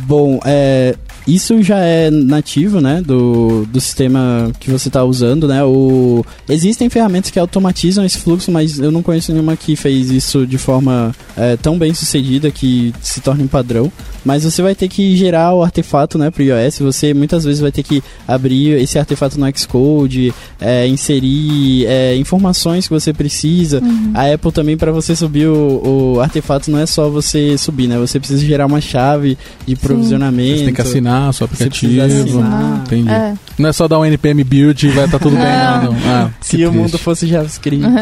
Bom, 0.06 0.40
é, 0.46 0.96
isso 1.28 1.62
já 1.62 1.80
é 1.80 2.10
nativo, 2.10 2.82
né, 2.82 3.02
do, 3.02 3.66
do 3.66 3.80
sistema 3.80 4.52
que 4.60 4.70
você 4.70 4.90
está 4.90 5.04
usando, 5.04 5.48
né? 5.48 5.64
O, 5.64 6.26
existem 6.50 6.90
ferramentas 6.90 7.32
que 7.32 7.40
automatizam 7.40 8.06
esse 8.06 8.18
fluxo, 8.18 8.52
mas 8.52 8.80
eu 8.80 8.92
não 8.92 9.02
conheço 9.02 9.32
nenhuma 9.32 9.56
que 9.56 9.76
fez 9.76 10.10
isso 10.12 10.46
de 10.46 10.58
forma 10.58 11.16
é, 11.38 11.56
tão 11.58 11.78
bem 11.78 11.94
sucedida 11.94 12.52
que 12.52 12.94
se 13.02 13.22
torne 13.22 13.44
um 13.44 13.48
padrão. 13.48 13.92
Mas 14.26 14.44
você 14.44 14.62
vai 14.62 14.74
ter 14.76 14.88
que 14.88 15.16
gerar 15.18 15.54
o 15.54 15.64
artefato, 15.64 16.18
né, 16.18 16.30
pro 16.32 16.44
iOS. 16.44 16.80
Você 16.80 17.14
muitas 17.14 17.44
vezes 17.44 17.60
vai 17.62 17.72
ter 17.72 17.84
que 17.84 18.04
abrir 18.28 18.82
esse 18.82 18.98
artefato 18.98 19.40
no 19.40 19.46
Xcode, 19.58 20.34
é, 20.60 20.88
inserir 20.88 21.86
é, 21.88 22.16
informações 22.16 22.88
que 22.88 22.94
você 22.94 23.14
precisa. 23.14 23.82
Uhum. 23.82 24.12
A 24.14 24.34
Apple 24.34 24.52
também, 24.52 24.78
para 24.78 24.92
você 24.92 25.16
subir 25.16 25.48
o, 25.48 26.14
o 26.16 26.20
artefato, 26.22 26.72
não 26.72 26.80
é 26.80 26.86
só 26.86 27.10
você 27.10 27.58
subir, 27.58 27.88
né? 27.88 27.98
Você 27.98 28.20
precisa 28.20 28.44
gerar 28.46 28.66
uma 28.66 28.80
chave 28.82 29.38
de 29.66 29.76
provisionamento. 29.76 30.60
Você 30.60 30.66
tem 30.66 30.74
que 30.74 30.82
assinar 30.82 31.34
seu 31.34 31.48
Você 31.48 31.64
aplicativo. 31.64 32.02
assinar. 32.02 32.84
Entendi. 32.86 33.10
É. 33.10 33.34
Não 33.58 33.70
é 33.70 33.74
só 33.74 33.88
dar 33.88 34.00
um 34.00 34.06
npm 34.06 34.44
build 34.46 34.88
e 34.88 34.90
vai 34.92 35.06
estar 35.06 35.20
tudo 35.20 35.36
bem, 35.36 35.46
Não. 35.46 35.94
não. 35.94 35.98
Ah, 36.08 36.30
Se 36.42 36.66
o 36.66 36.72
mundo 36.72 36.90
triste. 36.90 37.04
fosse 37.04 37.28
JavaScript. 37.28 37.84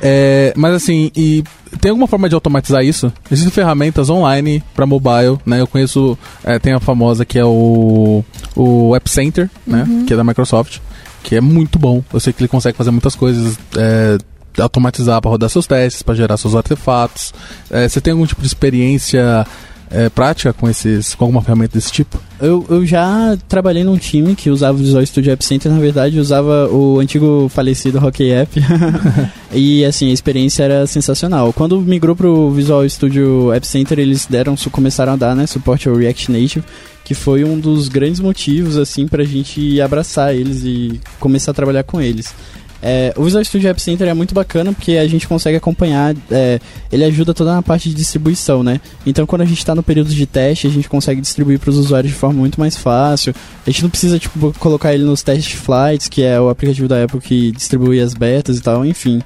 É, 0.00 0.52
mas 0.56 0.74
assim, 0.74 1.10
e 1.16 1.42
tem 1.80 1.90
alguma 1.90 2.06
forma 2.06 2.28
de 2.28 2.34
automatizar 2.34 2.84
isso? 2.84 3.12
Existem 3.30 3.52
ferramentas 3.52 4.10
online 4.10 4.62
para 4.74 4.86
mobile, 4.86 5.38
né? 5.44 5.60
Eu 5.60 5.66
conheço, 5.66 6.18
é, 6.44 6.58
tem 6.58 6.72
a 6.72 6.80
famosa 6.80 7.24
que 7.24 7.38
é 7.38 7.44
o, 7.44 8.24
o 8.56 8.94
App 8.96 9.08
Center, 9.10 9.50
né? 9.66 9.86
Que 10.06 10.14
é 10.14 10.16
da 10.16 10.24
Microsoft, 10.24 10.78
que 11.22 11.36
é 11.36 11.40
muito 11.40 11.78
bom. 11.78 12.02
Eu 12.12 12.20
sei 12.20 12.32
que 12.32 12.40
ele 12.40 12.48
consegue 12.48 12.76
fazer 12.76 12.90
muitas 12.90 13.14
coisas. 13.14 13.58
É, 13.76 14.18
automatizar 14.60 15.20
para 15.20 15.30
rodar 15.30 15.48
seus 15.48 15.68
testes, 15.68 16.02
para 16.02 16.14
gerar 16.14 16.36
seus 16.36 16.54
artefatos. 16.54 17.32
É, 17.70 17.88
você 17.88 18.00
tem 18.00 18.12
algum 18.12 18.26
tipo 18.26 18.40
de 18.40 18.46
experiência 18.48 19.46
é, 19.90 20.08
prática 20.08 20.52
com 20.52 20.68
esses, 20.68 21.14
com 21.14 21.24
alguma 21.24 21.42
ferramenta 21.42 21.78
desse 21.78 21.90
tipo? 21.92 22.20
Eu, 22.40 22.64
eu 22.68 22.86
já 22.86 23.36
trabalhei 23.48 23.84
num 23.84 23.96
time 23.96 24.34
que 24.34 24.50
usava 24.50 24.74
o 24.74 24.80
Visual 24.80 25.04
Studio 25.04 25.32
App 25.32 25.44
Center, 25.44 25.70
na 25.72 25.78
verdade 25.78 26.18
usava 26.18 26.68
o 26.70 26.98
antigo 27.00 27.48
falecido 27.48 27.98
Hockey 27.98 28.30
App. 28.30 28.60
e 29.52 29.84
assim, 29.84 30.10
a 30.10 30.12
experiência 30.12 30.62
era 30.62 30.86
sensacional. 30.86 31.52
Quando 31.52 31.80
migrou 31.80 32.14
pro 32.14 32.50
Visual 32.50 32.88
Studio 32.88 33.52
App 33.52 33.66
Center, 33.66 33.98
eles 33.98 34.26
deram, 34.26 34.54
começaram 34.70 35.14
a 35.14 35.16
dar 35.16 35.34
né, 35.34 35.46
suporte 35.46 35.88
ao 35.88 35.96
React 35.96 36.30
Native, 36.32 36.64
que 37.04 37.14
foi 37.14 37.44
um 37.44 37.58
dos 37.58 37.88
grandes 37.88 38.20
motivos 38.20 38.76
assim 38.76 39.08
pra 39.08 39.24
gente 39.24 39.80
abraçar 39.80 40.34
eles 40.34 40.62
e 40.62 41.00
começar 41.18 41.52
a 41.52 41.54
trabalhar 41.54 41.82
com 41.82 42.00
eles. 42.00 42.34
É, 42.82 43.12
o 43.16 43.24
Visual 43.24 43.44
Studio 43.44 43.68
App 43.68 43.80
Center 43.80 44.08
é 44.08 44.14
muito 44.14 44.34
bacana 44.34 44.72
porque 44.72 44.92
a 44.92 45.06
gente 45.06 45.26
consegue 45.26 45.56
acompanhar, 45.56 46.14
é, 46.30 46.60
ele 46.92 47.04
ajuda 47.04 47.34
toda 47.34 47.52
na 47.52 47.62
parte 47.62 47.88
de 47.88 47.94
distribuição, 47.94 48.62
né? 48.62 48.80
Então 49.04 49.26
quando 49.26 49.42
a 49.42 49.44
gente 49.44 49.58
está 49.58 49.74
no 49.74 49.82
período 49.82 50.10
de 50.10 50.26
teste, 50.26 50.66
a 50.66 50.70
gente 50.70 50.88
consegue 50.88 51.20
distribuir 51.20 51.58
para 51.58 51.70
os 51.70 51.76
usuários 51.76 52.12
de 52.12 52.18
forma 52.18 52.38
muito 52.38 52.60
mais 52.60 52.76
fácil. 52.76 53.34
A 53.66 53.70
gente 53.70 53.82
não 53.82 53.90
precisa 53.90 54.18
tipo, 54.18 54.54
colocar 54.58 54.94
ele 54.94 55.04
nos 55.04 55.22
test 55.22 55.54
flights, 55.54 56.08
que 56.08 56.22
é 56.22 56.40
o 56.40 56.48
aplicativo 56.48 56.86
da 56.86 57.02
Apple 57.02 57.20
que 57.20 57.50
distribui 57.52 58.00
as 58.00 58.14
betas 58.14 58.58
e 58.58 58.62
tal, 58.62 58.84
enfim. 58.84 59.20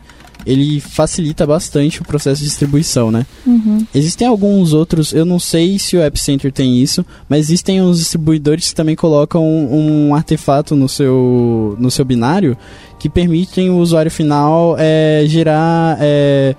Ele 0.45 0.81
facilita 0.81 1.47
bastante 1.47 2.01
o 2.01 2.05
processo 2.05 2.41
de 2.41 2.49
distribuição, 2.49 3.13
né? 3.13 3.25
Uhum. 3.47 3.87
Existem 3.95 4.27
alguns 4.27 4.73
outros, 4.73 5.13
eu 5.13 5.25
não 5.25 5.39
sei 5.39 5.79
se 5.79 5.97
o 5.97 6.03
App 6.03 6.19
Center 6.19 6.51
tem 6.53 6.83
isso, 6.83 7.07
mas 7.29 7.47
existem 7.47 7.81
uns 7.81 7.99
distribuidores 7.99 8.71
que 8.71 8.75
também 8.75 8.97
colocam 8.97 9.45
um, 9.45 10.09
um 10.09 10.15
artefato 10.15 10.75
no 10.75 10.89
seu, 10.89 11.77
no 11.79 11.93
seu 11.93 12.05
binário 12.05 12.57
que 13.03 13.09
permitem 13.09 13.69
o 13.69 13.79
usuário 13.79 14.13
final 14.13 14.77
é, 14.79 15.25
gerar. 15.27 15.99
É, 16.01 16.55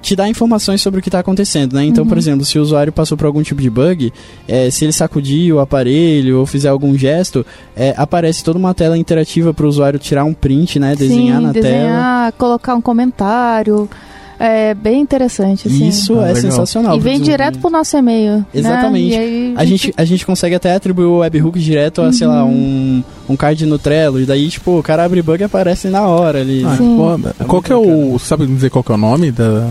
te 0.00 0.16
dar 0.16 0.26
informações 0.28 0.80
sobre 0.80 1.00
o 1.00 1.02
que 1.02 1.08
está 1.08 1.18
acontecendo, 1.18 1.74
né? 1.74 1.84
Então, 1.84 2.06
por 2.06 2.16
exemplo, 2.16 2.46
se 2.46 2.58
o 2.58 2.62
usuário 2.62 2.92
passou 2.92 3.18
por 3.18 3.26
algum 3.26 3.42
tipo 3.42 3.60
de 3.60 3.68
bug, 3.68 4.12
é, 4.46 4.70
se 4.70 4.84
ele 4.84 4.92
sacudir 4.92 5.52
o 5.52 5.58
aparelho 5.58 6.38
ou 6.38 6.46
fizer 6.46 6.68
algum 6.68 6.96
gesto, 6.96 7.44
é, 7.74 7.92
aparece 7.96 8.44
toda 8.44 8.56
uma 8.58 8.72
tela 8.72 8.96
interativa 8.96 9.52
para 9.52 9.66
o 9.66 9.68
usuário 9.68 9.98
tirar 9.98 10.24
um 10.24 10.32
print, 10.32 10.78
né? 10.78 10.94
Desenhar 10.94 11.40
Sim, 11.40 11.46
na 11.46 11.52
tela. 11.52 11.64
desenhar, 11.64 12.32
colocar 12.32 12.74
um 12.76 12.80
comentário. 12.80 13.90
É 14.38 14.74
bem 14.74 15.00
interessante, 15.00 15.66
assim. 15.66 15.88
Isso 15.88 16.14
Ah, 16.18 16.24
é 16.28 16.32
legal. 16.34 16.42
sensacional. 16.42 16.96
E 16.96 17.00
vem 17.00 17.20
direto 17.20 17.58
pro 17.58 17.70
nosso 17.70 17.96
e-mail. 17.96 18.38
né? 18.38 18.46
Exatamente. 18.52 19.14
E 19.14 19.16
aí 19.18 19.54
A 19.56 19.64
gente, 19.64 19.94
a 19.96 20.04
gente 20.04 20.26
consegue 20.26 20.54
até 20.54 20.74
atribuir 20.74 21.06
o 21.06 21.18
webhook 21.18 21.58
direto 21.58 22.02
a, 22.02 22.12
sei 22.12 22.26
lá, 22.26 22.44
um, 22.44 23.02
um 23.28 23.34
card 23.36 23.64
no 23.64 23.78
Trello. 23.78 24.20
E 24.20 24.26
daí, 24.26 24.48
tipo, 24.48 24.78
o 24.78 24.82
cara 24.82 25.04
abre 25.04 25.22
bug 25.22 25.40
e 25.40 25.44
aparece 25.44 25.88
na 25.88 26.06
hora 26.06 26.40
ali. 26.40 26.62
Ah, 26.66 26.76
Sim. 26.76 26.96
pô, 26.96 27.44
qual 27.46 27.62
que 27.62 27.72
é 27.72 27.76
o. 27.76 28.18
Sabe 28.18 28.46
dizer 28.46 28.68
qual 28.70 28.84
que 28.84 28.92
é 28.92 28.94
o 28.94 28.98
nome 28.98 29.30
da. 29.32 29.70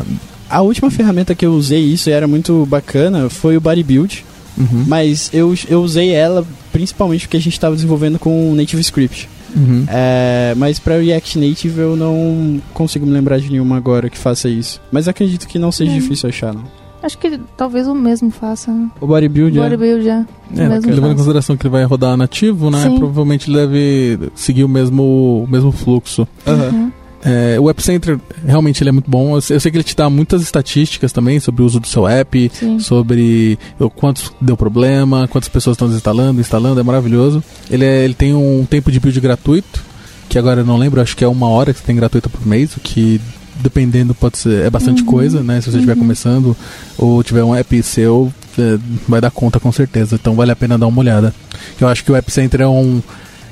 A 0.50 0.62
última 0.62 0.90
ferramenta 0.90 1.36
que 1.36 1.46
eu 1.46 1.54
usei 1.54 1.82
isso 1.82 2.10
e 2.10 2.14
era 2.14 2.28
muito 2.28 2.66
bacana 2.66 3.30
foi 3.30 3.58
o 3.58 3.62
Bodybuild. 3.62 4.26
Uhum. 4.58 4.86
Mas 4.88 5.30
eu, 5.34 5.54
eu 5.68 5.82
usei 5.84 6.12
ela 6.12 6.46
principalmente 6.72 7.22
porque 7.28 7.38
a 7.38 7.42
gente 7.42 7.54
estava 7.54 7.76
desenvolvendo 7.76 8.18
com 8.18 8.52
o 8.52 8.56
Native 8.56 8.82
Script. 8.82 9.28
Uhum. 9.56 9.86
É, 9.88 10.54
mas 10.58 10.80
para 10.80 10.98
React 11.00 11.40
Native 11.40 11.80
eu 11.80 11.96
não 11.96 12.62
consigo 12.74 13.06
me 13.06 13.12
lembrar 13.14 13.40
de 13.40 13.50
nenhuma 13.50 13.78
agora 13.78 14.10
que 14.10 14.18
faça 14.18 14.50
isso. 14.50 14.82
Mas 14.92 15.08
acredito 15.08 15.48
que 15.48 15.58
não 15.60 15.72
seja 15.72 15.92
Hum. 15.92 15.96
difícil 15.96 16.28
achar, 16.30 16.54
não. 16.54 16.64
Acho 17.04 17.18
que 17.20 17.40
talvez 17.56 17.88
o 17.88 17.94
mesmo 17.94 18.32
faça. 18.32 18.72
né? 18.72 18.90
O 19.00 19.06
Bodybuild 19.06 19.58
é... 19.60 19.62
Bodybuild 19.62 20.04
já. 20.04 20.26
É, 20.58 20.66
o 20.66 20.70
mesmo 20.70 20.92
levando 20.92 21.12
em 21.12 21.16
consideração 21.16 21.56
que 21.56 21.68
ele 21.68 21.72
vai 21.72 21.84
rodar 21.84 22.18
nativo, 22.18 22.72
né? 22.72 22.82
Sim. 22.82 22.98
Provavelmente 22.98 23.48
ele 23.50 23.58
deve 23.58 24.32
seguir 24.34 24.64
o 24.64 24.70
mesmo, 24.70 25.44
o 25.44 25.48
mesmo 25.48 25.72
fluxo. 25.72 26.28
Aham. 26.48 26.70
Uhum. 26.74 26.92
É, 27.28 27.60
o 27.60 27.68
App 27.72 27.82
Center 27.82 28.20
realmente 28.46 28.84
ele 28.84 28.90
é 28.90 28.92
muito 28.92 29.10
bom. 29.10 29.36
Eu 29.36 29.42
sei, 29.42 29.56
eu 29.56 29.60
sei 29.60 29.72
que 29.72 29.78
ele 29.78 29.84
te 29.84 29.96
dá 29.96 30.08
muitas 30.10 30.44
estatísticas 30.44 31.12
também 31.12 31.40
sobre 31.40 31.64
o 31.64 31.66
uso 31.66 31.80
do 31.80 31.88
seu 31.88 32.08
app, 32.08 32.52
Sim. 32.54 32.78
sobre 32.80 33.58
o 33.80 33.90
quantos 33.90 34.32
deu 34.40 34.56
problema, 34.56 35.28
quantas 35.28 35.50
pessoas 35.50 35.74
estão 35.76 35.88
desinstalando, 35.88 36.40
instalando, 36.40 36.80
é 36.80 36.84
maravilhoso. 36.84 37.44
Ele, 37.70 37.84
é- 37.84 38.04
ele 38.06 38.14
tem 38.14 38.34
um 38.36 38.64
tempo 38.70 38.92
de 38.92 39.00
build 39.00 39.20
gratuito, 39.20 39.84
que 40.30 40.38
agora 40.38 40.62
eu 40.62 40.66
não 40.66 40.78
lembro, 40.78 41.02
acho 41.02 41.18
que 41.18 41.24
é 41.24 41.28
uma 41.28 41.48
hora 41.50 41.74
que 41.74 41.80
você 41.80 41.86
tem 41.86 41.96
gratuita 41.96 42.30
por 42.30 42.46
mês, 42.46 42.76
o 42.76 42.80
que 42.80 43.20
dependendo 43.62 44.14
pode 44.14 44.38
ser 44.38 44.64
é 44.66 44.70
bastante 44.70 45.02
Uhum. 45.02 45.08
coisa, 45.08 45.42
né? 45.42 45.62
Se 45.62 45.72
você 45.72 45.78
estiver 45.78 45.94
Uhum. 45.94 46.00
começando 46.00 46.56
ou 46.98 47.24
tiver 47.24 47.44
um 47.44 47.56
app 47.56 47.82
seu, 47.82 48.32
é, 48.60 48.78
vai 49.08 49.20
dar 49.22 49.32
conta 49.32 49.60
com 49.60 49.72
certeza. 49.72 50.16
Então 50.16 50.36
vale 50.36 50.52
a 50.52 50.56
pena 50.56 50.78
dar 50.78 50.88
uma 50.88 51.00
olhada. 51.00 51.34
Eu 51.80 51.88
acho 51.88 52.04
que 52.04 52.12
o 52.12 52.16
App 52.16 52.30
Center 52.32 52.62
é 52.62 52.68
um 52.68 53.02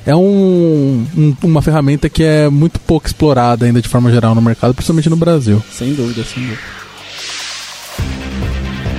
é 0.05 0.15
um, 0.15 1.05
um- 1.17 1.35
uma 1.43 1.61
ferramenta 1.61 2.09
que 2.09 2.23
é 2.23 2.49
muito 2.49 2.79
pouco 2.79 3.07
explorada 3.07 3.65
ainda 3.65 3.81
de 3.81 3.87
forma 3.89 4.11
geral 4.11 4.33
no 4.35 4.41
mercado, 4.41 4.73
principalmente 4.73 5.09
no 5.09 5.15
Brasil. 5.15 5.61
Sem 5.71 5.93
dúvida, 5.93 6.23
sem 6.23 6.43
dúvida. 6.43 6.61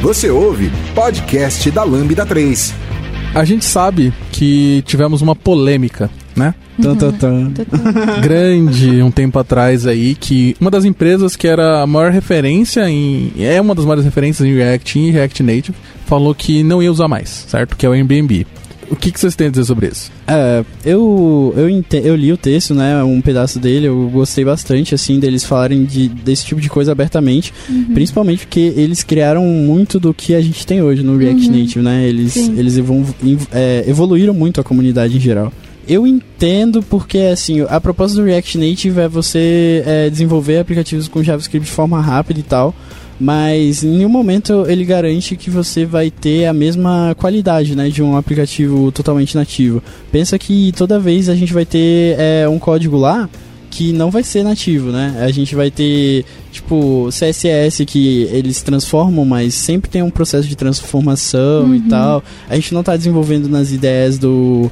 Você 0.03 0.29
ouve 0.31 0.71
podcast 0.95 1.71
da 1.71 1.83
Lambda 1.83 2.27
3. 2.27 2.75
A 3.35 3.45
gente 3.45 3.65
sabe 3.65 4.13
que 4.31 4.83
tivemos 4.87 5.23
uma 5.23 5.35
polêmica, 5.35 6.11
né? 6.37 6.55
Tan. 7.19 7.53
Grande 8.21 9.03
um 9.03 9.11
tempo 9.11 9.39
atrás 9.39 9.87
aí, 9.87 10.15
que 10.15 10.57
uma 10.61 10.71
das 10.71 10.85
empresas 10.85 11.35
que 11.37 11.47
era 11.49 11.83
a 11.83 11.87
maior 11.87 12.11
referência 12.13 12.89
em. 12.89 13.33
É 13.39 13.61
uma 13.61 13.75
das 13.75 13.85
maiores 13.85 14.05
referências 14.05 14.47
em 14.47 14.55
React 14.55 14.99
e 14.99 15.11
React 15.11 15.43
Native, 15.43 15.75
falou 16.07 16.35
que 16.35 16.63
não 16.63 16.83
ia 16.83 16.91
usar 16.93 17.09
mais, 17.09 17.47
certo? 17.49 17.77
Que 17.77 17.87
é 17.87 17.89
o 17.89 17.93
Airbnb. 17.93 18.47
O 18.95 18.97
que, 18.97 19.11
que 19.11 19.19
vocês 19.19 19.35
têm 19.35 19.49
a 19.49 19.51
dizer 19.51 19.65
sobre 19.65 19.89
isso? 19.89 20.11
É, 20.27 20.65
eu, 20.85 21.53
eu, 21.57 21.69
ente- 21.69 22.01
eu 22.05 22.15
li 22.15 22.33
o 22.33 22.37
texto, 22.37 22.75
né, 22.75 23.03
um 23.03 23.21
pedaço 23.21 23.59
dele, 23.59 23.87
eu 23.89 24.09
gostei 24.13 24.45
bastante, 24.45 24.95
assim, 24.95 25.19
deles 25.19 25.45
falarem 25.45 25.85
de, 25.85 26.09
desse 26.09 26.47
tipo 26.47 26.61
de 26.61 26.69
coisa 26.71 26.93
abertamente, 26.93 27.53
principalmente 27.93 28.47
porque 28.47 28.73
eles 28.77 29.03
criaram 29.03 29.45
muito 29.45 29.99
do 29.99 30.15
que 30.15 30.35
a 30.35 30.41
gente 30.41 30.65
tem 30.67 30.81
hoje 30.81 31.03
no 31.03 31.17
React 31.17 31.49
Uhum. 31.49 31.59
Native, 31.61 31.79
né, 31.85 32.07
eles, 32.07 32.33
Sim. 32.35 32.55
eles 32.57 32.79
evol- 32.79 33.05
inv- 33.23 33.49
é, 33.53 33.85
evoluíram 33.87 34.33
muito 34.33 34.61
a 34.61 34.65
comunidade 34.65 35.17
em 35.17 35.21
geral. 35.21 35.53
Eu 35.87 36.07
entendo 36.07 36.83
porque, 36.83 37.19
assim, 37.33 37.61
a 37.69 37.79
proposta 37.81 38.17
do 38.17 38.25
React 38.25 38.57
Native 38.59 39.01
é 39.01 39.09
você 39.09 39.83
é, 39.85 40.09
desenvolver 40.09 40.59
aplicativos 40.59 41.09
com 41.09 41.23
JavaScript 41.23 41.67
de 41.69 41.75
forma 41.75 42.01
rápida 42.01 42.41
e 42.41 42.43
tal, 42.43 42.75
mas 43.21 43.85
em 43.85 43.89
nenhum 43.99 44.09
momento 44.09 44.65
ele 44.69 44.85
garante 44.85 45.37
que 45.37 45.49
você 45.51 45.85
vai 45.85 46.11
ter 46.11 46.47
a 46.47 46.53
mesma 46.53 47.15
qualidade, 47.19 47.75
né, 47.77 47.89
de 47.89 48.03
um 48.03 48.17
aplicativo 48.17 48.91
totalmente 48.93 49.35
nativo. 49.37 49.83
Pensa 50.11 50.39
que 50.39 50.73
toda 50.77 50.99
vez 50.99 51.29
a 51.29 51.35
gente 51.35 51.53
vai 51.53 51.65
ter 51.65 52.17
é, 52.19 52.49
um 52.49 52.59
código 52.59 52.97
lá 52.97 53.29
que 53.71 53.93
não 53.93 54.09
vai 54.09 54.23
ser 54.23 54.45
nativo, 54.45 54.91
né? 54.93 55.17
A 55.21 55.33
gente 55.33 55.53
vai 55.57 55.69
ter, 55.69 56.25
tipo, 56.53 57.09
CSS 57.11 57.85
que 57.85 58.23
eles 58.31 58.63
transformam, 58.63 59.25
mas 59.25 59.53
sempre 59.55 59.91
tem 59.91 60.01
um 60.01 60.11
processo 60.11 60.47
de 60.47 60.55
transformação 60.55 61.75
e 61.75 61.79
Uhum. 61.79 61.89
tal. 61.89 62.23
A 62.49 62.55
gente 62.55 62.73
não 62.73 62.81
está 62.81 62.97
desenvolvendo 62.97 63.49
nas 63.49 63.73
ideias 63.73 64.17
do, 64.17 64.71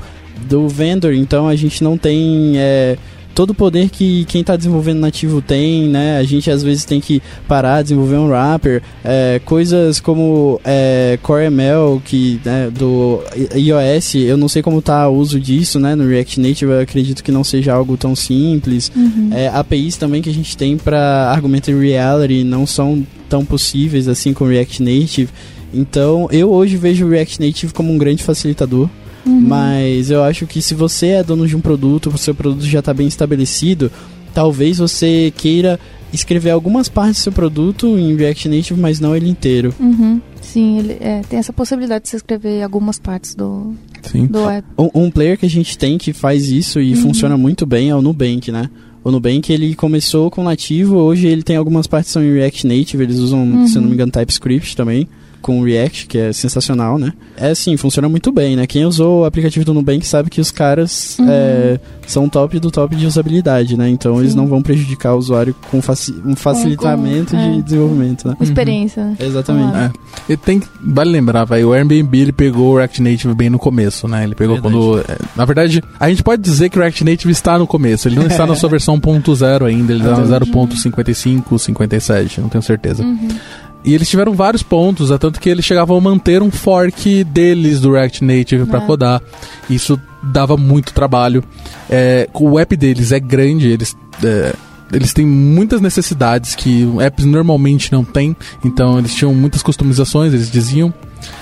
do 0.49 0.69
vendor, 0.69 1.15
então 1.15 1.49
a 1.49 1.57
gente 1.57 1.83
não 1.83 1.99
tem 1.99 2.53
é, 2.57 2.97
todo 3.35 3.51
o 3.51 3.55
poder 3.55 3.89
que 3.91 4.25
quem 4.27 4.41
está 4.41 4.57
desenvolvendo 4.57 5.01
nativo 5.01 5.41
tem, 5.41 5.89
né? 5.89 6.19
A 6.19 6.23
gente 6.23 6.51
às 6.51 6.63
vezes 6.63 6.85
tem 6.85 7.01
que 7.01 7.23
parar, 7.49 7.83
desenvolver 7.83 8.17
um 8.17 8.29
wrapper, 8.29 8.83
é, 9.05 9.41
coisas 9.45 10.01
como 10.01 10.61
é, 10.65 11.19
CoreML, 11.23 12.01
que 12.05 12.41
né, 12.45 12.71
do 12.71 13.21
iOS, 13.55 14.15
eu 14.17 14.37
não 14.37 14.49
sei 14.49 14.63
como 14.63 14.79
está 14.79 15.09
o 15.09 15.17
uso 15.17 15.41
disso, 15.41 15.79
né? 15.79 15.95
No 15.95 16.07
React 16.07 16.41
Native, 16.41 16.71
eu 16.71 16.81
acredito 16.81 17.23
que 17.23 17.33
não 17.33 17.45
seja 17.45 17.73
algo 17.73 17.97
tão 17.97 18.15
simples. 18.15 18.91
Uhum. 18.95 19.31
É, 19.33 19.49
APIs 19.49 19.97
também 19.97 20.23
que 20.23 20.31
a 20.31 20.35
gente 20.35 20.57
tem 20.57 20.77
para 20.77 21.31
Argumented 21.31 21.79
Reality 21.79 22.45
não 22.45 22.67
são 22.67 23.07
tão 23.29 23.45
possíveis 23.45 24.09
assim 24.09 24.33
com 24.33 24.47
React 24.47 24.83
Native. 24.83 25.29
Então, 25.75 26.29
eu 26.31 26.53
hoje 26.53 26.77
vejo 26.77 27.07
o 27.07 27.09
React 27.09 27.41
Native 27.41 27.73
como 27.73 27.93
um 27.93 27.97
grande 27.97 28.23
facilitador. 28.23 28.89
Uhum. 29.25 29.41
Mas 29.41 30.11
eu 30.11 30.23
acho 30.25 30.47
que 30.47 30.61
se 30.61 30.75
você 30.75 31.09
é 31.09 31.23
dono 31.25 31.47
de 31.47 31.57
um 31.57 31.61
produto, 31.61 32.09
o 32.13 32.19
seu 32.19 32.35
produto 32.35 32.65
já 32.65 32.81
está 32.81 32.93
bem 32.93 33.07
estabelecido, 33.07 33.91
talvez 34.35 34.79
você 34.79 35.33
queira 35.37 35.79
escrever 36.13 36.51
algumas 36.51 36.89
partes 36.89 37.21
do 37.21 37.23
seu 37.25 37.33
produto 37.33 37.87
em 37.99 38.15
React 38.17 38.49
Native, 38.49 38.79
mas 38.81 39.01
não 39.01 39.17
ele 39.17 39.29
inteiro. 39.29 39.75
Uhum. 39.81 40.21
Sim, 40.41 40.79
ele, 40.81 40.97
é, 41.01 41.23
tem 41.29 41.39
essa 41.39 41.53
possibilidade 41.53 42.05
de 42.05 42.11
você 42.11 42.17
escrever 42.17 42.63
algumas 42.63 42.99
partes 42.99 43.35
do, 43.35 43.75
Sim. 44.03 44.27
do 44.27 44.43
web. 44.45 44.67
Um, 44.79 45.05
um 45.05 45.11
player 45.11 45.39
que 45.39 45.47
a 45.47 45.51
gente 45.51 45.79
tem 45.79 45.97
que 45.97 46.13
faz 46.13 46.51
isso 46.51 46.81
e 46.81 46.91
Uhum. 46.95 47.01
funciona 47.01 47.37
muito 47.39 47.65
bem 47.65 47.89
é 47.91 47.97
o 47.97 48.03
Nubank, 48.03 48.51
né? 48.53 48.69
O 49.05 49.11
Nubank 49.11 49.51
ele 49.53 49.75
começou 49.75 50.31
com 50.31 50.45
nativo, 50.45 50.97
hoje 50.97 51.27
ele 51.27 51.43
tem 51.43 51.57
algumas 51.57 51.87
partes 51.87 52.09
que 52.11 52.13
são 52.13 52.23
em 52.23 52.35
React 52.35 52.67
Native, 52.67 53.03
eles 53.03 53.19
usam, 53.19 53.41
Uhum. 53.45 53.67
se 53.67 53.77
eu 53.77 53.83
não 53.83 53.89
me 53.89 53.95
engano, 53.95 54.13
TypeScript 54.13 54.77
também, 54.77 55.09
com 55.43 55.63
React, 55.63 56.07
que 56.07 56.17
é 56.17 56.33
sensacional, 56.33 56.97
né? 56.99 57.13
É 57.37 57.51
assim, 57.51 57.77
funciona 57.77 58.09
muito 58.09 58.33
bem, 58.33 58.57
né? 58.57 58.67
Quem 58.67 58.87
usou 58.87 59.23
o 59.23 59.25
aplicativo 59.25 59.65
do 59.65 59.75
Nubank 59.75 60.07
sabe 60.07 60.31
que 60.31 60.41
os 60.41 60.51
caras 60.51 61.19
Uhum. 61.19 61.27
é, 61.29 61.81
são 62.07 62.29
top 62.29 62.59
do 62.59 62.71
top 62.71 62.95
de 62.97 63.05
usabilidade, 63.07 63.77
né? 63.77 63.89
Então 63.91 64.19
eles 64.21 64.33
Sim. 64.33 64.39
não 64.39 64.47
vão 64.47 64.63
prejudicar 64.63 65.15
o 65.15 65.19
usuário 65.19 65.55
com 65.71 65.83
faci 65.83 66.15
um 66.25 66.35
facilitamento 66.37 67.33
com- 67.33 67.39
é. 67.43 67.53
de 67.53 67.63
desenvolvimento, 67.63 68.29
né? 68.29 68.35
Com 68.39 68.45
experiência, 68.45 69.05
né? 69.05 69.17
Exatamente. 69.21 69.77
É. 69.77 69.91
E 70.33 70.37
tem 70.37 70.63
vale 70.81 71.11
lembrar, 71.11 71.45
vai, 71.45 71.65
o 71.65 71.73
Airbnb 71.73 72.19
ele 72.19 72.33
pegou 72.33 72.73
o 72.73 72.77
React 72.77 73.03
Native 73.03 73.35
bem 73.35 73.51
no 73.51 73.59
começo, 73.59 74.07
né? 74.07 74.23
Ele 74.25 74.35
pegou 74.35 74.55
Verdade. 74.61 74.75
quando. 74.75 75.01
é, 75.01 75.19
na 75.37 75.45
verdade, 75.45 75.83
a 75.99 76.09
gente 76.09 76.23
pode 76.23 76.41
dizer 76.41 76.69
que 76.69 76.79
o 76.79 76.81
React 76.81 77.05
Native 77.05 77.33
está 77.33 77.59
no 77.59 77.67
começo. 77.67 78.07
Ele 78.07 78.17
não 78.17 78.27
está 78.27 78.47
na 78.47 78.55
sua 78.55 78.69
versão 78.71 78.99
1.0 79.01 79.67
ainda, 79.67 79.93
ele 79.93 80.03
está 80.05 80.17
na 80.17 80.25
0.55, 80.41 81.59
57, 81.59 82.41
não 82.41 82.49
tenho 82.49 82.63
certeza. 82.63 83.03
Uhum. 83.03 83.29
E 83.85 83.95
eles 83.95 84.09
tiveram 84.09 84.33
vários 84.33 84.63
pontos, 84.63 85.11
é 85.11 85.19
tanto 85.19 85.41
que 85.41 85.49
eles 85.49 85.65
chegavam 85.65 85.97
a 85.97 86.01
manter 86.01 86.41
um 86.43 86.51
fork 86.51 87.25
deles 87.25 87.81
do 87.81 87.93
React 87.93 88.25
Native 88.25 88.67
para 88.67 88.83
É. 88.83 88.87
codar. 88.87 89.21
Isso 89.69 90.01
dava 90.23 90.57
muito 90.57 90.93
trabalho. 90.93 91.43
É, 91.91 92.29
o 92.33 92.59
app 92.59 92.77
deles 92.77 93.11
é 93.13 93.19
grande, 93.19 93.69
eles. 93.69 93.97
é, 94.23 94.55
eles 94.93 95.13
têm 95.15 95.27
muitas 95.27 95.81
necessidades 95.81 96.55
que 96.55 96.87
apps 97.01 97.25
normalmente 97.25 97.91
não 97.91 98.05
têm, 98.05 98.37
então 98.63 98.99
eles 98.99 99.15
tinham 99.15 99.35
muitas 99.35 99.63
customizações, 99.63 100.33
eles 100.35 100.51
diziam. 100.51 100.93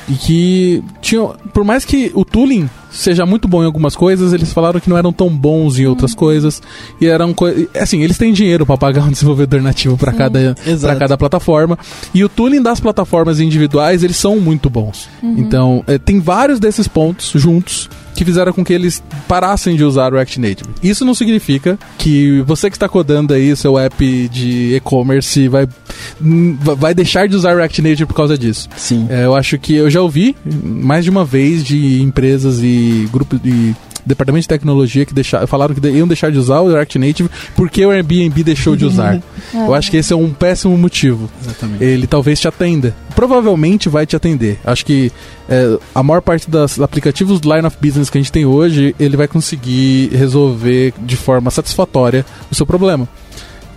E 0.08 0.14
que 0.14 0.84
tinham. 1.00 1.34
Por 1.52 1.64
mais 1.64 1.84
que 1.84 2.10
o 2.14 2.24
tooling 2.24 2.68
seja 2.90 3.24
muito 3.24 3.46
bom 3.46 3.62
em 3.62 3.66
algumas 3.66 3.94
coisas, 3.94 4.32
eles 4.32 4.52
falaram 4.52 4.80
que 4.80 4.90
não 4.90 4.98
eram 4.98 5.12
tão 5.12 5.28
bons 5.28 5.78
em 5.78 5.86
outras 5.86 6.14
coisas. 6.14 6.62
E 7.00 7.06
eram 7.06 7.34
Assim, 7.80 8.02
eles 8.02 8.18
têm 8.18 8.32
dinheiro 8.32 8.66
para 8.66 8.76
pagar 8.76 9.04
um 9.04 9.10
desenvolvedor 9.12 9.62
nativo 9.62 9.96
para 9.96 10.12
cada, 10.12 10.54
pra 10.54 10.72
Exato. 10.72 10.98
cada 10.98 11.16
plataforma. 11.16 11.78
E 12.12 12.24
o 12.24 12.28
tooling 12.28 12.62
das 12.62 12.80
plataformas 12.80 13.40
individuais, 13.40 14.02
eles 14.02 14.16
são 14.16 14.38
muito 14.40 14.68
bons. 14.68 15.08
Então, 15.22 15.84
eh, 15.86 15.98
tem 15.98 16.20
vários 16.20 16.58
desses 16.58 16.88
pontos 16.88 17.32
juntos 17.34 17.88
que 18.14 18.24
fizeram 18.24 18.52
com 18.52 18.64
que 18.64 18.72
eles 18.72 19.02
parassem 19.26 19.76
de 19.76 19.84
usar 19.84 20.12
o 20.12 20.16
React 20.16 20.40
Native. 20.40 20.70
Isso 20.82 21.04
não 21.04 21.14
significa 21.14 21.78
que 21.96 22.42
você 22.42 22.68
que 22.68 22.76
está 22.76 22.88
codando 22.88 23.32
aí 23.32 23.54
seu 23.56 23.78
app 23.78 24.28
de 24.28 24.74
e-commerce 24.76 25.48
vai, 25.48 25.66
vai 26.20 26.94
deixar 26.94 27.28
de 27.28 27.36
usar 27.36 27.54
o 27.54 27.56
React 27.58 27.82
Native 27.82 28.06
por 28.06 28.14
causa 28.14 28.36
disso. 28.36 28.68
Sim. 28.76 29.06
É, 29.10 29.24
eu 29.24 29.34
acho 29.34 29.58
que 29.58 29.74
eu 29.74 29.90
já 29.90 30.00
ouvi 30.00 30.34
mais 30.44 31.04
de 31.04 31.10
uma 31.10 31.24
vez 31.24 31.64
de 31.64 32.00
empresas 32.02 32.60
e 32.62 33.08
grupos 33.12 33.40
de 33.42 33.74
departamento 34.04 34.42
de 34.42 34.48
tecnologia 34.48 35.04
que 35.04 35.12
deixar, 35.12 35.46
falaram 35.46 35.74
que 35.74 35.80
de- 35.80 35.90
iam 35.90 36.08
deixar 36.08 36.32
de 36.32 36.38
usar 36.38 36.60
o 36.60 36.68
React 36.72 36.98
Native 36.98 37.28
porque 37.54 37.84
o 37.84 37.90
Airbnb 37.90 38.42
deixou 38.42 38.74
de 38.74 38.86
usar. 38.86 39.20
Eu 39.52 39.74
acho 39.74 39.90
que 39.90 39.98
esse 39.98 40.10
é 40.12 40.16
um 40.16 40.30
péssimo 40.32 40.76
motivo. 40.78 41.28
Exatamente. 41.42 41.84
Ele 41.84 42.06
talvez 42.06 42.40
te 42.40 42.48
atenda. 42.48 42.94
Provavelmente 43.14 43.88
vai 43.90 44.06
te 44.06 44.16
atender. 44.16 44.58
Acho 44.64 44.86
que 44.86 45.12
é, 45.48 45.78
a 45.94 46.02
maior 46.02 46.22
parte 46.22 46.50
dos 46.50 46.80
aplicativos 46.80 47.40
do 47.40 47.54
Line 47.54 47.66
of 47.66 47.76
Business 47.80 48.08
que 48.08 48.16
a 48.16 48.20
gente 48.20 48.32
tem 48.32 48.46
hoje, 48.46 48.94
ele 48.98 49.16
vai 49.18 49.28
conseguir 49.28 50.08
resolver 50.14 50.94
de 50.98 51.16
forma 51.16 51.50
satisfatória 51.50 52.24
o 52.50 52.54
seu 52.54 52.64
problema. 52.64 53.06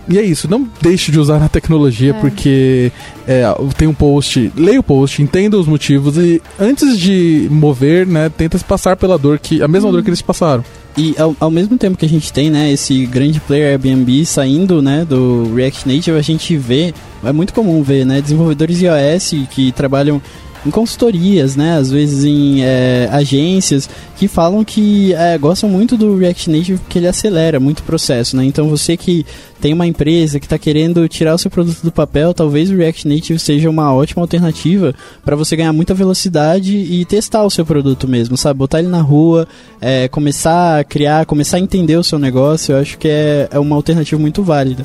E 0.08 0.18
é 0.18 0.22
isso, 0.22 0.48
não 0.48 0.68
deixe 0.82 1.10
de 1.10 1.18
usar 1.18 1.42
a 1.42 1.48
tecnologia 1.48 2.10
É. 2.10 2.20
porque 2.20 2.92
é, 3.26 3.44
tem 3.76 3.88
um 3.88 3.94
post, 3.94 4.52
leia 4.56 4.80
o 4.80 4.82
post, 4.82 5.22
entenda 5.22 5.56
os 5.58 5.66
motivos 5.66 6.16
e 6.18 6.42
antes 6.60 6.98
de 6.98 7.48
mover, 7.50 8.06
né, 8.06 8.28
tenta 8.28 8.58
se 8.58 8.64
passar 8.64 8.96
pela 8.96 9.16
dor 9.16 9.38
que 9.38 9.62
a 9.62 9.68
mesma 9.68 9.90
dor 9.90 10.02
que 10.02 10.10
eles 10.10 10.20
passaram. 10.22 10.64
E 10.96 11.14
ao, 11.18 11.34
ao 11.40 11.50
mesmo 11.50 11.76
tempo 11.76 11.96
que 11.96 12.06
a 12.06 12.08
gente 12.08 12.32
tem, 12.32 12.50
né, 12.50 12.70
esse 12.70 13.04
grande 13.06 13.40
player 13.40 13.72
Airbnb 13.72 14.24
saindo, 14.26 14.80
né, 14.80 15.04
do 15.04 15.52
React 15.54 15.88
Native, 15.88 16.16
a 16.16 16.22
gente 16.22 16.56
vê, 16.56 16.94
é 17.24 17.32
muito 17.32 17.52
comum 17.52 17.82
ver, 17.82 18.04
né, 18.06 18.20
desenvolvedores 18.20 18.80
iOS 18.80 19.46
que 19.50 19.72
trabalham 19.72 20.22
em 20.66 20.70
consultorias, 20.70 21.56
né, 21.56 21.76
às 21.76 21.90
vezes 21.90 22.24
em 22.24 22.62
é, 22.62 23.08
agências, 23.12 23.88
que 24.16 24.26
falam 24.26 24.64
que 24.64 25.12
é, 25.14 25.36
gostam 25.36 25.68
muito 25.68 25.96
do 25.96 26.16
React 26.16 26.50
Native 26.50 26.78
porque 26.78 26.98
ele 26.98 27.06
acelera 27.08 27.60
muito 27.60 27.80
o 27.80 27.82
processo, 27.82 28.36
né, 28.36 28.44
então 28.44 28.68
você 28.68 28.96
que 28.96 29.26
tem 29.60 29.72
uma 29.72 29.86
empresa 29.86 30.38
que 30.40 30.46
está 30.46 30.58
querendo 30.58 31.06
tirar 31.08 31.34
o 31.34 31.38
seu 31.38 31.50
produto 31.50 31.82
do 31.82 31.92
papel, 31.92 32.32
talvez 32.34 32.70
o 32.70 32.76
React 32.76 33.08
Native 33.08 33.38
seja 33.38 33.68
uma 33.70 33.92
ótima 33.94 34.22
alternativa 34.22 34.94
para 35.24 35.36
você 35.36 35.56
ganhar 35.56 35.72
muita 35.72 35.94
velocidade 35.94 36.76
e 36.76 37.04
testar 37.04 37.44
o 37.44 37.50
seu 37.50 37.64
produto 37.64 38.06
mesmo, 38.06 38.36
sabe? 38.36 38.58
Botar 38.58 38.78
ele 38.80 38.88
na 38.88 39.00
rua, 39.00 39.48
é, 39.80 40.06
começar 40.08 40.80
a 40.80 40.84
criar, 40.84 41.24
começar 41.24 41.56
a 41.56 41.60
entender 41.60 41.96
o 41.96 42.04
seu 42.04 42.18
negócio, 42.18 42.72
eu 42.74 42.78
acho 42.80 42.98
que 42.98 43.08
é, 43.08 43.48
é 43.50 43.58
uma 43.58 43.76
alternativa 43.76 44.20
muito 44.20 44.42
válida. 44.42 44.84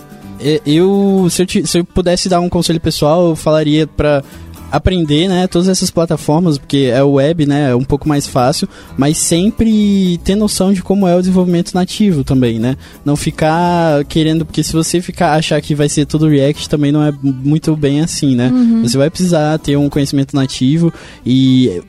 Eu, 0.66 1.28
se 1.30 1.42
eu, 1.42 1.46
te- 1.46 1.68
se 1.68 1.80
eu 1.80 1.84
pudesse 1.84 2.30
dar 2.30 2.40
um 2.40 2.48
conselho 2.48 2.80
pessoal, 2.80 3.28
eu 3.28 3.36
falaria 3.36 3.86
para 3.86 4.24
aprender, 4.72 5.28
né, 5.28 5.47
todas 5.47 5.67
essas 5.67 5.89
plataformas, 5.89 6.57
porque 6.57 6.89
é 6.93 7.03
o 7.03 7.13
web, 7.13 7.45
né, 7.45 7.72
é 7.72 7.76
um 7.76 7.84
pouco 7.84 8.07
mais 8.07 8.28
fácil, 8.28 8.67
mas 8.97 9.17
sempre 9.17 10.20
ter 10.24 10.36
noção 10.36 10.72
de 10.74 10.82
como 10.82 11.07
é 11.07 11.15
o 11.15 11.20
desenvolvimento 11.20 11.74
nativo 11.74 12.24
também, 12.24 12.59
né? 12.59 12.78
Não 13.03 13.15
ficar 13.15 14.03
querendo, 14.05 14.45
porque 14.45 14.63
se 14.63 14.74
você 14.74 15.01
ficar 15.01 15.34
achar 15.34 15.59
que 15.61 15.76
vai 15.76 15.89
ser 15.89 16.05
tudo 16.05 16.28
React, 16.28 16.70
também 16.70 16.91
não 16.91 17.03
é 17.03 17.13
muito 17.22 17.76
bem 17.76 18.01
assim, 18.01 18.36
né? 18.36 18.51
Você 18.84 18.97
vai 18.97 19.09
precisar 19.09 19.57
ter 19.59 19.78
um 19.78 19.89
conhecimento 19.89 20.36
nativo 20.36 20.93
e 21.26 21.82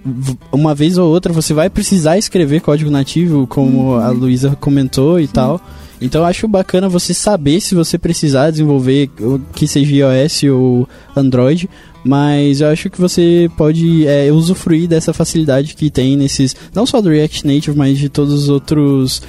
uma 0.52 0.74
vez 0.74 0.98
ou 0.98 1.08
outra 1.08 1.32
você 1.32 1.54
vai 1.54 1.70
precisar 1.70 2.18
escrever 2.18 2.60
código 2.60 2.90
nativo, 2.90 3.46
como 3.46 3.94
a 3.94 4.10
Luísa 4.10 4.56
comentou 4.60 5.20
e 5.20 5.28
tal. 5.28 5.60
Então 6.00 6.22
eu 6.22 6.26
acho 6.26 6.48
bacana 6.48 6.88
você 6.88 7.12
saber 7.12 7.60
se 7.60 7.74
você 7.74 7.98
precisar 7.98 8.50
desenvolver 8.50 9.10
que 9.54 9.66
seja 9.66 9.94
iOS 9.94 10.44
ou 10.44 10.88
Android, 11.14 11.68
mas 12.04 12.60
eu 12.60 12.68
acho 12.68 12.88
que 12.90 13.00
você 13.00 13.50
pode 13.56 14.06
é, 14.06 14.30
usufruir 14.32 14.88
dessa 14.88 15.12
facilidade 15.12 15.74
que 15.74 15.90
tem 15.90 16.16
nesses, 16.16 16.54
não 16.74 16.86
só 16.86 17.00
do 17.00 17.08
React 17.10 17.46
Native, 17.46 17.76
mas 17.76 17.98
de 17.98 18.08
todos 18.08 18.32
os 18.34 18.48
outros, 18.48 19.22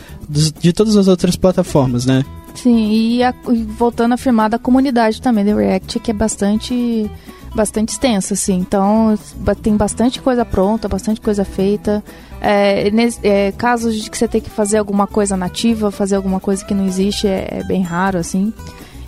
de 0.59 0.72
todas 0.74 0.95
as 0.97 1.07
outras 1.07 1.36
plataformas, 1.36 2.05
né? 2.05 2.24
Sim, 2.55 2.91
e, 2.91 3.24
a- 3.24 3.34
e 3.49 3.63
voltando 3.63 4.11
a 4.11 4.15
afirmar 4.15 4.49
da 4.49 4.59
comunidade 4.59 5.22
também 5.22 5.45
do 5.45 5.55
React, 5.55 5.99
que 5.99 6.11
é 6.11 6.13
bastante 6.13 7.09
bastante 7.53 7.89
extensa, 7.89 8.34
assim. 8.34 8.55
Então, 8.59 9.19
tem 9.61 9.76
bastante 9.76 10.22
coisa 10.22 10.45
pronta, 10.45 10.88
bastante 10.88 11.19
coisa 11.19 11.43
feita. 11.43 12.01
É, 12.39 12.89
nes- 12.91 13.19
é, 13.24 13.51
casos 13.51 14.01
de 14.01 14.09
que 14.09 14.17
você 14.17 14.26
tem 14.26 14.39
que 14.39 14.49
fazer 14.49 14.78
alguma 14.78 15.05
coisa 15.05 15.36
nativa, 15.36 15.91
fazer 15.91 16.15
alguma 16.15 16.39
coisa 16.39 16.63
que 16.63 16.74
não 16.74 16.86
existe, 16.88 17.28
é, 17.28 17.59
é 17.59 17.63
bem 17.65 17.82
raro, 17.82 18.17
assim. 18.17 18.53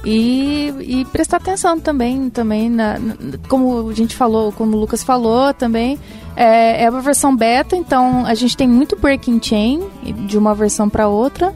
E, 0.06 0.74
e 0.82 1.06
prestar 1.06 1.38
atenção 1.38 1.80
também, 1.80 2.30
também 2.30 2.70
na, 2.70 3.00
na- 3.00 3.16
como 3.48 3.90
a 3.90 3.94
gente 3.94 4.16
falou, 4.16 4.52
como 4.52 4.76
o 4.76 4.80
Lucas 4.80 5.02
falou 5.04 5.54
também, 5.54 5.98
é, 6.36 6.84
é 6.84 6.90
uma 6.90 7.00
versão 7.02 7.34
beta, 7.36 7.76
então 7.76 8.26
a 8.26 8.34
gente 8.34 8.58
tem 8.58 8.68
muito 8.68 8.98
breaking 8.98 9.40
chain 9.42 9.82
de 10.28 10.38
uma 10.38 10.54
versão 10.54 10.90
para 10.90 11.08
outra, 11.08 11.56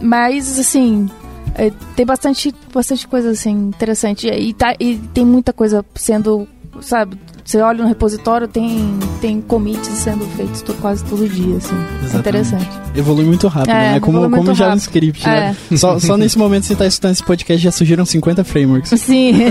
mas 0.00 0.58
assim, 0.58 1.08
é, 1.54 1.72
tem 1.94 2.04
bastante, 2.04 2.54
bastante 2.72 3.08
coisa 3.08 3.30
assim 3.30 3.52
interessante 3.68 4.26
e, 4.28 4.52
tá, 4.52 4.74
e 4.78 4.98
tem 5.14 5.24
muita 5.24 5.52
coisa 5.54 5.82
sendo, 5.94 6.46
sabe? 6.82 7.18
Você 7.46 7.60
olha 7.60 7.80
no 7.82 7.88
repositório, 7.88 8.48
tem, 8.48 8.98
tem 9.20 9.40
commits 9.40 9.86
sendo 9.88 10.24
feitos 10.36 10.62
to- 10.62 10.74
quase 10.74 11.04
todo 11.04 11.28
dia, 11.28 11.58
assim. 11.58 11.76
É 11.76 12.04
Exatamente. 12.06 12.18
interessante. 12.18 12.68
Evolui 12.96 13.24
muito 13.24 13.46
rápido, 13.46 13.70
É, 13.70 13.92
né? 13.92 14.00
Como, 14.00 14.18
muito 14.18 14.30
como 14.30 14.42
rápido. 14.48 14.58
JavaScript, 14.58 15.24
né? 15.24 15.56
Só, 15.76 16.00
só 16.00 16.16
nesse 16.16 16.36
momento 16.36 16.62
que 16.62 16.66
você 16.68 16.72
está 16.72 16.86
escutando 16.86 17.12
esse 17.12 17.22
podcast 17.22 17.62
já 17.62 17.70
surgiram 17.70 18.04
50 18.04 18.42
frameworks. 18.42 19.00
Sim. 19.00 19.32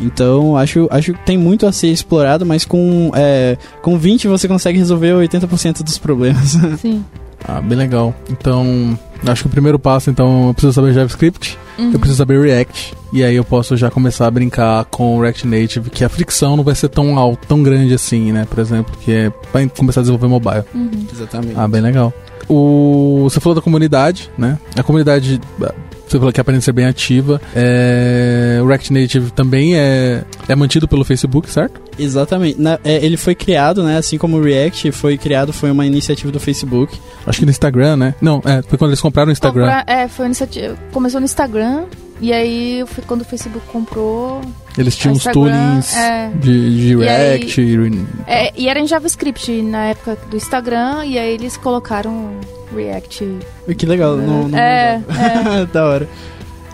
Então, 0.00 0.56
acho, 0.56 0.88
acho 0.90 1.12
que 1.12 1.24
tem 1.24 1.38
muito 1.38 1.66
a 1.66 1.72
ser 1.72 1.88
explorado, 1.88 2.44
mas 2.44 2.64
com, 2.64 3.12
é, 3.14 3.56
com 3.82 3.96
20 3.98 4.26
você 4.26 4.48
consegue 4.48 4.78
resolver 4.78 5.12
80% 5.12 5.82
dos 5.82 5.98
problemas. 5.98 6.56
Sim. 6.80 7.04
Ah, 7.46 7.60
bem 7.60 7.76
legal. 7.76 8.14
Então, 8.30 8.98
acho 9.26 9.42
que 9.42 9.48
o 9.48 9.50
primeiro 9.50 9.78
passo, 9.78 10.10
então, 10.10 10.48
eu 10.48 10.54
preciso 10.54 10.72
saber 10.72 10.92
JavaScript, 10.92 11.58
Uhum. 11.78 11.92
eu 11.92 11.98
preciso 11.98 12.18
saber 12.18 12.40
React, 12.40 12.94
e 13.12 13.24
aí 13.24 13.34
eu 13.34 13.44
posso 13.44 13.76
já 13.76 13.90
começar 13.90 14.26
a 14.26 14.30
brincar 14.30 14.84
com 14.86 15.16
o 15.16 15.20
React 15.20 15.46
Native, 15.46 15.90
que 15.90 16.04
a 16.04 16.08
fricção 16.08 16.56
não 16.56 16.62
vai 16.64 16.74
ser 16.74 16.88
tão 16.88 17.18
alta, 17.18 17.46
tão 17.48 17.62
grande 17.62 17.92
assim, 17.94 18.30
né? 18.32 18.46
Por 18.48 18.60
exemplo, 18.60 18.94
que 19.00 19.10
é 19.12 19.30
pra 19.50 19.66
começar 19.68 20.00
a 20.00 20.02
desenvolver 20.02 20.28
mobile. 20.28 20.62
Uhum. 20.74 21.06
Exatamente. 21.12 21.54
Ah, 21.56 21.66
bem 21.66 21.80
legal. 21.80 22.12
O, 22.48 23.20
você 23.24 23.40
falou 23.40 23.54
da 23.56 23.62
comunidade, 23.62 24.30
né? 24.38 24.58
A 24.78 24.82
comunidade, 24.82 25.40
ah, 25.62 25.74
você 26.06 26.18
falou 26.18 26.32
que 26.32 26.40
aprende 26.40 26.58
a 26.58 26.62
ser 26.62 26.72
bem 26.72 26.84
ativa. 26.84 27.40
É, 27.56 28.60
o 28.62 28.66
React 28.66 28.92
Native 28.92 29.30
também 29.32 29.74
é, 29.76 30.22
é 30.48 30.54
mantido 30.54 30.86
pelo 30.86 31.04
Facebook, 31.04 31.50
certo? 31.50 31.80
Exatamente. 31.98 32.60
Na- 32.60 32.78
é, 32.84 33.04
ele 33.04 33.16
foi 33.16 33.34
criado, 33.34 33.82
né, 33.82 33.96
assim 33.98 34.18
como 34.18 34.36
o 34.36 34.42
React 34.42 34.90
foi 34.92 35.16
criado, 35.18 35.52
foi 35.52 35.70
uma 35.70 35.86
iniciativa 35.86 36.30
do 36.32 36.40
Facebook. 36.40 36.98
Acho 37.26 37.38
que 37.38 37.44
no 37.44 37.50
Instagram, 37.50 37.96
né? 37.96 38.14
Não, 38.20 38.42
é, 38.44 38.62
foi 38.62 38.76
quando 38.78 38.90
eles 38.90 39.00
compraram 39.00 39.28
o 39.28 39.32
Instagram. 39.32 39.66
Compra- 39.66 39.84
é, 39.86 40.08
foi 40.08 40.26
iniciativa. 40.26 40.76
Começou 40.92 41.20
no 41.20 41.24
Instagram. 41.24 41.84
E 42.20 42.32
aí, 42.32 42.84
foi 42.86 43.02
quando 43.04 43.22
o 43.22 43.24
Facebook 43.24 43.66
comprou. 43.72 44.40
Eles 44.78 44.96
tinham 44.96 45.12
o 45.12 45.16
uns 45.16 45.26
Instagram, 45.26 45.42
toolings 45.50 45.96
é. 45.96 46.30
de, 46.40 46.76
de 46.78 46.94
E 46.96 47.08
aí- 47.08 47.38
React. 47.38 47.60
e- 47.60 48.06
É, 48.26 48.52
e 48.56 48.68
era 48.68 48.78
em 48.78 48.86
JavaScript 48.86 49.50
na 49.62 49.86
época 49.86 50.16
do 50.30 50.36
Instagram. 50.36 51.04
E 51.04 51.18
aí 51.18 51.34
eles 51.34 51.56
colocaram 51.56 52.30
React. 52.74 53.28
Que 53.76 53.84
legal. 53.84 54.16
Não, 54.16 54.48
não 54.48 54.58
é, 54.58 55.02
é. 55.08 55.66
da 55.72 55.84
hora. 55.86 56.08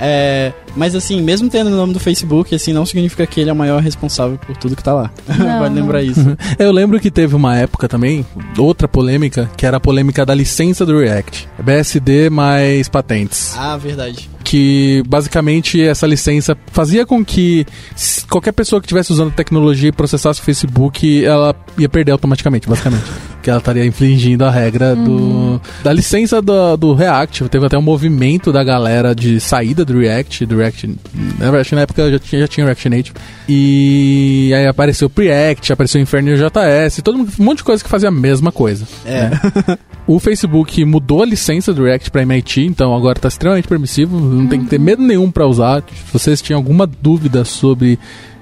É, 0.00 0.52
mas 0.74 0.94
assim, 0.94 1.20
mesmo 1.20 1.50
tendo 1.50 1.68
o 1.68 1.76
nome 1.76 1.92
do 1.92 2.00
Facebook, 2.00 2.54
assim, 2.54 2.72
não 2.72 2.86
significa 2.86 3.26
que 3.26 3.40
ele 3.40 3.50
é 3.50 3.52
o 3.52 3.56
maior 3.56 3.82
responsável 3.82 4.38
por 4.38 4.56
tudo 4.56 4.74
que 4.74 4.82
tá 4.82 4.94
lá. 4.94 5.10
Vale 5.26 5.74
não. 5.74 5.82
lembrar 5.82 6.02
isso. 6.02 6.36
Eu 6.58 6.72
lembro 6.72 6.98
que 6.98 7.10
teve 7.10 7.34
uma 7.34 7.56
época 7.56 7.86
também, 7.86 8.24
outra 8.56 8.88
polêmica, 8.88 9.50
que 9.56 9.66
era 9.66 9.76
a 9.76 9.80
polêmica 9.80 10.24
da 10.24 10.34
licença 10.34 10.86
do 10.86 10.98
React. 10.98 11.48
BSD 11.62 12.30
mais 12.30 12.88
patentes. 12.88 13.54
ah, 13.58 13.76
verdade. 13.76 14.30
que 14.42 15.02
basicamente 15.06 15.80
essa 15.80 16.06
licença 16.06 16.56
fazia 16.72 17.04
com 17.04 17.24
que 17.24 17.66
qualquer 18.28 18.52
pessoa 18.52 18.80
que 18.80 18.86
estivesse 18.86 19.12
usando 19.12 19.32
tecnologia 19.32 19.90
e 19.90 19.92
processasse 19.92 20.40
o 20.40 20.42
Facebook, 20.42 21.24
ela 21.24 21.54
ia 21.78 21.88
perder 21.88 22.12
automaticamente, 22.12 22.68
basicamente. 22.68 23.04
que 23.42 23.50
ela 23.50 23.58
estaria 23.58 23.84
infringindo 23.84 24.44
a 24.44 24.50
regra 24.50 24.94
do, 24.94 25.60
da 25.82 25.92
licença 25.92 26.40
do, 26.40 26.76
do 26.76 26.94
React. 26.94 27.48
Teve 27.48 27.66
até 27.66 27.78
um 27.78 27.82
movimento 27.82 28.52
da 28.52 28.62
galera 28.62 29.14
de 29.14 29.40
saída 29.40 29.84
do 29.84 29.98
React, 29.98 30.46
do 30.46 30.56
React. 30.56 30.96
Na 31.38 31.50
verdade, 31.50 31.74
na 31.74 31.80
época 31.82 32.10
já 32.10 32.18
tinha, 32.18 32.40
já 32.42 32.48
tinha 32.48 32.66
React 32.66 32.88
Native. 32.88 33.16
E 33.48 34.52
aí 34.54 34.66
apareceu 34.66 35.06
o 35.06 35.10
Preact, 35.10 35.72
apareceu 35.72 36.00
o 36.00 36.02
Inferno 36.02 36.34
JS, 36.36 37.00
todo 37.02 37.18
mundo, 37.18 37.32
um 37.38 37.44
monte 37.44 37.58
de 37.58 37.64
coisa 37.64 37.82
que 37.82 37.90
fazia 37.90 38.08
a 38.08 38.12
mesma 38.12 38.52
coisa. 38.52 38.86
É. 39.04 39.30
né? 39.30 39.40
O 40.06 40.18
Facebook 40.18 40.84
mudou 40.84 41.22
a 41.22 41.26
licença 41.26 41.72
do 41.72 41.84
React 41.84 42.10
para 42.10 42.22
MIT, 42.22 42.62
então 42.62 42.96
agora 42.96 43.16
está 43.16 43.28
extremamente 43.28 43.68
permissivo, 43.68 44.18
não 44.18 44.46
tem 44.48 44.60
que 44.60 44.66
ter 44.66 44.78
medo 44.78 45.02
nenhum 45.02 45.30
para 45.30 45.46
usar. 45.46 45.82
Se 45.82 46.12
vocês 46.12 46.42
tinham 46.42 46.58
alguma 46.58 46.84
dúvida 46.84 47.44
sobre 47.44 47.96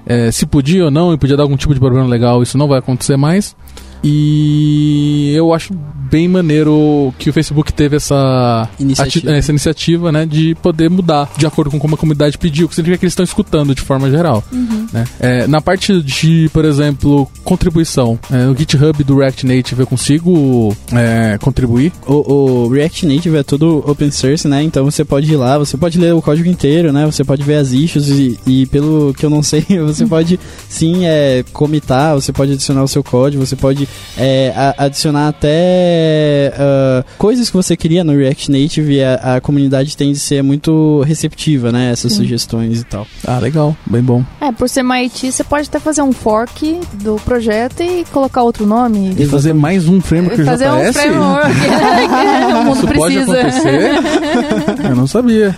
eh, 0.05 0.31
se 0.31 0.47
podia 0.47 0.85
ou 0.85 0.91
não 0.91 1.13
e 1.13 1.17
podia 1.17 1.37
dar 1.37 1.43
algum 1.43 1.55
tipo 1.55 1.73
de 1.73 1.79
problema 1.79 2.07
legal, 2.07 2.41
isso 2.41 2.57
não 2.57 2.67
vai 2.67 2.79
acontecer 2.79 3.17
mais. 3.17 3.55
E 4.03 5.33
eu 5.35 5.53
acho 5.53 5.73
bem 6.09 6.27
maneiro 6.27 7.13
que 7.19 7.29
o 7.29 7.33
Facebook 7.33 7.71
teve 7.71 7.95
essa 7.97 8.67
Iniciativa. 8.79 9.29
ati- 9.29 9.37
essa 9.37 9.51
iniciativa 9.51 10.11
né, 10.11 10.25
de 10.25 10.55
poder 10.55 10.89
mudar 10.89 11.29
de 11.37 11.45
acordo 11.45 11.69
com 11.69 11.77
como 11.79 11.93
a 11.93 11.97
comunidade 11.97 12.35
pediu, 12.37 12.67
que 12.67 12.73
significa 12.73 12.97
que 12.99 13.05
eles 13.05 13.11
estão 13.11 13.23
escutando 13.23 13.75
de 13.75 13.81
forma 13.81 14.09
geral. 14.09 14.43
né? 14.91 15.05
É, 15.19 15.47
na 15.47 15.61
parte 15.61 16.01
de, 16.01 16.49
por 16.51 16.65
exemplo, 16.65 17.29
contribuição, 17.43 18.17
é, 18.31 18.45
no 18.45 18.57
GitHub 18.57 19.03
do 19.03 19.17
React 19.19 19.45
Native 19.45 19.81
eu 19.81 19.87
consigo 19.87 20.75
é, 20.93 21.37
contribuir. 21.39 21.91
O, 22.07 22.65
o 22.65 22.69
React 22.69 23.05
Native 23.05 23.37
é 23.37 23.43
tudo 23.43 23.83
open 23.87 24.09
source, 24.09 24.47
né? 24.47 24.63
Então 24.63 24.83
você 24.85 25.05
pode 25.05 25.31
ir 25.31 25.35
lá, 25.35 25.57
você 25.59 25.77
pode 25.77 25.99
ler 25.99 26.13
o 26.15 26.21
código 26.23 26.49
inteiro, 26.49 26.91
né? 26.91 27.05
Você 27.05 27.23
pode 27.23 27.43
ver 27.43 27.55
as 27.57 27.71
issues 27.71 28.07
e, 28.09 28.39
e 28.47 28.65
pelo 28.65 29.13
que 29.13 29.23
eu 29.25 29.29
não 29.29 29.43
sei, 29.43 29.61
você 29.85 30.07
pode 30.07 30.39
sim 30.67 31.05
é, 31.05 31.43
comitar, 31.53 32.15
você 32.15 32.33
pode 32.33 32.53
adicionar 32.53 32.83
o 32.83 32.87
seu 32.87 33.03
código, 33.03 33.45
você 33.45 33.55
pode 33.55 33.87
é, 34.17 34.53
a- 34.55 34.85
adicionar 34.85 35.27
até 35.29 36.53
ah, 36.57 37.03
coisas 37.17 37.49
que 37.49 37.55
você 37.55 37.75
queria 37.77 38.03
no 38.03 38.15
React 38.15 38.51
Native 38.51 38.93
e 38.93 39.03
a, 39.03 39.35
a 39.35 39.41
comunidade 39.41 39.95
tende 39.95 40.17
a 40.17 40.21
ser 40.21 40.41
muito 40.43 41.01
receptiva, 41.05 41.71
né? 41.71 41.91
Essas 41.91 42.11
Sim. 42.13 42.19
sugestões 42.19 42.81
e 42.81 42.83
tal. 42.83 43.07
Ah, 43.25 43.39
legal, 43.39 43.75
bem 43.85 44.01
bom. 44.01 44.23
É, 44.41 44.51
por 44.51 44.67
ser 44.69 44.81
MIT, 44.81 45.31
você 45.31 45.43
pode 45.43 45.67
até 45.67 45.79
fazer 45.79 46.01
um 46.01 46.11
fork 46.11 46.79
do 46.93 47.15
projeto 47.25 47.81
e 47.81 48.05
colocar 48.11 48.43
outro 48.43 48.65
nome. 48.65 49.15
E 49.17 49.25
fazer 49.25 49.53
mais 49.53 49.87
um 49.87 50.01
framework 50.01 50.43
fazer 50.43 50.69
um 50.71 50.77
JS? 50.81 50.97
framework. 50.97 51.47
o 52.59 52.63
mundo 52.65 52.77
Isso 52.77 52.87
pode 52.87 53.15
precisa. 53.15 53.39
acontecer? 53.41 54.89
eu 54.89 54.95
não 54.95 55.07
sabia. 55.07 55.55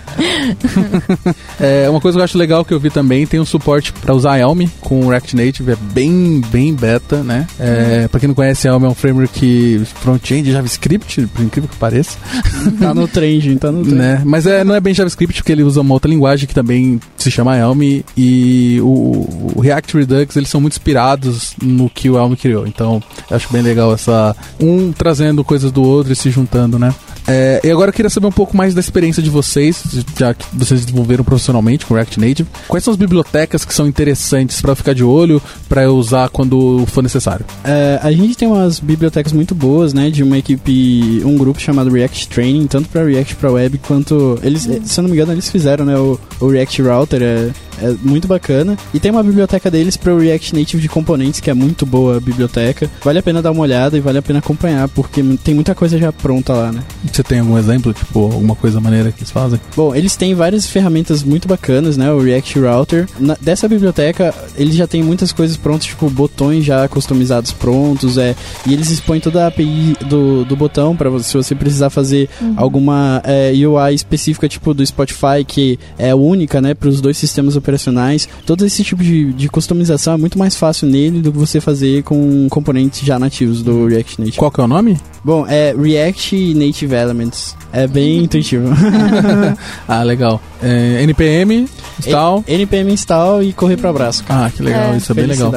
é, 1.60 1.88
uma 1.88 2.00
coisa 2.00 2.16
que 2.16 2.20
eu 2.20 2.24
acho 2.24 2.38
legal 2.38 2.64
que 2.64 2.72
eu 2.72 2.80
vi 2.80 2.90
também, 2.90 3.26
tem 3.26 3.40
um 3.40 3.44
suporte 3.44 3.92
para 3.92 4.14
usar 4.14 4.38
Elm 4.38 4.66
com 4.80 5.00
o 5.00 5.08
React 5.10 5.36
Native, 5.36 5.72
é 5.72 5.76
bem, 5.76 6.40
bem 6.50 6.74
beta, 6.74 7.22
né? 7.22 7.46
É, 7.58 8.08
pra 8.08 8.20
quem 8.22 8.28
não 8.28 8.36
conhece, 8.36 8.68
Elm 8.68 8.84
é 8.84 8.88
um 8.88 8.94
framework 8.94 9.82
front-end 10.00 10.52
JavaScript, 10.52 11.26
por 11.26 11.42
incrível 11.42 11.68
que 11.68 11.76
pareça. 11.76 12.16
tá 12.78 12.94
no 12.94 13.08
trend, 13.08 13.56
tá 13.56 13.72
no 13.72 13.84
né? 13.84 14.22
Mas 14.24 14.46
é, 14.46 14.62
não 14.62 14.76
é 14.76 14.80
bem 14.80 14.94
JavaScript, 14.94 15.42
porque 15.42 15.50
ele 15.50 15.64
usa 15.64 15.80
uma 15.80 15.92
outra 15.92 16.08
linguagem 16.08 16.46
que 16.46 16.54
também 16.54 17.00
se 17.16 17.32
chama 17.32 17.56
Elm 17.56 18.00
e 18.16 18.78
o, 18.80 19.56
o 19.56 19.60
React 19.60 19.96
Redux, 19.96 20.36
eles 20.36 20.48
são 20.48 20.60
muito 20.60 20.74
inspirados 20.74 21.54
no 21.60 21.90
que 21.90 22.08
o 22.08 22.16
Elm 22.16 22.34
criou. 22.34 22.64
Então, 22.64 23.02
eu 23.28 23.36
acho 23.36 23.52
bem 23.52 23.60
legal 23.60 23.92
essa 23.92 24.36
um 24.60 24.92
trazendo 24.92 25.42
coisas 25.42 25.72
do 25.72 25.82
outro 25.82 26.12
e 26.12 26.16
se 26.16 26.30
juntando, 26.30 26.78
né? 26.78 26.94
É, 27.26 27.60
e 27.62 27.70
agora 27.70 27.90
eu 27.90 27.92
queria 27.92 28.10
saber 28.10 28.26
um 28.26 28.32
pouco 28.32 28.56
mais 28.56 28.74
da 28.74 28.80
experiência 28.80 29.22
de 29.22 29.30
vocês, 29.30 29.82
já 30.18 30.34
que 30.34 30.44
vocês 30.52 30.84
desenvolveram 30.84 31.24
profissionalmente 31.24 31.86
com 31.86 31.94
React 31.94 32.20
Native. 32.20 32.48
Quais 32.68 32.84
são 32.84 32.92
as 32.92 32.98
bibliotecas 32.98 33.64
que 33.64 33.74
são 33.74 33.86
interessantes 33.86 34.60
para 34.60 34.74
ficar 34.74 34.94
de 34.94 35.04
olho, 35.04 35.40
para 35.68 35.90
usar 35.90 36.28
quando 36.28 36.84
for 36.86 37.02
necessário? 37.02 37.44
É, 37.64 37.98
a 38.02 38.10
gente 38.12 38.36
tem 38.36 38.48
umas 38.48 38.80
bibliotecas 38.80 39.32
muito 39.32 39.54
boas, 39.54 39.92
né? 39.92 40.10
De 40.10 40.22
uma 40.22 40.38
equipe, 40.38 41.22
um 41.24 41.36
grupo 41.36 41.60
chamado 41.60 41.90
React 41.90 42.28
Training, 42.28 42.66
tanto 42.66 42.88
para 42.88 43.04
React 43.04 43.36
para 43.36 43.52
Web 43.52 43.78
quanto 43.78 44.38
eles, 44.42 44.62
se 44.62 45.00
eu 45.00 45.02
não 45.02 45.10
me 45.10 45.16
engano, 45.16 45.32
eles 45.32 45.50
fizeram, 45.50 45.84
né? 45.84 45.96
O, 45.96 46.18
o 46.40 46.48
React 46.48 46.82
Router 46.82 47.22
é, 47.22 47.50
é 47.80 47.94
muito 48.02 48.28
bacana. 48.28 48.76
E 48.92 49.00
tem 49.00 49.10
uma 49.10 49.22
biblioteca 49.22 49.70
deles 49.70 49.96
para 49.96 50.12
o 50.12 50.18
React 50.18 50.54
Native 50.54 50.82
de 50.82 50.88
componentes 50.88 51.40
que 51.40 51.50
é 51.50 51.54
muito 51.54 51.84
boa 51.84 52.16
a 52.16 52.20
biblioteca. 52.20 52.90
Vale 53.02 53.18
a 53.18 53.22
pena 53.22 53.42
dar 53.42 53.50
uma 53.50 53.62
olhada 53.62 53.96
e 53.96 54.00
vale 54.00 54.18
a 54.18 54.22
pena 54.22 54.38
acompanhar 54.38 54.88
porque 54.88 55.22
tem 55.42 55.54
muita 55.54 55.74
coisa 55.74 55.98
já 55.98 56.12
pronta 56.12 56.52
lá, 56.52 56.72
né? 56.72 56.82
Você 57.10 57.22
tem 57.22 57.40
algum 57.40 57.58
exemplo, 57.58 57.92
tipo, 57.92 58.20
alguma 58.20 58.54
coisa 58.54 58.80
maneira 58.80 59.10
que 59.12 59.20
eles 59.20 59.30
fazem? 59.30 59.60
Bom, 59.76 59.94
eles 59.94 60.16
têm 60.16 60.34
várias 60.34 60.66
ferramentas 60.66 61.22
muito 61.22 61.48
bacanas, 61.48 61.96
né? 61.96 62.12
O 62.12 62.20
React 62.20 62.58
Router. 62.58 63.08
Na, 63.18 63.36
dessa 63.40 63.68
biblioteca, 63.68 64.34
eles 64.56 64.74
já 64.74 64.86
tem 64.86 65.02
muitas 65.02 65.32
coisas 65.32 65.56
prontas, 65.56 65.86
tipo 65.86 66.08
botões 66.10 66.64
já 66.64 66.86
customizados 66.88 67.52
prontos, 67.52 68.18
é. 68.18 68.34
E 68.66 68.72
eles 68.72 68.90
expõem 68.90 69.20
toda 69.20 69.44
a 69.44 69.48
API 69.48 69.96
do, 70.08 70.44
do 70.44 70.56
botão 70.56 70.94
para 70.96 71.10
você, 71.10 71.28
se 71.28 71.36
você 71.36 71.54
precisar 71.54 71.90
fazer 71.90 72.28
uhum. 72.40 72.54
alguma 72.56 73.22
é, 73.24 73.52
UI 73.52 73.94
específica, 73.94 74.48
tipo 74.48 74.74
do 74.74 74.84
Spotify, 74.84 75.44
que 75.46 75.78
é 75.98 76.14
única, 76.14 76.60
né, 76.60 76.74
para 76.74 76.88
os 76.88 77.00
dois 77.00 77.16
sistemas 77.16 77.56
operacionais. 77.62 78.28
Todo 78.44 78.66
esse 78.66 78.84
tipo 78.84 79.02
de, 79.02 79.32
de 79.32 79.48
customização 79.48 80.14
é 80.14 80.16
muito 80.16 80.38
mais 80.38 80.56
fácil 80.56 80.86
nele 80.88 81.22
do 81.22 81.32
que 81.32 81.38
você 81.38 81.60
fazer 81.60 82.02
com 82.02 82.48
componentes 82.50 83.00
já 83.00 83.18
nativos 83.18 83.62
do 83.62 83.86
React 83.86 84.20
Native. 84.20 84.36
Qual 84.36 84.50
que 84.50 84.60
é 84.60 84.64
o 84.64 84.68
nome? 84.68 84.98
Bom, 85.24 85.46
é 85.46 85.74
React 85.74 86.54
Native 86.54 86.94
Elements. 86.94 87.56
É 87.72 87.86
bem 87.86 88.24
intuitivo. 88.24 88.68
ah, 89.88 90.02
legal. 90.02 90.40
É, 90.62 91.02
NPM, 91.02 91.68
install. 91.98 92.44
E, 92.46 92.54
NPM 92.54 92.92
install 92.92 93.42
e 93.42 93.52
correr 93.52 93.76
para 93.76 93.90
abraço. 93.90 94.24
Cara. 94.24 94.46
Ah, 94.46 94.50
que 94.50 94.62
legal, 94.62 94.92
é. 94.92 94.96
isso 94.96 95.12
é 95.12 95.14
bem 95.14 95.26
legal. 95.26 95.52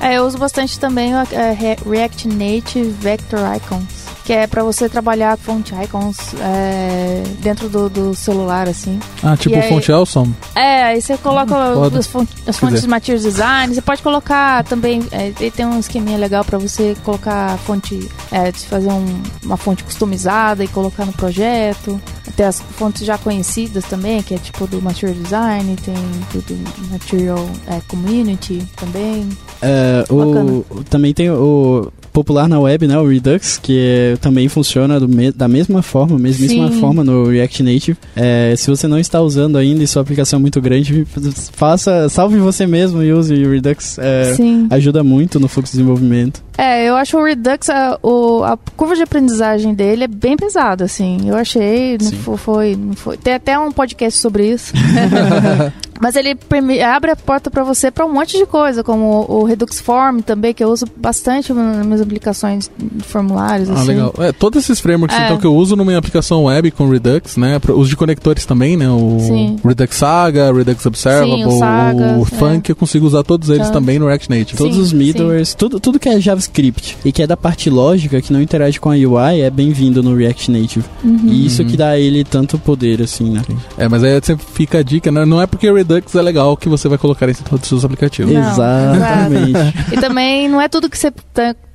É, 0.00 0.16
eu 0.16 0.26
uso 0.26 0.38
bastante 0.38 0.78
também 0.78 1.14
o 1.14 1.18
é, 1.18 1.76
React 1.84 2.28
Native 2.28 2.94
Vector 3.00 3.40
Icons 3.56 3.97
que 4.28 4.34
é 4.34 4.46
para 4.46 4.62
você 4.62 4.90
trabalhar 4.90 5.38
fonte 5.38 5.74
icons 5.82 6.34
é, 6.34 7.22
dentro 7.40 7.66
do, 7.66 7.88
do, 7.88 8.14
celular, 8.14 8.68
assim. 8.68 9.00
Ah, 9.22 9.34
tipo 9.38 9.56
aí, 9.56 9.70
fonte 9.70 9.90
Elson? 9.90 10.30
É, 10.54 10.82
aí 10.82 11.00
você 11.00 11.16
coloca 11.16 11.54
hum, 11.56 11.84
as, 11.84 12.06
fontes, 12.06 12.46
as 12.46 12.58
fontes 12.58 12.82
de 12.82 12.88
Materials 12.88 13.22
Design, 13.22 13.74
você 13.74 13.80
pode 13.80 14.02
colocar 14.02 14.64
também, 14.64 15.02
é, 15.12 15.30
tem 15.48 15.64
um 15.64 15.80
esqueminha 15.80 16.18
legal 16.18 16.44
para 16.44 16.58
você 16.58 16.94
colocar 17.02 17.54
a 17.54 17.56
fonte, 17.56 18.06
é, 18.30 18.52
fazer 18.52 18.90
um, 18.90 19.22
uma 19.42 19.56
fonte 19.56 19.82
customizada 19.82 20.62
e 20.62 20.68
colocar 20.68 21.06
no 21.06 21.12
projeto. 21.14 21.98
Tem 22.36 22.44
as 22.44 22.60
fontes 22.60 23.06
já 23.06 23.16
conhecidas 23.16 23.86
também, 23.86 24.22
que 24.22 24.34
é 24.34 24.38
tipo 24.38 24.66
do 24.66 24.82
Material 24.82 25.14
Design, 25.22 25.74
tem 25.76 25.94
do, 26.34 26.42
do 26.42 26.92
Material 26.92 27.48
é, 27.66 27.80
Community 27.88 28.62
também. 28.76 29.26
É, 29.62 30.04
o, 30.10 30.84
também 30.84 31.14
tem 31.14 31.30
o 31.30 31.90
popular 32.12 32.48
na 32.48 32.58
web, 32.60 32.86
né, 32.86 32.98
o 32.98 33.06
Redux, 33.06 33.58
que 33.58 33.78
é, 33.78 34.16
também 34.16 34.48
funciona 34.48 34.98
me, 35.00 35.30
da 35.32 35.48
mesma 35.48 35.82
forma, 35.82 36.18
mesmíssima 36.18 36.70
Sim. 36.70 36.80
forma 36.80 37.04
no 37.04 37.28
React 37.28 37.62
Native. 37.62 37.98
É, 38.16 38.54
se 38.56 38.68
você 38.68 38.88
não 38.88 38.98
está 38.98 39.20
usando 39.20 39.56
ainda 39.56 39.82
e 39.82 39.86
sua 39.86 40.02
aplicação 40.02 40.38
é 40.38 40.40
muito 40.40 40.60
grande, 40.60 41.06
faça, 41.52 42.08
salve 42.08 42.38
você 42.38 42.66
mesmo 42.66 43.02
e 43.02 43.12
use 43.12 43.34
o 43.34 43.50
Redux. 43.50 43.98
É, 43.98 44.36
ajuda 44.70 45.02
muito 45.02 45.38
no 45.38 45.48
fluxo 45.48 45.72
de 45.72 45.78
desenvolvimento. 45.78 46.42
É, 46.56 46.88
eu 46.88 46.96
acho 46.96 47.16
o 47.16 47.24
Redux, 47.24 47.70
a, 47.70 47.98
o, 48.02 48.42
a 48.42 48.58
curva 48.76 48.96
de 48.96 49.02
aprendizagem 49.02 49.74
dele 49.74 50.04
é 50.04 50.08
bem 50.08 50.36
pesada, 50.36 50.84
assim. 50.84 51.28
Eu 51.28 51.36
achei, 51.36 51.96
não 52.26 52.36
foi, 52.36 52.76
não 52.76 52.94
foi. 52.94 53.16
Tem 53.16 53.34
até 53.34 53.58
um 53.58 53.70
podcast 53.70 54.18
sobre 54.18 54.50
isso. 54.50 54.72
Mas 56.00 56.16
ele 56.16 56.36
abre 56.82 57.10
a 57.10 57.16
porta 57.16 57.50
para 57.50 57.62
você 57.64 57.90
para 57.90 58.06
um 58.06 58.12
monte 58.12 58.36
de 58.36 58.46
coisa, 58.46 58.82
como 58.84 59.26
o 59.28 59.44
Redux 59.44 59.80
Form 59.80 60.20
também, 60.20 60.54
que 60.54 60.62
eu 60.62 60.68
uso 60.68 60.86
bastante 60.96 61.52
nas 61.52 61.84
minhas 61.84 62.00
aplicações 62.00 62.70
de 62.78 63.04
formulários. 63.04 63.70
Ah, 63.70 63.74
assim. 63.74 63.88
legal. 63.88 64.14
É, 64.18 64.32
todos 64.32 64.62
esses 64.62 64.80
frameworks 64.80 65.18
é. 65.18 65.24
então, 65.24 65.38
que 65.38 65.46
eu 65.46 65.54
uso 65.54 65.76
na 65.76 65.84
minha 65.84 65.98
aplicação 65.98 66.44
web 66.44 66.70
com 66.70 66.88
Redux, 66.88 67.36
né? 67.36 67.60
Os 67.74 67.88
de 67.88 67.96
conectores 67.96 68.46
também, 68.46 68.76
né? 68.76 68.88
O 68.88 69.18
sim. 69.20 69.56
Redux 69.64 69.96
Saga, 69.96 70.52
Redux 70.52 70.86
Observable, 70.86 71.42
sim, 71.42 71.44
o, 71.44 71.58
Saga, 71.58 72.18
o 72.18 72.24
Funk, 72.24 72.70
é. 72.70 72.72
eu 72.72 72.76
consigo 72.76 73.06
usar 73.06 73.22
todos 73.22 73.50
eles 73.50 73.70
também 73.70 73.98
no 73.98 74.06
React 74.06 74.30
Native. 74.30 74.56
Todos 74.56 74.76
sim, 74.76 74.82
os 74.82 74.92
middlewares, 74.92 75.54
tudo, 75.54 75.80
tudo 75.80 75.98
que 75.98 76.08
é 76.08 76.20
JavaScript 76.20 76.96
e 77.04 77.12
que 77.12 77.22
é 77.22 77.26
da 77.26 77.36
parte 77.36 77.68
lógica, 77.68 78.20
que 78.22 78.32
não 78.32 78.40
interage 78.40 78.78
com 78.78 78.90
a 78.90 78.94
UI, 78.94 79.40
é 79.40 79.50
bem-vindo 79.50 80.02
no 80.02 80.14
React 80.14 80.50
Native. 80.50 80.84
Uhum. 81.02 81.20
E 81.26 81.46
isso 81.46 81.64
que 81.64 81.76
dá 81.76 81.90
a 81.90 81.98
ele 81.98 82.24
tanto 82.24 82.58
poder, 82.58 83.02
assim, 83.02 83.30
né? 83.30 83.42
É, 83.76 83.88
mas 83.88 84.04
aí 84.04 84.20
sempre 84.22 84.46
fica 84.52 84.78
a 84.78 84.82
dica, 84.82 85.10
né? 85.10 85.24
Não 85.24 85.40
é 85.40 85.46
porque 85.46 85.68
o 85.68 85.74
Redux 85.74 85.87
é 85.96 86.22
legal 86.22 86.56
que 86.56 86.68
você 86.68 86.88
vai 86.88 86.98
colocar 86.98 87.28
em 87.28 87.34
todos 87.34 87.62
os 87.62 87.68
seus 87.68 87.84
aplicativos. 87.84 88.32
Não, 88.32 88.50
Exatamente. 88.50 89.58
e 89.92 90.00
também 90.00 90.48
não 90.48 90.60
é 90.60 90.68
tudo 90.68 90.90
que 90.90 90.98
você 90.98 91.12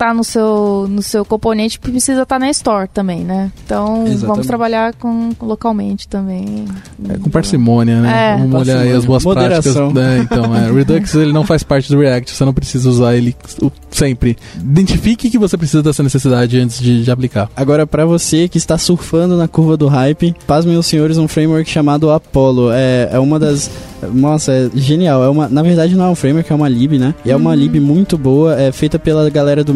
tá, 0.03 0.13
no, 0.13 0.23
seu, 0.23 0.85
no 0.89 1.01
seu 1.01 1.23
componente 1.23 1.79
precisa 1.79 2.23
estar 2.23 2.35
tá 2.35 2.39
na 2.39 2.49
Store 2.49 2.89
também, 2.93 3.23
né? 3.23 3.51
Então 3.65 4.01
Exatamente. 4.01 4.25
vamos 4.25 4.47
trabalhar 4.47 4.93
com, 4.95 5.31
localmente 5.41 6.07
também. 6.07 6.65
É, 7.09 7.17
com 7.17 7.29
parcimônia, 7.29 8.01
né? 8.01 8.33
É. 8.33 8.37
Vamos 8.37 8.61
olhar 8.61 8.79
aí 8.79 8.91
as 8.91 9.05
boas 9.05 9.23
Moderação. 9.23 9.93
práticas. 9.93 9.93
Né? 9.93 10.19
Então, 10.19 10.55
é, 10.55 10.71
Redux 10.73 11.15
ele 11.15 11.31
não 11.31 11.45
faz 11.45 11.63
parte 11.63 11.89
do 11.89 11.99
React, 11.99 12.31
você 12.31 12.45
não 12.45 12.53
precisa 12.53 12.89
usar 12.89 13.15
ele 13.15 13.35
sempre. 13.89 14.37
Identifique 14.57 15.29
que 15.29 15.37
você 15.37 15.57
precisa 15.57 15.81
dessa 15.81 16.03
necessidade 16.03 16.59
antes 16.59 16.79
de, 16.79 17.03
de 17.03 17.11
aplicar. 17.11 17.49
Agora, 17.55 17.87
para 17.87 18.05
você 18.05 18.47
que 18.47 18.57
está 18.57 18.77
surfando 18.77 19.37
na 19.37 19.47
curva 19.47 19.77
do 19.77 19.87
hype, 19.87 20.35
pasmem 20.45 20.77
os 20.77 20.85
senhores 20.85 21.17
um 21.17 21.27
framework 21.27 21.69
chamado 21.69 22.11
Apollo. 22.11 22.71
É, 22.71 23.09
é 23.11 23.19
uma 23.19 23.39
das 23.39 23.69
nossa, 24.11 24.51
é 24.51 24.69
genial. 24.73 25.23
É 25.23 25.29
uma, 25.29 25.47
na 25.47 25.61
verdade 25.61 25.95
não 25.95 26.05
é 26.05 26.09
um 26.09 26.15
framework, 26.15 26.51
é 26.51 26.55
uma 26.55 26.67
lib, 26.67 26.97
né? 26.97 27.13
E 27.23 27.31
é 27.31 27.35
uma 27.35 27.51
uhum. 27.51 27.55
lib 27.55 27.79
muito 27.79 28.17
boa, 28.17 28.59
é 28.59 28.71
feita 28.71 28.97
pela 28.99 29.29
galera 29.29 29.63
do 29.63 29.73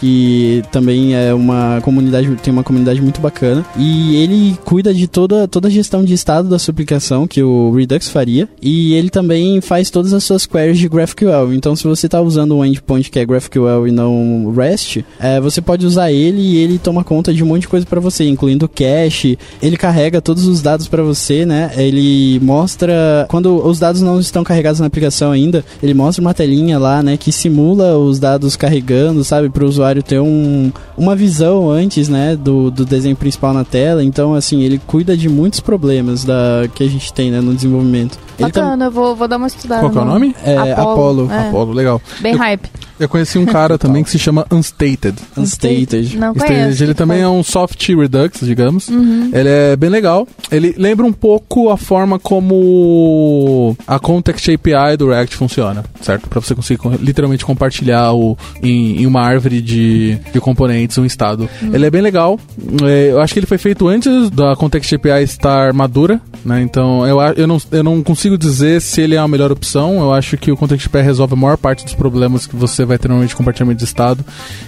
Que 0.00 0.62
também 0.70 1.14
é 1.14 1.32
uma 1.34 1.80
comunidade, 1.82 2.34
tem 2.42 2.52
uma 2.52 2.62
comunidade 2.62 3.00
muito 3.00 3.20
bacana. 3.20 3.64
E 3.76 4.16
ele 4.16 4.56
cuida 4.64 4.92
de 4.92 5.06
toda, 5.06 5.46
toda 5.46 5.68
a 5.68 5.70
gestão 5.70 6.04
de 6.04 6.14
estado 6.14 6.48
da 6.48 6.58
sua 6.58 6.72
aplicação, 6.72 7.26
que 7.26 7.42
o 7.42 7.72
Redux 7.72 8.08
faria. 8.08 8.48
E 8.60 8.94
ele 8.94 9.10
também 9.10 9.60
faz 9.60 9.90
todas 9.90 10.12
as 10.12 10.24
suas 10.24 10.46
queries 10.46 10.78
de 10.78 10.88
GraphQL. 10.88 11.52
Então, 11.52 11.76
se 11.76 11.84
você 11.84 12.06
está 12.06 12.20
usando 12.20 12.56
um 12.56 12.64
endpoint 12.64 13.10
que 13.10 13.18
é 13.18 13.24
GraphQL 13.24 13.86
e 13.86 13.92
não 13.92 14.52
REST, 14.56 15.04
é, 15.18 15.40
você 15.40 15.60
pode 15.60 15.86
usar 15.86 16.10
ele 16.10 16.40
e 16.40 16.56
ele 16.56 16.78
toma 16.78 17.04
conta 17.04 17.32
de 17.32 17.42
um 17.42 17.46
monte 17.46 17.62
de 17.62 17.68
coisa 17.68 17.86
para 17.86 18.00
você, 18.00 18.28
incluindo 18.28 18.68
cache. 18.68 19.38
Ele 19.60 19.76
carrega 19.76 20.20
todos 20.20 20.46
os 20.46 20.62
dados 20.62 20.88
para 20.88 21.02
você, 21.02 21.44
né? 21.44 21.70
Ele 21.76 22.40
mostra 22.40 23.26
quando 23.28 23.66
os 23.66 23.78
dados 23.78 24.02
não 24.02 24.20
estão 24.20 24.44
carregados 24.44 24.80
na 24.80 24.86
aplicação 24.86 25.30
ainda, 25.30 25.64
ele 25.82 25.94
mostra 25.94 26.22
uma 26.22 26.34
telinha 26.34 26.78
lá, 26.78 27.02
né, 27.02 27.16
que 27.16 27.32
simula 27.32 27.96
os 27.96 28.18
dados 28.18 28.56
carregando, 28.56 29.24
sabe, 29.32 29.48
para 29.48 29.64
o 29.64 29.66
usuário 29.66 30.02
ter 30.02 30.20
um, 30.20 30.70
uma 30.94 31.16
visão 31.16 31.70
antes, 31.70 32.06
né, 32.06 32.36
do, 32.36 32.70
do 32.70 32.84
desenho 32.84 33.16
principal 33.16 33.54
na 33.54 33.64
tela. 33.64 34.04
Então, 34.04 34.34
assim, 34.34 34.60
ele 34.60 34.78
cuida 34.86 35.16
de 35.16 35.26
muitos 35.26 35.58
problemas 35.58 36.22
da 36.22 36.68
que 36.74 36.84
a 36.84 36.88
gente 36.88 37.10
tem, 37.14 37.30
né, 37.30 37.40
no 37.40 37.54
desenvolvimento. 37.54 38.18
Bacana, 38.38 38.86
eu 38.86 38.90
vou, 38.90 39.16
vou 39.16 39.26
dar 39.26 39.38
uma 39.38 39.46
estudada. 39.46 39.80
Qual 39.80 39.90
que 39.90 39.96
é 39.96 40.00
o 40.02 40.04
nome? 40.04 40.36
É 40.44 40.72
Apollo. 40.72 41.24
Apollo, 41.24 41.32
é. 41.32 41.48
Apollo 41.48 41.72
legal. 41.72 42.02
Bem 42.20 42.34
eu, 42.34 42.38
hype. 42.38 42.68
Eu 43.02 43.08
conheci 43.08 43.36
um 43.36 43.46
cara 43.46 43.76
também 43.76 44.04
que 44.04 44.10
se 44.10 44.18
chama 44.18 44.46
Unstated. 44.50 45.16
Unstated. 45.36 46.16
Não 46.16 46.32
conheço. 46.34 46.84
Ele 46.84 46.94
também 46.94 47.20
é 47.20 47.28
um 47.28 47.42
soft 47.42 47.88
redux, 47.88 48.40
digamos. 48.42 48.88
Uhum. 48.88 49.30
Ele 49.32 49.48
é 49.48 49.76
bem 49.76 49.90
legal. 49.90 50.26
Ele 50.50 50.72
lembra 50.78 51.04
um 51.04 51.12
pouco 51.12 51.70
a 51.70 51.76
forma 51.76 52.18
como 52.18 53.76
a 53.86 53.98
Context 53.98 54.48
API 54.48 54.96
do 54.96 55.08
React 55.08 55.36
funciona, 55.36 55.84
certo? 56.00 56.28
Para 56.28 56.40
você 56.40 56.54
conseguir 56.54 56.80
literalmente 57.00 57.44
compartilhar 57.44 58.12
o, 58.12 58.38
em, 58.62 59.02
em, 59.02 59.06
uma 59.06 59.20
árvore 59.20 59.60
de, 59.60 60.18
de 60.32 60.40
componentes 60.40 60.96
um 60.96 61.04
estado. 61.04 61.48
Uhum. 61.60 61.74
Ele 61.74 61.86
é 61.86 61.90
bem 61.90 62.02
legal. 62.02 62.38
É, 62.84 63.10
eu 63.10 63.20
acho 63.20 63.32
que 63.32 63.40
ele 63.40 63.46
foi 63.46 63.58
feito 63.58 63.88
antes 63.88 64.30
da 64.30 64.54
Context 64.54 64.92
API 64.92 65.24
estar 65.24 65.72
madura, 65.72 66.20
né? 66.44 66.62
Então 66.62 67.06
eu, 67.06 67.20
eu, 67.36 67.46
não, 67.46 67.58
eu 67.72 67.82
não 67.82 68.02
consigo 68.02 68.38
dizer 68.38 68.80
se 68.80 69.00
ele 69.00 69.16
é 69.16 69.18
a 69.18 69.26
melhor 69.26 69.50
opção. 69.50 70.00
Eu 70.00 70.12
acho 70.12 70.36
que 70.36 70.52
o 70.52 70.56
Context 70.56 70.86
API 70.86 71.02
resolve 71.02 71.34
a 71.34 71.36
maior 71.36 71.56
parte 71.56 71.84
dos 71.84 71.94
problemas 71.94 72.46
que 72.46 72.54
você 72.54 72.84
vai 72.84 72.91
ter 72.98 73.08
normalmente 73.08 73.36
compartilhamento 73.36 73.78
de 73.78 73.84
estado. 73.84 74.24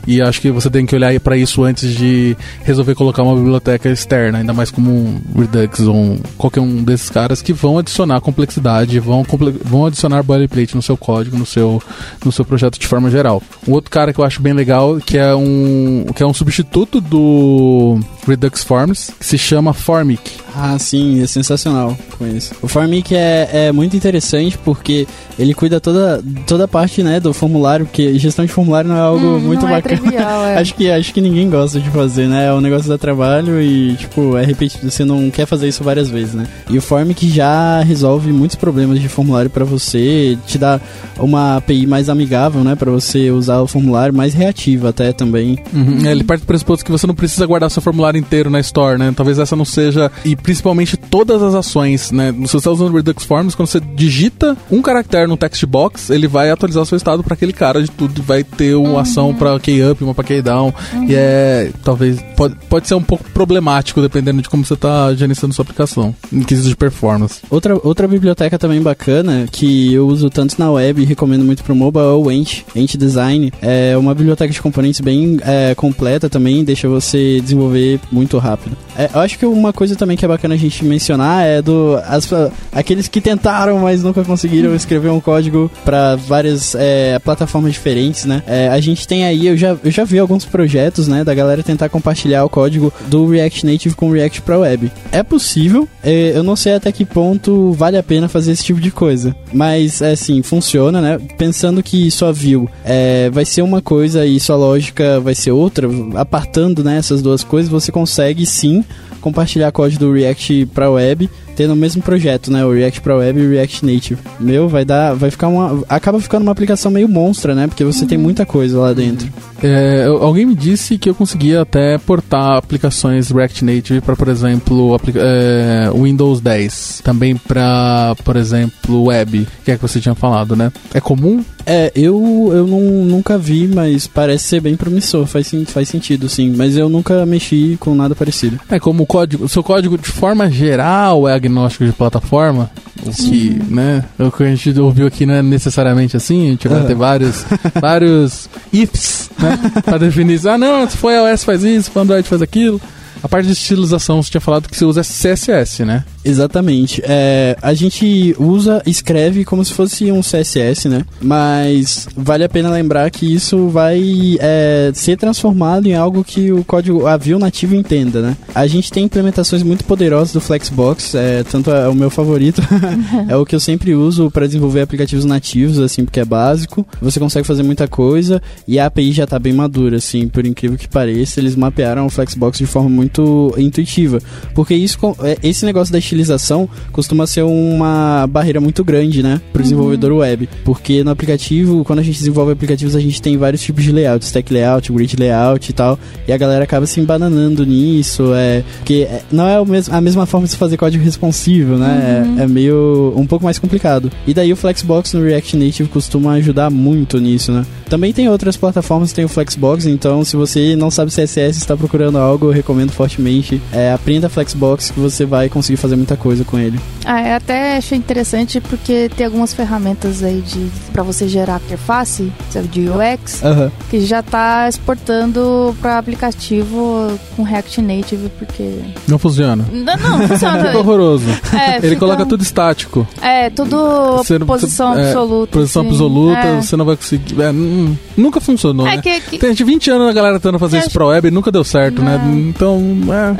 E 0.06 0.20
acho 0.20 0.40
que 0.40 0.50
você 0.50 0.70
tem 0.70 0.86
que 0.86 0.94
olhar 0.94 1.18
para 1.20 1.36
isso 1.36 1.62
antes 1.62 1.94
de 1.94 2.36
resolver 2.62 2.94
colocar 2.94 3.22
uma 3.22 3.34
biblioteca 3.34 3.88
externa, 3.88 4.38
ainda 4.38 4.52
mais 4.52 4.70
como 4.70 4.90
um 4.90 5.20
Redux 5.36 5.80
ou 5.80 5.94
um, 5.94 6.18
qualquer 6.36 6.60
um 6.60 6.82
desses 6.82 7.10
caras 7.10 7.42
que 7.42 7.52
vão 7.52 7.78
adicionar 7.78 8.20
complexidade, 8.20 8.98
vão, 8.98 9.24
vão 9.64 9.86
adicionar 9.86 10.22
boilerplate 10.22 10.74
no 10.74 10.82
seu 10.82 10.96
código, 10.96 11.36
no 11.36 11.46
seu, 11.46 11.82
no 12.24 12.32
seu 12.32 12.44
projeto 12.44 12.78
de 12.78 12.86
forma 12.86 13.10
geral. 13.10 13.42
Um 13.66 13.72
outro 13.72 13.90
cara 13.90 14.12
que 14.12 14.18
eu 14.18 14.24
acho 14.24 14.42
bem 14.42 14.52
legal, 14.52 14.98
que 14.98 15.18
é 15.18 15.34
um, 15.34 16.06
que 16.14 16.22
é 16.22 16.26
um 16.26 16.34
substituto 16.34 17.00
do 17.00 17.98
Redux 18.26 18.62
Forms, 18.64 19.10
que 19.18 19.26
se 19.26 19.36
chama 19.38 19.72
Formic. 19.72 20.32
Ah, 20.56 20.78
sim, 20.78 21.20
é 21.20 21.26
sensacional 21.26 21.96
com 22.16 22.26
isso. 22.26 22.52
O 22.62 22.68
Formic 22.68 23.14
é, 23.14 23.48
é 23.68 23.72
muito 23.72 23.96
interessante 23.96 24.56
porque 24.58 25.06
ele 25.36 25.52
cuida 25.52 25.80
toda, 25.80 26.22
toda 26.46 26.64
a 26.64 26.68
parte 26.68 27.02
né, 27.02 27.18
do 27.18 27.34
formulário, 27.34 27.86
porque 27.86 28.16
gestão 28.18 28.44
de 28.44 28.52
formulário 28.52 28.88
não 28.88 28.96
é 28.96 29.00
algo 29.00 29.26
Hum, 29.26 29.40
muito 29.40 29.62
não 29.62 29.68
é 29.68 29.80
bacana. 29.82 30.00
trivial, 30.00 30.44
é. 30.46 30.58
acho, 30.58 30.74
que, 30.74 30.88
acho 30.90 31.12
que 31.12 31.20
ninguém 31.20 31.50
gosta 31.50 31.80
de 31.80 31.90
fazer, 31.90 32.28
né? 32.28 32.46
É 32.46 32.52
um 32.52 32.60
negócio 32.60 32.88
da 32.88 32.96
trabalho 32.96 33.60
e, 33.60 33.96
tipo, 33.96 34.36
é 34.36 34.44
repetido. 34.44 34.88
Você 34.90 35.04
não 35.04 35.28
quer 35.30 35.44
fazer 35.46 35.66
isso 35.68 35.82
várias 35.82 36.08
vezes, 36.08 36.34
né? 36.34 36.46
E 36.70 36.78
o 36.78 36.82
Formic 36.82 37.28
já 37.28 37.80
resolve 37.82 38.30
muitos 38.32 38.54
problemas 38.56 39.00
de 39.00 39.08
formulário 39.08 39.50
pra 39.50 39.64
você, 39.64 40.38
te 40.46 40.56
dá 40.56 40.80
uma 41.18 41.56
API 41.56 41.84
mais 41.86 42.08
amigável, 42.08 42.62
né? 42.62 42.76
Pra 42.76 42.92
você 42.92 43.30
usar 43.32 43.60
o 43.60 43.66
formulário, 43.66 44.14
mais 44.14 44.34
reativo 44.34 44.86
até 44.86 45.12
também. 45.12 45.58
Uhum, 45.72 46.06
Ele 46.06 46.22
parte 46.22 46.42
do 46.42 46.46
pressuposto 46.46 46.84
que 46.84 46.92
você 46.92 47.06
não 47.08 47.14
precisa 47.14 47.44
guardar 47.44 47.68
seu 47.72 47.82
formulário 47.82 48.13
inteiro 48.18 48.50
na 48.50 48.60
Store, 48.60 48.98
né? 48.98 49.12
Talvez 49.16 49.38
essa 49.38 49.56
não 49.56 49.64
seja. 49.64 50.10
E 50.24 50.36
principalmente 50.36 50.96
todas 50.96 51.42
as 51.42 51.54
ações, 51.54 52.10
né? 52.10 52.32
Se 52.32 52.52
você 52.52 52.56
está 52.58 52.70
usando 52.70 52.92
o 52.92 52.96
Redux 52.96 53.24
Forms, 53.24 53.54
quando 53.54 53.68
você 53.68 53.80
digita 53.80 54.56
um 54.70 54.82
caractere 54.82 55.26
no 55.26 55.36
text 55.36 55.64
box, 55.66 56.10
ele 56.10 56.26
vai 56.26 56.50
atualizar 56.50 56.82
o 56.82 56.86
seu 56.86 56.96
estado 56.96 57.22
para 57.22 57.34
aquele 57.34 57.52
cara 57.52 57.82
de 57.82 57.90
tudo. 57.90 58.22
Vai 58.22 58.44
ter 58.44 58.74
uma 58.74 59.02
ação 59.02 59.34
para 59.34 59.58
key 59.60 59.82
up, 59.82 60.02
uma 60.02 60.14
para 60.14 60.24
key 60.24 60.42
down. 60.42 60.72
E 61.08 61.14
é. 61.14 61.70
Talvez. 61.82 62.20
Pode, 62.36 62.56
pode 62.68 62.88
ser 62.88 62.94
um 62.94 63.02
pouco 63.02 63.24
problemático 63.30 64.00
dependendo 64.00 64.42
de 64.42 64.48
como 64.48 64.64
você 64.64 64.74
está 64.74 65.14
gerenciando 65.14 65.54
sua 65.54 65.62
aplicação. 65.62 66.14
Em 66.32 66.42
quesito 66.42 66.68
de 66.68 66.76
performance. 66.76 67.40
Outra, 67.50 67.78
outra 67.82 68.08
biblioteca 68.08 68.58
também 68.58 68.80
bacana 68.80 69.46
que 69.50 69.92
eu 69.92 70.06
uso 70.06 70.30
tanto 70.30 70.56
na 70.58 70.70
web 70.70 71.02
e 71.02 71.04
recomendo 71.04 71.44
muito 71.44 71.62
pro 71.62 71.74
mobile 71.74 72.04
é 72.04 72.08
o 72.08 72.30
Ent, 72.30 72.62
Ent 72.74 72.96
Design. 72.96 73.52
É 73.60 73.96
uma 73.96 74.14
biblioteca 74.14 74.52
de 74.52 74.60
componentes 74.60 75.00
bem 75.00 75.38
é, 75.42 75.74
completa 75.74 76.28
também, 76.28 76.64
deixa 76.64 76.88
você 76.88 77.40
desenvolver 77.40 78.00
muito 78.10 78.38
rápido. 78.38 78.76
É, 78.96 79.10
eu 79.12 79.20
acho 79.20 79.38
que 79.38 79.46
uma 79.46 79.72
coisa 79.72 79.96
também 79.96 80.16
que 80.16 80.24
é 80.24 80.28
bacana 80.28 80.54
a 80.54 80.58
gente 80.58 80.84
mencionar 80.84 81.44
é 81.44 81.60
do 81.60 81.96
as, 82.06 82.28
aqueles 82.72 83.08
que 83.08 83.20
tentaram, 83.20 83.78
mas 83.78 84.02
nunca 84.02 84.24
conseguiram 84.24 84.74
escrever 84.76 85.10
um 85.10 85.20
código 85.20 85.70
para 85.84 86.16
várias 86.16 86.74
é, 86.74 87.18
plataformas 87.18 87.72
diferentes, 87.72 88.24
né? 88.24 88.42
É, 88.46 88.68
a 88.68 88.80
gente 88.80 89.06
tem 89.06 89.24
aí, 89.24 89.46
eu 89.46 89.56
já, 89.56 89.76
eu 89.82 89.90
já 89.90 90.04
vi 90.04 90.18
alguns 90.18 90.44
projetos, 90.44 91.08
né, 91.08 91.24
da 91.24 91.34
galera 91.34 91.62
tentar 91.62 91.88
compartilhar 91.88 92.44
o 92.44 92.48
código 92.48 92.92
do 93.06 93.26
React 93.26 93.66
Native 93.66 93.94
com 93.94 94.10
React 94.10 94.42
para 94.42 94.58
web. 94.58 94.90
É 95.10 95.22
possível, 95.22 95.88
é, 96.02 96.32
eu 96.34 96.42
não 96.42 96.56
sei 96.56 96.74
até 96.74 96.92
que 96.92 97.04
ponto 97.04 97.72
vale 97.72 97.96
a 97.96 98.02
pena 98.02 98.28
fazer 98.28 98.52
esse 98.52 98.64
tipo 98.64 98.80
de 98.80 98.90
coisa, 98.90 99.34
mas 99.52 100.02
é 100.02 100.12
assim, 100.12 100.42
funciona, 100.42 101.00
né? 101.00 101.18
Pensando 101.38 101.82
que 101.82 102.10
sua 102.10 102.32
view 102.32 102.68
é, 102.84 103.30
vai 103.30 103.44
ser 103.44 103.62
uma 103.62 103.80
coisa 103.80 104.26
e 104.26 104.38
sua 104.38 104.56
lógica 104.56 105.20
vai 105.20 105.34
ser 105.34 105.50
outra, 105.50 105.88
apartando 106.16 106.84
né, 106.84 106.98
essas 106.98 107.22
duas 107.22 107.42
coisas, 107.42 107.70
você 107.70 107.90
consegue 107.94 108.44
sim 108.44 108.84
compartilhar 109.20 109.70
código 109.70 110.00
do 110.00 110.12
React 110.12 110.66
para 110.74 110.90
web 110.90 111.30
tendo 111.54 111.72
o 111.72 111.76
mesmo 111.76 112.02
projeto, 112.02 112.50
né? 112.50 112.64
O 112.64 112.72
React 112.72 113.00
para 113.00 113.16
web 113.16 113.40
e 113.40 113.46
o 113.46 113.50
React 113.50 113.86
Native. 113.86 114.20
Meu, 114.38 114.68
vai 114.68 114.84
dar, 114.84 115.14
vai 115.14 115.30
ficar 115.30 115.48
uma, 115.48 115.84
acaba 115.88 116.20
ficando 116.20 116.42
uma 116.42 116.52
aplicação 116.52 116.90
meio 116.90 117.08
monstra, 117.08 117.54
né? 117.54 117.66
Porque 117.66 117.84
você 117.84 118.06
tem 118.06 118.18
muita 118.18 118.44
coisa 118.44 118.78
lá 118.78 118.92
dentro. 118.92 119.28
É, 119.62 120.04
alguém 120.04 120.44
me 120.44 120.54
disse 120.54 120.98
que 120.98 121.08
eu 121.08 121.14
conseguia 121.14 121.62
até 121.62 121.96
portar 121.96 122.56
aplicações 122.56 123.30
React 123.30 123.64
Native 123.64 124.00
para, 124.00 124.16
por 124.16 124.28
exemplo, 124.28 124.96
é, 125.16 125.90
Windows 125.94 126.40
10. 126.40 127.00
Também 127.02 127.36
para, 127.36 128.14
por 128.24 128.36
exemplo, 128.36 129.04
web, 129.04 129.46
que 129.64 129.70
é 129.70 129.76
que 129.76 129.82
você 129.82 130.00
tinha 130.00 130.14
falado, 130.14 130.54
né? 130.54 130.70
É 130.92 131.00
comum? 131.00 131.42
É, 131.66 131.90
eu, 131.94 132.50
eu 132.52 132.66
não, 132.66 132.80
nunca 132.80 133.38
vi, 133.38 133.66
mas 133.66 134.06
parece 134.06 134.44
ser 134.44 134.60
bem 134.60 134.76
promissor, 134.76 135.26
faz, 135.26 135.50
faz 135.68 135.88
sentido, 135.88 136.28
sim. 136.28 136.54
Mas 136.54 136.76
eu 136.76 136.88
nunca 136.88 137.24
mexi 137.24 137.76
com 137.80 137.94
nada 137.94 138.14
parecido. 138.14 138.60
É 138.68 138.78
como 138.78 139.04
o 139.04 139.06
código, 139.06 139.44
o 139.44 139.48
seu 139.48 139.62
código 139.62 139.96
de 139.96 140.08
forma 140.08 140.50
geral 140.50 141.28
é 141.28 141.32
agnóstico 141.44 141.84
de 141.84 141.92
plataforma, 141.92 142.70
que, 143.16 143.60
né, 143.68 144.04
o 144.18 144.30
que 144.30 144.42
a 144.42 144.54
gente 144.54 144.78
ouviu 144.80 145.06
aqui 145.06 145.26
não 145.26 145.34
é 145.34 145.42
necessariamente 145.42 146.16
assim, 146.16 146.48
a 146.48 146.50
gente 146.50 146.68
vai 146.68 146.78
Aham. 146.78 146.86
ter 146.86 146.94
vários, 146.94 147.44
vários 147.80 148.48
ifs, 148.72 149.30
né, 149.38 149.58
pra 149.84 149.98
definir, 149.98 150.40
ah 150.48 150.58
não, 150.58 150.88
se 150.88 150.96
for 150.96 151.10
iOS 151.12 151.44
faz 151.44 151.62
isso, 151.62 151.84
se 151.84 151.90
for 151.90 152.00
Android 152.00 152.28
faz 152.28 152.42
aquilo. 152.42 152.80
A 153.22 153.28
parte 153.28 153.46
de 153.46 153.52
estilização, 153.52 154.22
você 154.22 154.30
tinha 154.30 154.40
falado 154.40 154.68
que 154.68 154.76
você 154.76 154.84
usa 154.84 155.02
CSS, 155.02 155.84
né? 155.84 156.04
Exatamente. 156.24 157.02
É, 157.04 157.56
a 157.60 157.74
gente 157.74 158.34
usa, 158.38 158.82
escreve 158.86 159.44
como 159.44 159.64
se 159.64 159.72
fosse 159.72 160.10
um 160.10 160.20
CSS, 160.20 160.88
né? 160.88 161.04
Mas 161.20 162.08
vale 162.16 162.44
a 162.44 162.48
pena 162.48 162.70
lembrar 162.70 163.10
que 163.10 163.32
isso 163.32 163.68
vai 163.68 164.36
é, 164.40 164.90
ser 164.94 165.16
transformado 165.16 165.86
em 165.86 165.94
algo 165.94 166.24
que 166.24 166.50
o 166.50 166.64
código, 166.64 167.06
a 167.06 167.16
view 167.16 167.38
nativo 167.38 167.74
entenda, 167.74 168.22
né? 168.22 168.36
A 168.54 168.66
gente 168.66 168.90
tem 168.90 169.04
implementações 169.04 169.62
muito 169.62 169.84
poderosas 169.84 170.32
do 170.32 170.40
Flexbox, 170.40 171.14
é, 171.14 171.42
tanto 171.42 171.70
é 171.70 171.88
o 171.88 171.94
meu 171.94 172.08
favorito, 172.08 172.62
é 173.28 173.36
o 173.36 173.44
que 173.44 173.54
eu 173.54 173.60
sempre 173.60 173.94
uso 173.94 174.30
para 174.30 174.46
desenvolver 174.46 174.80
aplicativos 174.80 175.24
nativos, 175.24 175.78
assim, 175.78 176.04
porque 176.04 176.20
é 176.20 176.24
básico. 176.24 176.86
Você 177.02 177.20
consegue 177.20 177.46
fazer 177.46 177.62
muita 177.62 177.86
coisa 177.86 178.40
e 178.66 178.78
a 178.78 178.86
API 178.86 179.12
já 179.12 179.26
tá 179.26 179.38
bem 179.38 179.52
madura, 179.52 179.98
assim, 179.98 180.26
por 180.28 180.46
incrível 180.46 180.78
que 180.78 180.88
pareça, 180.88 181.40
eles 181.40 181.54
mapearam 181.54 182.06
o 182.06 182.10
Flexbox 182.10 182.58
de 182.58 182.66
forma 182.66 182.88
muito 182.88 183.54
intuitiva. 183.58 184.18
Porque 184.54 184.74
isso, 184.74 184.98
é, 185.22 185.36
esse 185.42 185.66
negócio 185.66 185.92
da 185.92 186.00
estilização 186.14 186.68
costuma 186.92 187.26
ser 187.26 187.42
uma 187.42 188.26
barreira 188.28 188.60
muito 188.60 188.82
grande, 188.84 189.22
né, 189.22 189.40
pro 189.52 189.62
desenvolvedor 189.62 190.12
web. 190.12 190.48
Porque 190.64 191.04
no 191.04 191.10
aplicativo, 191.10 191.84
quando 191.84 191.98
a 191.98 192.02
gente 192.02 192.18
desenvolve 192.18 192.52
aplicativos, 192.52 192.96
a 192.96 193.00
gente 193.00 193.20
tem 193.20 193.36
vários 193.36 193.62
tipos 193.62 193.84
de 193.84 193.92
layout, 193.92 194.24
stack 194.24 194.52
layout, 194.52 194.92
grid 194.92 195.16
layout 195.16 195.68
e 195.68 195.72
tal, 195.72 195.98
e 196.26 196.32
a 196.32 196.36
galera 196.36 196.64
acaba 196.64 196.86
se 196.86 197.00
embananando 197.00 197.66
nisso, 197.66 198.32
é, 198.34 198.62
porque 198.78 199.06
é, 199.10 199.22
não 199.30 199.48
é 199.48 199.60
o 199.60 199.66
mesmo, 199.66 199.94
a 199.94 200.00
mesma 200.00 200.26
forma 200.26 200.46
de 200.46 200.52
se 200.52 200.56
fazer 200.56 200.76
código 200.76 201.04
responsivo, 201.04 201.76
né, 201.76 202.34
é, 202.38 202.42
é 202.42 202.46
meio 202.46 203.12
um 203.16 203.26
pouco 203.26 203.44
mais 203.44 203.58
complicado. 203.58 204.10
E 204.26 204.32
daí 204.32 204.52
o 204.52 204.56
Flexbox 204.56 205.12
no 205.12 205.22
React 205.22 205.56
Native 205.56 205.88
costuma 205.88 206.32
ajudar 206.34 206.70
muito 206.70 207.18
nisso, 207.18 207.52
né. 207.52 207.66
Também 207.88 208.12
tem 208.12 208.28
outras 208.28 208.56
plataformas 208.56 209.10
que 209.10 209.16
tem 209.16 209.24
o 209.24 209.28
Flexbox, 209.28 209.86
então 209.86 210.24
se 210.24 210.36
você 210.36 210.74
não 210.74 210.90
sabe 210.90 211.10
CSS 211.10 211.58
e 211.58 211.60
está 211.60 211.76
procurando 211.76 212.18
algo, 212.18 212.46
eu 212.46 212.50
recomendo 212.50 212.90
fortemente, 212.90 213.60
é, 213.72 213.92
aprenda 213.92 214.28
Flexbox 214.28 214.90
que 214.90 215.00
você 215.00 215.24
vai 215.24 215.48
conseguir 215.48 215.76
fazer 215.76 215.96
muita 216.04 216.16
coisa 216.18 216.44
com 216.44 216.58
ele. 216.58 216.78
Ah, 217.06 217.20
eu 217.28 217.36
até 217.36 217.76
achei 217.78 217.96
interessante 217.96 218.60
porque 218.60 219.10
tem 219.16 219.24
algumas 219.26 219.54
ferramentas 219.54 220.22
aí 220.22 220.40
de 220.42 220.70
para 220.92 221.02
você 221.02 221.26
gerar 221.26 221.60
interface, 221.64 222.30
sabe, 222.50 222.68
de 222.68 222.88
UX, 222.88 223.42
Aham. 223.42 223.72
que 223.90 224.00
já 224.04 224.22
tá 224.22 224.68
exportando 224.68 225.74
para 225.80 225.98
aplicativo 225.98 227.18
com 227.36 227.42
React 227.42 227.80
Native, 227.82 228.30
porque 228.38 228.78
Não 229.08 229.18
funciona. 229.18 229.64
não, 229.72 229.96
não 230.18 230.28
funciona. 230.28 230.64
Fica 230.64 230.78
horroroso. 230.78 231.24
É, 231.52 231.76
Ele 231.78 231.88
fica- 231.90 232.00
coloca 232.00 232.26
tudo 232.26 232.42
estático. 232.42 233.06
É, 233.20 233.48
tudo 233.50 234.16
Você 234.18 234.38
posição 234.40 234.92
você- 234.94 235.00
é, 235.00 235.06
absoluta. 235.08 235.52
Posição 235.58 235.82
assim. 235.82 235.90
absoluta, 235.90 236.38
É. 236.38 236.56
você 236.60 236.76
não 236.76 236.84
vai 236.84 236.96
conseguir. 236.96 237.40
é, 237.40 237.50
hum, 237.50 237.96
nunca 238.16 238.40
funcionou, 238.40 238.86
É 238.86 238.96
né? 238.96 239.02
que, 239.02 239.20
que- 239.20 239.38
Tem 239.38 239.52
de 239.54 239.64
20 239.64 239.90
anos 239.90 240.08
a 240.08 240.12
galera 240.12 240.34
tentando 240.38 240.58
fazer 240.58 240.78
isso 240.78 240.86
acho- 240.88 240.94
pra 240.94 241.06
web 241.06 241.28
e 241.28 241.30
nunca 241.30 241.50
deu 241.50 241.64
certo, 241.64 242.02
né? 242.02 242.20
Não. 242.22 242.34
Então, 242.38 242.80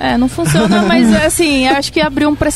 é. 0.01 0.13
É, 0.15 0.19
não 0.19 0.29
funciona, 0.29 0.83
mas 0.83 1.13
assim, 1.25 1.67
acho 1.67 1.93
que 1.93 2.01
abriu 2.01 2.29
um 2.29 2.35
precedente 2.35 2.54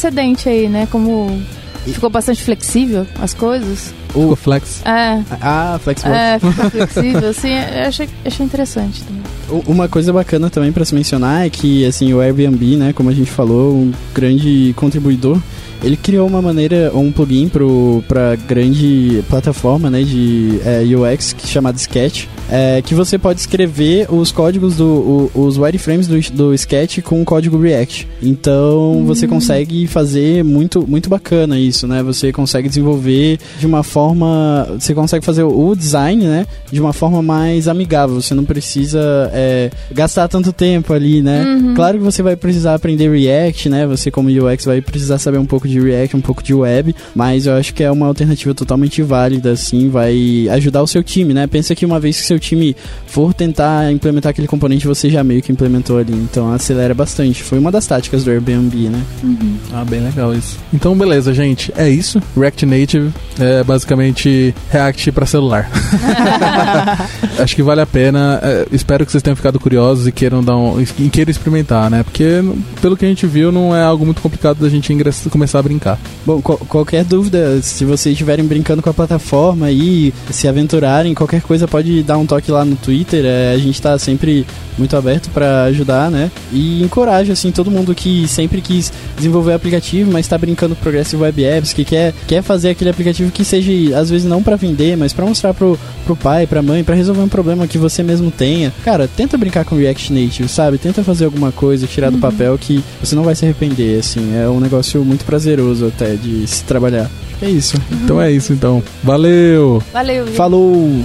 aí, 0.49 0.69
né? 0.69 0.87
Como 0.91 1.41
ficou 1.87 2.11
bastante 2.11 2.43
flexível 2.43 3.07
as 3.21 3.33
coisas. 3.35 3.95
Ficou 4.09 4.37
flex. 4.37 4.83
É, 4.85 5.23
Ah, 5.41 5.79
Flexbox. 5.83 6.17
é, 6.17 6.39
ficou 6.39 6.71
flexível, 6.71 7.29
assim, 7.31 7.49
eu 7.53 7.89
achei, 7.89 8.09
achei 8.25 8.45
interessante 8.47 9.03
também. 9.05 9.23
Uma 9.67 9.89
coisa 9.89 10.13
bacana 10.13 10.51
também 10.51 10.71
pra 10.73 10.85
se 10.85 10.95
mencionar 10.95 11.47
é 11.47 11.51
que 11.51 11.87
assim 11.87 12.13
o 12.13 12.21
Airbnb, 12.21 12.77
né, 12.77 12.93
como 12.93 13.09
a 13.09 13.15
gente 13.15 13.31
falou, 13.31 13.73
um 13.75 13.93
grande 14.15 14.75
contribuidor, 14.77 15.39
ele 15.83 15.97
criou 15.97 16.27
uma 16.27 16.41
maneira, 16.43 16.91
um 16.95 17.11
plugin 17.13 17.49
pro 17.49 18.03
para 18.09 18.37
grande 18.37 19.23
plataforma, 19.29 19.89
né, 19.91 20.03
de 20.03 20.61
é, 20.65 20.83
UX 20.85 21.35
chamada 21.47 21.77
Sketch, 21.77 22.25
é, 22.51 22.81
que 22.83 22.95
você 22.95 23.19
pode 23.19 23.41
escrever 23.41 24.07
os 24.13 24.33
códigos 24.33 24.77
do 24.77 25.31
o- 25.35 25.47
os 25.47 25.57
wireframes 25.59 26.07
do, 26.07 26.19
do 26.33 26.55
Sketch 26.55 27.01
com 27.03 27.21
o 27.21 27.25
código 27.25 27.59
React. 27.61 28.09
Então 28.23 29.05
você 29.07 29.27
consegue 29.27 29.87
fazer 29.87 30.43
muito 30.45 30.85
muito 30.89 31.09
bacana 31.11 31.59
isso, 31.59 31.87
né? 31.87 32.03
Você 32.03 32.33
consegue 32.33 32.69
desenvolver 32.69 33.39
de 33.59 33.67
uma 33.67 33.83
forma, 33.83 34.67
você 34.79 34.95
consegue 34.95 35.25
fazer 35.25 35.43
o 35.43 35.75
design, 35.75 36.25
né, 36.25 36.47
de 36.73 36.81
uma 36.81 36.93
forma 36.93 37.23
mais 37.23 37.69
amigável. 37.69 38.21
Você 38.21 38.35
não 38.35 38.45
precisa 38.45 38.99
é, 39.33 39.71
gastar 39.93 40.29
tanto 40.29 40.53
tempo 40.53 40.93
ali, 40.93 41.23
né? 41.23 41.45
Claro 41.75 41.99
que 41.99 42.05
você 42.05 42.23
vai 42.23 42.37
precisar 42.37 42.75
aprender 42.75 43.11
React, 43.11 43.69
né? 43.69 43.87
Você 43.87 44.11
como 44.11 44.29
UX 44.31 44.65
vai 44.65 44.81
precisar 44.81 45.19
saber 45.19 45.39
um 45.39 45.47
pouco 45.47 45.68
pouco 45.69 45.71
de 45.71 45.81
React, 45.81 46.17
um 46.17 46.21
pouco 46.21 46.43
de 46.43 46.55
web, 46.55 46.95
mas 47.15 47.47
eu 47.47 47.55
acho 47.55 47.75
que 47.75 47.85
é 47.85 47.91
uma 47.91 48.07
alternativa 48.07 48.55
totalmente 48.55 49.03
válida, 49.03 49.53
assim, 49.53 49.89
vai 49.89 50.49
ajudar 50.51 50.83
o 50.83 50.87
seu 50.87 51.03
time, 51.03 51.35
né? 51.35 51.47
Pensa 51.47 51.75
que 51.75 51.85
uma 51.85 52.01
vez 52.01 52.21
que 52.21 52.27
seu 52.27 52.39
time 52.39 52.75
for 53.07 53.35
tentar 53.35 53.93
implementar 53.93 54.31
aquele 54.31 54.49
componente, 54.49 54.87
você 54.87 55.11
já 55.11 55.23
meio 55.23 55.43
que 55.43 55.53
implementou 55.53 55.99
ali, 55.99 56.15
então 56.15 56.53
acelera 56.53 56.95
bastante. 56.95 57.43
Foi 57.43 57.59
uma 57.59 57.71
das 57.71 57.87
táticas 57.87 58.25
do 58.25 58.31
Airbnb, 58.31 58.89
né? 58.89 59.03
Uhum. 59.23 59.57
Ah, 59.73 59.85
bem 59.85 60.01
legal 60.01 60.35
isso. 60.35 60.59
Então, 60.73 60.97
beleza, 60.97 61.35
gente, 61.35 61.73
é 61.77 61.89
isso. 61.89 62.21
React 62.37 62.67
Native 62.67 63.11
é 63.39 63.63
basicamente 63.63 64.55
React 64.71 65.13
para 65.13 65.27
celular. 65.27 65.71
acho 67.39 67.55
que 67.55 67.63
vale 67.63 67.81
a 67.81 67.87
pena. 67.87 68.41
É, 68.43 68.67
espero 68.73 69.05
que 69.05 69.13
vocês 69.13 69.23
tenham 69.23 69.37
ficado 69.37 69.61
curiosos 69.61 70.07
e 70.07 70.13
queiram 70.13 70.43
dar 70.43 70.57
um, 70.57 70.81
e 70.81 71.09
queiram 71.09 71.31
experimentar, 71.31 71.91
né? 71.91 72.03
Porque 72.03 72.43
pelo 72.81 72.97
que 72.97 73.05
a 73.05 73.09
gente 73.09 73.27
viu, 73.27 73.53
não 73.53 73.75
é 73.75 73.83
algo 73.83 74.05
muito 74.05 74.21
complicado 74.21 74.59
da 74.59 74.69
gente 74.69 74.93
ingressar, 74.93 75.31
começar 75.31 75.58
a 75.59 75.63
brincar. 75.63 75.99
Bom, 76.25 76.41
qual, 76.41 76.59
qualquer 76.59 77.05
dúvida, 77.05 77.61
se 77.63 77.85
vocês 77.85 78.13
estiverem 78.13 78.45
brincando 78.45 78.83
com 78.83 78.91
a 78.91 78.95
plataforma 78.95 79.71
e 79.71 80.13
se 80.31 80.47
aventurarem, 80.47 81.15
qualquer 81.15 81.43
coisa 81.43 81.67
pode 81.67 82.03
dar 82.03 82.19
um 82.19 82.27
toque 82.27 82.51
lá 82.51 82.65
no 82.65 82.77
Twitter. 82.77 83.25
É, 83.25 83.53
a 83.53 83.59
gente 83.59 83.81
tá 83.81 83.99
sempre 83.99 84.47
muito 84.79 84.97
aberto 84.97 85.29
para 85.31 85.65
ajudar, 85.65 86.11
né? 86.11 86.31
E 86.53 86.83
encorajo, 86.83 87.33
assim, 87.33 87.51
todo 87.51 87.71
mundo 87.71 87.95
que 87.95 88.29
sempre 88.29 88.61
quis 88.61 88.93
desenvolver 89.17 89.53
aplicativo, 89.53 90.11
mas 90.13 90.27
está 90.27 90.39
brincando 90.39 90.75
com 90.75 90.83
Progressive 90.83 91.23
Web 91.23 91.45
Apps, 91.45 91.73
que 91.73 91.85
quer, 91.85 92.15
quer 92.27 92.43
fazer 92.43 92.71
aquele 92.71 92.91
aplicativo 92.91 93.31
que 93.31 93.45
seja, 93.45 93.99
às 93.99 94.09
vezes, 94.09 94.27
não 94.27 94.43
para 94.43 94.57
vender, 94.57 94.97
mas 94.97 95.13
para 95.13 95.27
mostrar 95.27 95.53
pro, 95.53 95.79
pro 96.05 96.17
pai, 96.17 96.47
pra 96.47 96.63
mãe, 96.63 96.85
para 96.85 96.95
resolver 96.95 97.21
um 97.21 97.29
problema 97.29 97.67
que 97.67 97.79
você 97.79 98.03
mesmo 98.03 98.31
tenha. 98.31 98.73
Cara, 98.85 99.09
tenta 99.09 99.37
brincar 99.37 99.65
com 99.65 99.77
React 99.77 100.13
Native, 100.13 100.49
sabe? 100.49 100.79
Tenta 100.79 101.03
fazer 101.03 101.25
alguma 101.25 101.51
coisa, 101.51 101.87
tirar 101.87 102.11
do 102.11 102.15
uhum. 102.15 102.21
papel 102.21 102.57
que 102.57 102.83
você 103.03 103.15
não 103.15 103.25
vai 103.25 103.35
se 103.35 103.45
arrepender, 103.45 103.99
assim. 103.99 104.37
É 104.37 104.49
um 104.49 104.61
negócio 104.61 105.05
muito 105.05 105.25
prazeroso 105.49 105.87
até 105.87 106.15
de 106.15 106.47
se 106.47 106.63
trabalhar. 106.65 107.11
É 107.41 107.49
isso. 107.49 107.77
Uhum. 107.77 107.99
Então 108.05 108.21
é 108.21 108.31
isso, 108.31 108.53
então. 108.53 108.83
Valeu! 109.03 109.83
Valeu! 109.93 110.27
Gente. 110.27 110.37
Falou! 110.37 111.05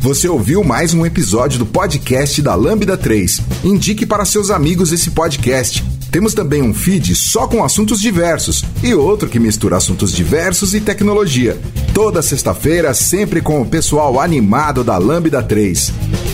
Você 0.00 0.28
ouviu 0.28 0.62
mais 0.62 0.92
um 0.92 1.06
episódio 1.06 1.58
do 1.58 1.64
podcast 1.64 2.42
da 2.42 2.54
Lambda 2.54 2.94
3. 2.94 3.40
Indique 3.64 4.04
para 4.04 4.26
seus 4.26 4.50
amigos 4.50 4.92
esse 4.92 5.12
podcast. 5.12 5.82
Temos 6.10 6.34
também 6.34 6.60
um 6.60 6.74
feed 6.74 7.14
só 7.14 7.46
com 7.48 7.64
assuntos 7.64 8.00
diversos 8.00 8.62
e 8.82 8.94
outro 8.94 9.30
que 9.30 9.40
mistura 9.40 9.78
assuntos 9.78 10.12
diversos 10.12 10.74
e 10.74 10.80
tecnologia. 10.80 11.58
Toda 11.94 12.20
sexta-feira, 12.20 12.92
sempre 12.92 13.40
com 13.40 13.62
o 13.62 13.66
pessoal 13.66 14.20
animado 14.20 14.84
da 14.84 14.98
Lambda 14.98 15.42
3. 15.42 16.33